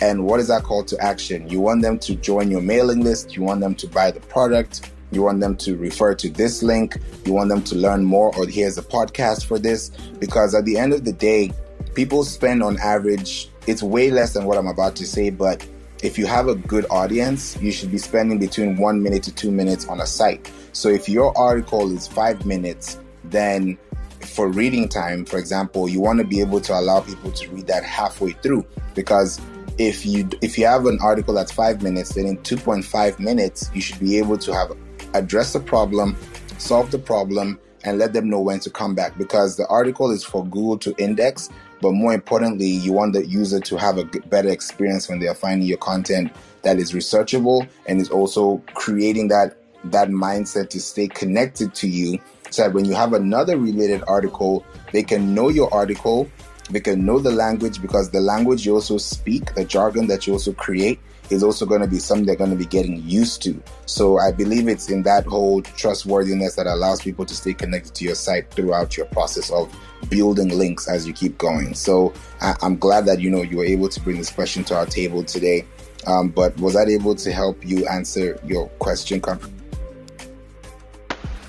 And 0.00 0.24
what 0.24 0.40
is 0.40 0.48
that 0.48 0.62
call 0.62 0.84
to 0.84 0.98
action? 0.98 1.48
You 1.48 1.60
want 1.60 1.82
them 1.82 1.98
to 2.00 2.14
join 2.14 2.50
your 2.50 2.62
mailing 2.62 3.00
list, 3.00 3.36
you 3.36 3.42
want 3.42 3.60
them 3.60 3.74
to 3.76 3.86
buy 3.88 4.10
the 4.10 4.20
product, 4.20 4.92
you 5.10 5.22
want 5.22 5.40
them 5.40 5.56
to 5.56 5.76
refer 5.76 6.14
to 6.14 6.30
this 6.30 6.62
link, 6.62 6.98
you 7.24 7.32
want 7.32 7.48
them 7.48 7.62
to 7.64 7.74
learn 7.74 8.04
more, 8.04 8.34
or 8.36 8.46
here's 8.46 8.78
a 8.78 8.82
podcast 8.82 9.46
for 9.46 9.58
this. 9.58 9.90
Because 10.18 10.54
at 10.54 10.64
the 10.64 10.78
end 10.78 10.92
of 10.92 11.04
the 11.04 11.12
day, 11.12 11.52
people 11.94 12.24
spend 12.24 12.62
on 12.62 12.78
average, 12.78 13.50
it's 13.66 13.82
way 13.82 14.10
less 14.10 14.34
than 14.34 14.44
what 14.44 14.58
I'm 14.58 14.66
about 14.66 14.96
to 14.96 15.06
say, 15.06 15.30
but 15.30 15.66
if 16.02 16.16
you 16.16 16.26
have 16.26 16.46
a 16.46 16.54
good 16.54 16.86
audience, 16.90 17.60
you 17.60 17.72
should 17.72 17.90
be 17.90 17.98
spending 17.98 18.38
between 18.38 18.76
one 18.76 19.02
minute 19.02 19.22
to 19.24 19.34
two 19.34 19.50
minutes 19.50 19.88
on 19.88 20.00
a 20.00 20.06
site. 20.06 20.50
So 20.72 20.88
if 20.88 21.08
your 21.08 21.36
article 21.36 21.90
is 21.92 22.06
five 22.06 22.46
minutes, 22.46 22.98
then 23.24 23.76
for 24.20 24.48
reading 24.48 24.88
time, 24.88 25.24
for 25.24 25.38
example, 25.38 25.88
you 25.88 26.00
want 26.00 26.18
to 26.20 26.24
be 26.24 26.40
able 26.40 26.60
to 26.60 26.72
allow 26.78 27.00
people 27.00 27.32
to 27.32 27.48
read 27.50 27.66
that 27.66 27.82
halfway 27.84 28.32
through 28.32 28.64
because 28.94 29.40
if 29.78 30.04
you 30.04 30.28
if 30.42 30.58
you 30.58 30.66
have 30.66 30.86
an 30.86 30.98
article 31.00 31.34
that's 31.34 31.52
five 31.52 31.82
minutes, 31.82 32.14
then 32.14 32.26
in 32.26 32.38
2.5 32.38 33.18
minutes 33.18 33.70
you 33.74 33.80
should 33.80 34.00
be 34.00 34.18
able 34.18 34.36
to 34.38 34.52
have 34.52 34.70
address 35.14 35.52
the 35.52 35.60
problem, 35.60 36.16
solve 36.58 36.90
the 36.90 36.98
problem, 36.98 37.58
and 37.84 37.98
let 37.98 38.12
them 38.12 38.28
know 38.28 38.40
when 38.40 38.60
to 38.60 38.70
come 38.70 38.94
back 38.94 39.16
because 39.16 39.56
the 39.56 39.66
article 39.68 40.10
is 40.10 40.24
for 40.24 40.44
Google 40.44 40.78
to 40.78 40.94
index. 40.98 41.48
But 41.80 41.92
more 41.92 42.12
importantly, 42.12 42.66
you 42.66 42.92
want 42.92 43.12
the 43.12 43.24
user 43.24 43.60
to 43.60 43.76
have 43.76 43.98
a 43.98 44.04
better 44.04 44.48
experience 44.48 45.08
when 45.08 45.20
they 45.20 45.28
are 45.28 45.34
finding 45.34 45.68
your 45.68 45.78
content 45.78 46.32
that 46.62 46.78
is 46.78 46.92
researchable 46.92 47.68
and 47.86 48.00
is 48.00 48.10
also 48.10 48.58
creating 48.74 49.28
that 49.28 49.56
that 49.84 50.08
mindset 50.08 50.70
to 50.70 50.80
stay 50.80 51.06
connected 51.06 51.72
to 51.72 51.88
you 51.88 52.18
so 52.50 52.62
that 52.62 52.72
when 52.72 52.84
you 52.84 52.94
have 52.94 53.12
another 53.12 53.56
related 53.56 54.02
article, 54.08 54.64
they 54.92 55.04
can 55.04 55.34
know 55.34 55.48
your 55.48 55.72
article, 55.72 56.28
they 56.70 56.80
can 56.80 57.06
know 57.06 57.18
the 57.18 57.30
language 57.30 57.80
because 57.80 58.10
the 58.10 58.20
language 58.20 58.66
you 58.66 58.74
also 58.74 58.98
speak, 58.98 59.54
the 59.54 59.64
jargon 59.64 60.06
that 60.08 60.26
you 60.26 60.32
also 60.32 60.52
create, 60.52 60.98
is 61.30 61.42
also 61.42 61.66
going 61.66 61.80
to 61.80 61.86
be 61.86 61.98
something 61.98 62.26
they're 62.26 62.36
going 62.36 62.50
to 62.50 62.56
be 62.56 62.66
getting 62.66 63.02
used 63.08 63.42
to. 63.42 63.62
So 63.86 64.18
I 64.18 64.32
believe 64.32 64.68
it's 64.68 64.90
in 64.90 65.02
that 65.04 65.26
whole 65.26 65.62
trustworthiness 65.62 66.56
that 66.56 66.66
allows 66.66 67.02
people 67.02 67.24
to 67.26 67.34
stay 67.34 67.54
connected 67.54 67.94
to 67.96 68.04
your 68.04 68.14
site 68.14 68.50
throughout 68.50 68.96
your 68.96 69.06
process 69.06 69.50
of 69.50 69.74
building 70.08 70.56
links 70.56 70.88
as 70.88 71.06
you 71.06 71.12
keep 71.12 71.38
going. 71.38 71.74
So 71.74 72.12
I, 72.40 72.54
am 72.62 72.78
glad 72.78 73.06
that 73.06 73.20
you 73.20 73.30
know 73.30 73.42
you 73.42 73.58
were 73.58 73.64
able 73.64 73.88
to 73.88 74.00
bring 74.00 74.16
this 74.16 74.30
question 74.30 74.64
to 74.64 74.76
our 74.76 74.86
table 74.86 75.24
today. 75.24 75.64
Um, 76.06 76.28
but 76.28 76.56
was 76.58 76.74
that 76.74 76.88
able 76.88 77.14
to 77.16 77.32
help 77.32 77.64
you 77.66 77.86
answer 77.88 78.38
your 78.44 78.68
question? 78.78 79.20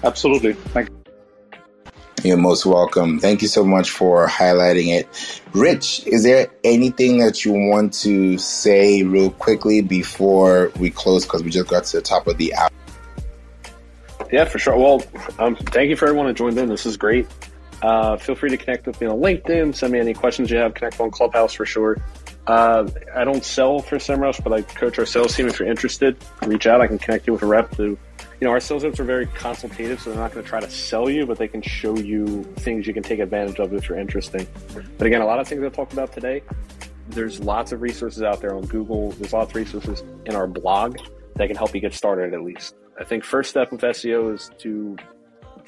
Absolutely. 0.04 0.54
Thank 0.54 0.90
you. 0.90 0.99
You're 2.24 2.38
most 2.38 2.66
welcome. 2.66 3.20
Thank 3.20 3.42
you 3.42 3.48
so 3.48 3.64
much 3.64 3.92
for 3.92 4.28
highlighting 4.28 4.88
it. 4.88 5.42
Rich, 5.54 6.06
is 6.06 6.24
there 6.24 6.50
anything 6.64 7.20
that 7.20 7.46
you 7.46 7.54
want 7.54 7.94
to 7.96 8.38
say 8.38 9.04
real 9.04 9.30
quickly 9.32 9.82
before 9.82 10.72
we 10.78 10.90
close? 10.90 11.24
Because 11.24 11.44
we 11.44 11.50
just 11.50 11.70
got 11.70 11.86
to 11.86 11.98
the 11.98 12.04
top 12.04 12.28
of 12.28 12.38
the 12.38 12.54
hour. 12.56 12.70
Yeah, 14.32 14.46
for 14.46 14.60
sure. 14.60 14.78
Well, 14.78 15.02
um, 15.40 15.56
thank 15.56 15.90
you 15.90 15.96
for 15.96 16.08
everyone 16.08 16.28
who 16.28 16.34
joined 16.34 16.58
in. 16.58 16.68
This 16.68 16.86
is 16.86 16.98
great. 16.98 17.28
Uh, 17.82 18.18
feel 18.18 18.36
free 18.36 18.50
to 18.50 18.58
connect 18.58 18.86
with 18.86 19.00
me 19.00 19.08
on 19.08 19.20
LinkedIn. 19.20 19.74
Send 19.74 19.94
me 19.94 20.00
any 20.00 20.14
questions 20.14 20.52
you 20.52 20.58
have. 20.58 20.74
Connect 20.74 21.00
on 21.00 21.12
Clubhouse 21.12 21.54
for 21.54 21.66
sure. 21.66 21.98
Uh, 22.46 22.90
I 23.16 23.24
don't 23.24 23.46
sell 23.46 23.80
for 23.80 23.98
SEMrush, 23.98 24.44
but 24.44 24.52
I 24.52 24.62
coach 24.64 25.00
our 25.00 25.06
sales 25.06 25.36
team. 25.36 25.48
If 25.48 25.60
you're 25.60 25.70
interested, 25.70 26.18
reach 26.46 26.68
out. 26.68 26.82
I 26.82 26.88
can 26.88 27.00
connect 27.00 27.28
you 27.28 27.34
with 27.34 27.44
a 27.44 27.46
rep 27.46 27.76
to 27.78 27.98
you 28.40 28.48
know, 28.48 28.52
our 28.52 28.60
sales 28.62 28.86
reps 28.86 29.00
are 29.00 29.04
very 29.06 29.26
consultative, 29.28 30.00
so 30.00 30.12
they're 30.12 30.20
not 30.20 30.32
going 30.32 30.44
to 30.44 30.50
try 30.50 30.62
to 30.62 30.70
sell 30.70 31.10
you, 31.10 31.26
but 31.26 31.38
they 31.38 31.48
can 31.48 31.62
show 31.62 31.98
you 31.98 32.44
things 32.58 32.88
you 32.88 32.94
can 32.94 33.04
take 33.04 33.20
advantage 33.20 33.60
of 33.60 33.74
if 33.74 33.90
you're 33.90 33.98
interesting. 33.98 34.48
But 34.98 35.08
again, 35.08 35.22
a 35.22 35.26
lot 35.26 35.40
of 35.40 35.48
things 35.48 35.62
I 35.62 35.70
talked 35.70 35.92
about 35.92 36.14
today, 36.14 36.42
there's 37.10 37.42
lots 37.42 37.74
of 37.74 37.82
resources 37.82 38.24
out 38.24 38.40
there 38.40 38.56
on 38.56 38.66
Google. 38.68 39.12
There's 39.12 39.34
lots 39.34 39.52
of 39.52 39.56
resources 39.58 40.04
in 40.26 40.36
our 40.36 40.48
blog 40.48 40.98
that 41.36 41.48
can 41.48 41.58
help 41.58 41.76
you 41.76 41.82
get 41.82 41.94
started 41.94 42.34
at 42.34 42.42
least. 42.42 42.76
I 42.98 43.04
think 43.04 43.26
first 43.26 43.50
step 43.50 43.72
with 43.72 43.82
SEO 43.82 44.34
is 44.34 44.52
to 44.60 44.96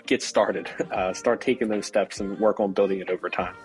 get 0.06 0.24
started, 0.24 0.70
uh, 0.92 1.14
start 1.14 1.42
taking 1.42 1.68
those 1.68 1.86
steps 1.86 2.22
and 2.22 2.40
work 2.40 2.62
on 2.62 2.72
building 2.72 3.00
it 3.00 3.10
over 3.10 3.30
time. 3.30 3.56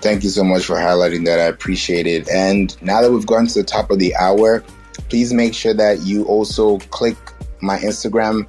Thank 0.00 0.22
you 0.22 0.30
so 0.30 0.44
much 0.44 0.64
for 0.64 0.74
highlighting 0.76 1.24
that. 1.26 1.38
I 1.38 1.44
appreciate 1.44 2.06
it. 2.06 2.28
And 2.28 2.76
now 2.82 3.00
that 3.00 3.10
we've 3.10 3.26
gone 3.26 3.46
to 3.46 3.54
the 3.54 3.64
top 3.64 3.90
of 3.90 3.98
the 3.98 4.14
hour, 4.16 4.62
please 5.08 5.32
make 5.32 5.54
sure 5.54 5.74
that 5.74 6.00
you 6.00 6.24
also 6.24 6.78
click 6.78 7.16
my 7.60 7.78
Instagram 7.78 8.48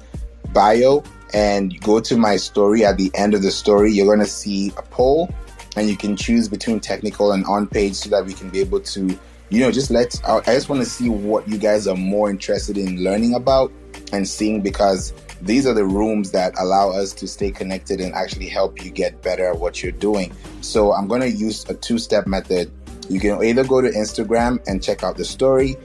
bio 0.52 1.02
and 1.34 1.78
go 1.80 2.00
to 2.00 2.16
my 2.16 2.36
story. 2.36 2.84
At 2.84 2.96
the 2.96 3.10
end 3.14 3.34
of 3.34 3.42
the 3.42 3.50
story, 3.50 3.92
you're 3.92 4.06
going 4.06 4.20
to 4.20 4.26
see 4.26 4.72
a 4.76 4.82
poll 4.82 5.30
and 5.76 5.88
you 5.88 5.96
can 5.96 6.16
choose 6.16 6.48
between 6.48 6.80
technical 6.80 7.32
and 7.32 7.44
on 7.46 7.66
page 7.66 7.94
so 7.94 8.10
that 8.10 8.24
we 8.24 8.32
can 8.32 8.50
be 8.50 8.60
able 8.60 8.80
to, 8.80 9.18
you 9.50 9.60
know, 9.60 9.70
just 9.70 9.90
let, 9.90 10.20
I 10.26 10.40
just 10.54 10.68
want 10.68 10.82
to 10.82 10.88
see 10.88 11.08
what 11.08 11.48
you 11.48 11.58
guys 11.58 11.86
are 11.86 11.96
more 11.96 12.30
interested 12.30 12.78
in 12.78 13.02
learning 13.02 13.34
about 13.34 13.72
and 14.12 14.26
seeing 14.26 14.62
because 14.62 15.12
these 15.42 15.66
are 15.66 15.74
the 15.74 15.84
rooms 15.84 16.30
that 16.30 16.54
allow 16.58 16.90
us 16.90 17.12
to 17.12 17.28
stay 17.28 17.50
connected 17.50 18.00
and 18.00 18.14
actually 18.14 18.48
help 18.48 18.82
you 18.82 18.90
get 18.90 19.20
better 19.22 19.50
at 19.50 19.58
what 19.58 19.82
you're 19.82 19.92
doing. 19.92 20.32
So 20.62 20.92
I'm 20.92 21.06
going 21.06 21.20
to 21.20 21.30
use 21.30 21.68
a 21.68 21.74
two 21.74 21.98
step 21.98 22.26
method. 22.26 22.70
You 23.10 23.20
can 23.20 23.42
either 23.44 23.64
go 23.64 23.80
to 23.80 23.90
Instagram 23.90 24.66
and 24.66 24.82
check 24.82 25.04
out 25.04 25.16
the 25.16 25.24
story 25.24 25.76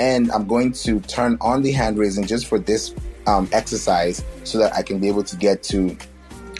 and 0.00 0.32
I'm 0.32 0.46
going 0.46 0.72
to 0.72 0.98
turn 1.00 1.36
on 1.42 1.60
the 1.60 1.72
hand 1.72 1.98
raising 1.98 2.24
just 2.24 2.46
for 2.46 2.58
this 2.58 2.94
um, 3.26 3.48
exercise 3.52 4.24
so 4.44 4.56
that 4.58 4.74
I 4.74 4.82
can 4.82 4.98
be 4.98 5.08
able 5.08 5.22
to 5.24 5.36
get 5.36 5.62
to 5.64 5.94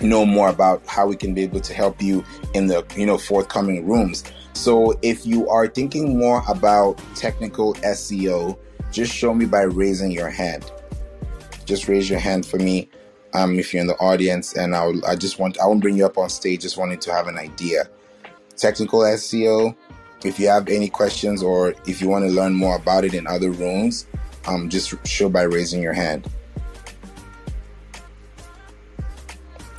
know 0.03 0.27
more 0.27 0.51
about 0.51 0.87
how 0.87 1.07
we 1.07 1.17
can 1.17 1.33
be 1.33 1.43
able 1.43 1.61
to 1.61 1.73
help 1.73 2.03
you 2.03 2.23
in 2.53 2.67
the 2.67 2.85
you 2.97 3.07
know 3.07 3.17
forthcoming 3.17 3.89
rooms. 3.89 4.25
So 4.53 4.99
if 5.01 5.27
you 5.27 5.49
are 5.49 5.67
thinking 5.67 6.19
more 6.19 6.43
about 6.49 7.01
technical 7.15 7.75
SEO, 7.77 8.59
just 8.93 9.13
show 9.13 9.33
me 9.33 9.47
by 9.47 9.63
raising 9.63 10.11
your 10.11 10.29
hand. 10.29 10.71
Just 11.65 11.89
raise 11.89 12.11
your 12.11 12.19
hand 12.19 12.45
for 12.45 12.59
me 12.59 12.91
um, 13.33 13.59
if 13.59 13.73
you're 13.73 13.81
in 13.81 13.87
the 13.87 13.97
audience, 13.97 14.53
and 14.55 14.75
I'll 14.75 15.03
I 15.07 15.17
just 15.17 15.39
want 15.39 15.59
I 15.59 15.67
won't 15.67 15.81
bring 15.81 15.97
you 15.97 16.05
up 16.05 16.19
on 16.19 16.29
stage. 16.29 16.61
Just 16.61 16.77
wanting 16.77 16.99
to 16.99 17.13
have 17.13 17.27
an 17.27 17.39
idea. 17.39 17.89
Technical 18.57 19.01
SEO, 19.01 19.75
if 20.25 20.39
you 20.39 20.49
have 20.49 20.69
any 20.69 20.89
questions 20.89 21.43
or 21.43 21.75
if 21.87 22.01
you 22.01 22.09
want 22.09 22.25
to 22.25 22.31
learn 22.31 22.55
more 22.55 22.77
about 22.77 23.05
it 23.05 23.15
in 23.15 23.27
other 23.27 23.51
rooms, 23.51 24.07
um, 24.47 24.69
just 24.69 24.95
show 25.07 25.29
by 25.29 25.43
raising 25.43 25.83
your 25.83 25.93
hand. 25.93 26.29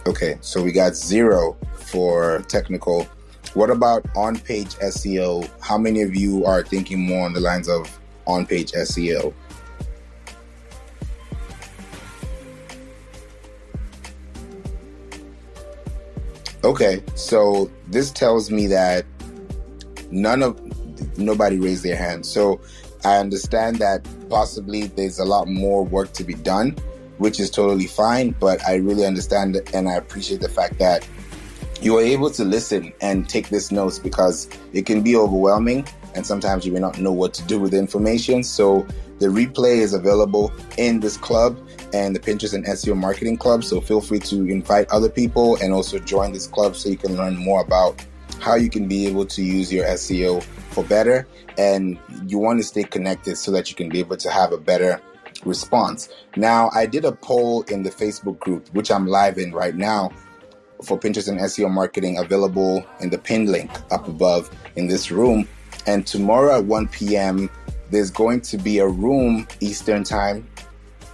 Okay, 0.08 0.38
so 0.42 0.64
we 0.64 0.72
got 0.72 0.96
zero 0.96 1.56
for 1.76 2.44
technical. 2.48 3.08
What 3.54 3.70
about 3.70 4.06
on 4.16 4.40
page 4.40 4.70
SEO? 4.76 5.48
How 5.62 5.78
many 5.78 6.02
of 6.02 6.16
you 6.16 6.46
are 6.46 6.64
thinking 6.64 7.06
more 7.06 7.26
on 7.26 7.34
the 7.34 7.40
lines 7.40 7.70
of 7.70 8.00
on 8.26 8.46
page 8.46 8.72
SEO? 8.72 9.34
Okay, 16.64 17.04
so 17.16 17.70
this 17.88 18.12
tells 18.12 18.52
me 18.52 18.68
that 18.68 19.06
none 20.12 20.44
of 20.44 20.60
nobody 21.18 21.58
raised 21.58 21.84
their 21.84 21.96
hand. 21.96 22.26
So 22.26 22.62
I 23.04 23.18
understand 23.18 23.78
that 23.78 24.06
possibly 24.30 24.88
there's 24.88 25.20
a 25.20 25.26
lot 25.26 25.48
more 25.48 25.84
work 25.84 26.14
to 26.14 26.24
be 26.24 26.34
done, 26.34 26.76
which 27.18 27.40
is 27.40 27.50
totally 27.50 27.88
fine. 27.88 28.36
But 28.40 28.64
I 28.68 28.76
really 28.76 29.06
understand 29.06 29.60
and 29.74 29.90
I 29.90 29.94
appreciate 29.94 30.42
the 30.42 30.50
fact 30.50 30.78
that 30.80 31.08
you 31.82 31.98
are 31.98 32.02
able 32.02 32.30
to 32.32 32.44
listen 32.44 32.94
and 33.02 33.28
take 33.28 33.50
this 33.50 33.72
notes 33.72 33.98
because 33.98 34.48
it 34.72 34.86
can 34.86 35.02
be 35.02 35.16
overwhelming 35.16 35.88
and 36.14 36.26
sometimes 36.26 36.66
you 36.66 36.72
may 36.72 36.80
not 36.80 37.00
know 37.00 37.12
what 37.12 37.34
to 37.34 37.44
do 37.44 37.60
with 37.60 37.72
the 37.72 37.80
information. 37.80 38.44
So 38.44 38.86
the 39.20 39.28
replay 39.28 39.78
is 39.78 39.94
available 39.94 40.52
in 40.78 41.00
this 41.00 41.18
club 41.18 41.58
and 41.94 42.16
the 42.16 42.20
Pinterest 42.20 42.54
and 42.54 42.66
SEO 42.66 42.96
marketing 42.96 43.38
club. 43.38 43.64
So 43.64 43.82
feel 43.82 44.02
free 44.02 44.20
to 44.20 44.48
invite 44.48 44.90
other 44.90 45.10
people 45.10 45.58
and 45.58 45.74
also 45.74 45.98
join 46.00 46.34
this 46.34 46.48
club 46.48 46.76
so 46.76 46.90
you 46.90 46.98
can 46.98 47.18
learn 47.18 47.36
more 47.36 47.62
about 47.62 48.06
how 48.42 48.56
you 48.56 48.70
can 48.70 48.88
be 48.88 49.08
able 49.08 49.26
to 49.28 49.44
use 49.44 49.72
your 49.72 49.86
SEO 49.86 50.44
for 50.72 50.84
better. 50.84 51.28
And 51.58 51.98
you 52.26 52.40
want 52.40 52.60
to 52.60 52.64
stay 52.64 52.84
connected 52.84 53.38
so 53.38 53.52
that 53.52 53.70
you 53.70 53.76
can 53.76 53.88
be 53.88 54.00
able 54.00 54.18
to 54.18 54.30
have 54.32 54.52
a 54.52 54.58
better 54.58 55.00
response. 55.46 56.10
Now, 56.36 56.70
I 56.74 56.86
did 56.86 57.06
a 57.06 57.12
poll 57.12 57.62
in 57.64 57.84
the 57.84 57.92
Facebook 57.92 58.40
group, 58.40 58.68
which 58.74 58.92
I'm 58.92 59.08
live 59.08 59.38
in 59.38 59.52
right 59.54 59.76
now 59.76 60.12
for 60.84 60.98
Pinterest 60.98 61.28
and 61.28 61.40
SEO 61.40 61.70
marketing, 61.70 62.18
available 62.18 62.84
in 63.00 63.12
the 63.12 63.18
pin 63.18 63.46
link 63.46 63.70
up 63.92 64.08
above 64.08 64.50
in 64.76 64.88
this 64.88 65.12
room. 65.12 65.48
And 65.86 66.06
tomorrow 66.06 66.58
at 66.58 66.66
1 66.66 66.88
p.m., 66.90 67.50
there's 67.92 68.10
going 68.10 68.42
to 68.42 68.58
be 68.58 68.80
a 68.80 68.88
room 68.88 69.48
Eastern 69.60 70.04
time 70.04 70.48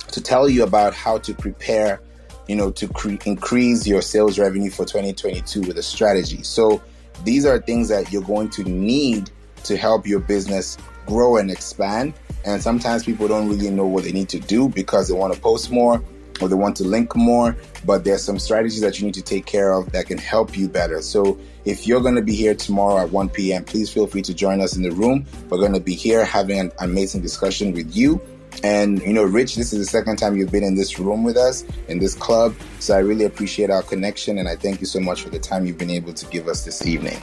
to 0.10 0.22
tell 0.22 0.48
you 0.48 0.64
about 0.64 0.94
how 0.94 1.18
to 1.18 1.34
prepare, 1.34 2.00
you 2.48 2.56
know, 2.56 2.72
to 2.72 2.88
cre- 2.88 3.16
increase 3.26 3.86
your 3.86 4.02
sales 4.02 4.40
revenue 4.40 4.70
for 4.70 4.86
2022 4.86 5.62
with 5.62 5.78
a 5.78 5.84
strategy. 5.84 6.44
So 6.44 6.82
these 7.24 7.46
are 7.46 7.60
things 7.60 7.90
that 7.90 8.12
you're 8.12 8.22
going 8.22 8.50
to 8.52 8.64
need 8.64 9.30
to 9.64 9.78
help 9.78 10.08
your 10.08 10.20
business 10.20 10.78
grow 11.06 11.38
and 11.38 11.52
expand. 11.52 12.14
And 12.46 12.62
sometimes 12.62 13.04
people 13.04 13.28
don't 13.28 13.50
really 13.50 13.70
know 13.70 13.86
what 13.86 14.04
they 14.04 14.12
need 14.12 14.30
to 14.30 14.40
do 14.40 14.70
because 14.70 15.08
they 15.08 15.14
want 15.14 15.34
to 15.34 15.40
post 15.40 15.72
more 15.72 16.02
or 16.40 16.48
they 16.48 16.56
want 16.56 16.76
to 16.78 16.84
link 16.84 17.16
more. 17.16 17.56
But 17.86 18.04
there's 18.04 18.24
some 18.24 18.40
strategies 18.40 18.82
that 18.82 19.00
you 19.00 19.06
need 19.06 19.16
to 19.16 19.22
take 19.22 19.46
care 19.46 19.74
of 19.74 19.92
that 19.92 20.08
can 20.08 20.18
help 20.18 20.58
you 20.58 20.70
better. 20.70 21.02
So 21.02 21.40
if 21.66 21.88
you're 21.88 22.02
going 22.02 22.16
to 22.16 22.22
be 22.22 22.36
here 22.36 22.54
tomorrow 22.56 23.00
at 23.00 23.12
1 23.12 23.30
p.m., 23.30 23.64
please 23.64 23.90
feel 23.90 24.08
free 24.08 24.22
to 24.22 24.34
join 24.34 24.62
us 24.62 24.76
in 24.76 24.84
the 24.84 24.92
room. 24.92 25.26
We're 25.50 25.60
going 25.60 25.74
to 25.74 25.80
be 25.80 25.96
here 25.96 26.24
having 26.24 26.60
an 26.60 26.72
amazing 26.80 27.22
discussion 27.22 27.74
with 27.74 27.96
you 27.96 28.22
and 28.64 29.02
you 29.02 29.14
know, 29.14 29.24
Rich, 29.24 29.56
this 29.56 29.74
is 29.74 29.80
the 29.80 29.86
second 29.86 30.18
time 30.18 30.36
you've 30.36 30.52
been 30.52 30.64
in 30.64 30.76
this 30.76 31.00
room 31.00 31.24
with 31.24 31.38
us 31.38 31.64
in 31.88 32.00
this 32.00 32.16
club. 32.16 32.56
So 32.80 32.96
I 32.96 33.00
really 33.00 33.26
appreciate 33.26 33.70
our 33.70 33.84
connection 33.84 34.38
and 34.38 34.48
I 34.48 34.56
thank 34.56 34.80
you 34.80 34.88
so 34.88 35.00
much 35.00 35.22
for 35.22 35.30
the 35.30 35.40
time 35.40 35.66
you've 35.66 35.78
been 35.78 35.90
able 35.90 36.14
to 36.14 36.26
give 36.28 36.48
us 36.48 36.66
this 36.66 36.86
evening. 36.86 37.18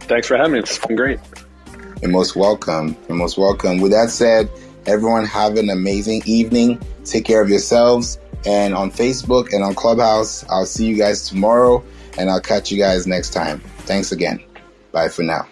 Thanks 0.00 0.28
for 0.28 0.36
having 0.36 0.52
me. 0.52 0.58
It's 0.60 0.78
been 0.78 0.96
great. 0.96 1.20
You're 2.02 2.10
most 2.10 2.36
welcome. 2.36 2.96
You're 3.08 3.16
most 3.16 3.38
welcome. 3.38 3.80
With 3.80 3.92
that 3.92 4.10
said, 4.10 4.50
everyone 4.86 5.24
have 5.26 5.56
an 5.56 5.70
amazing 5.70 6.22
evening. 6.26 6.80
Take 7.04 7.24
care 7.24 7.40
of 7.40 7.48
yourselves. 7.48 8.18
And 8.44 8.74
on 8.74 8.90
Facebook 8.90 9.52
and 9.52 9.64
on 9.64 9.74
Clubhouse, 9.74 10.44
I'll 10.48 10.66
see 10.66 10.86
you 10.86 10.96
guys 10.96 11.28
tomorrow 11.28 11.82
and 12.18 12.30
I'll 12.30 12.40
catch 12.40 12.70
you 12.70 12.78
guys 12.78 13.06
next 13.06 13.30
time. 13.30 13.60
Thanks 13.80 14.12
again. 14.12 14.42
Bye 14.92 15.08
for 15.08 15.22
now. 15.22 15.46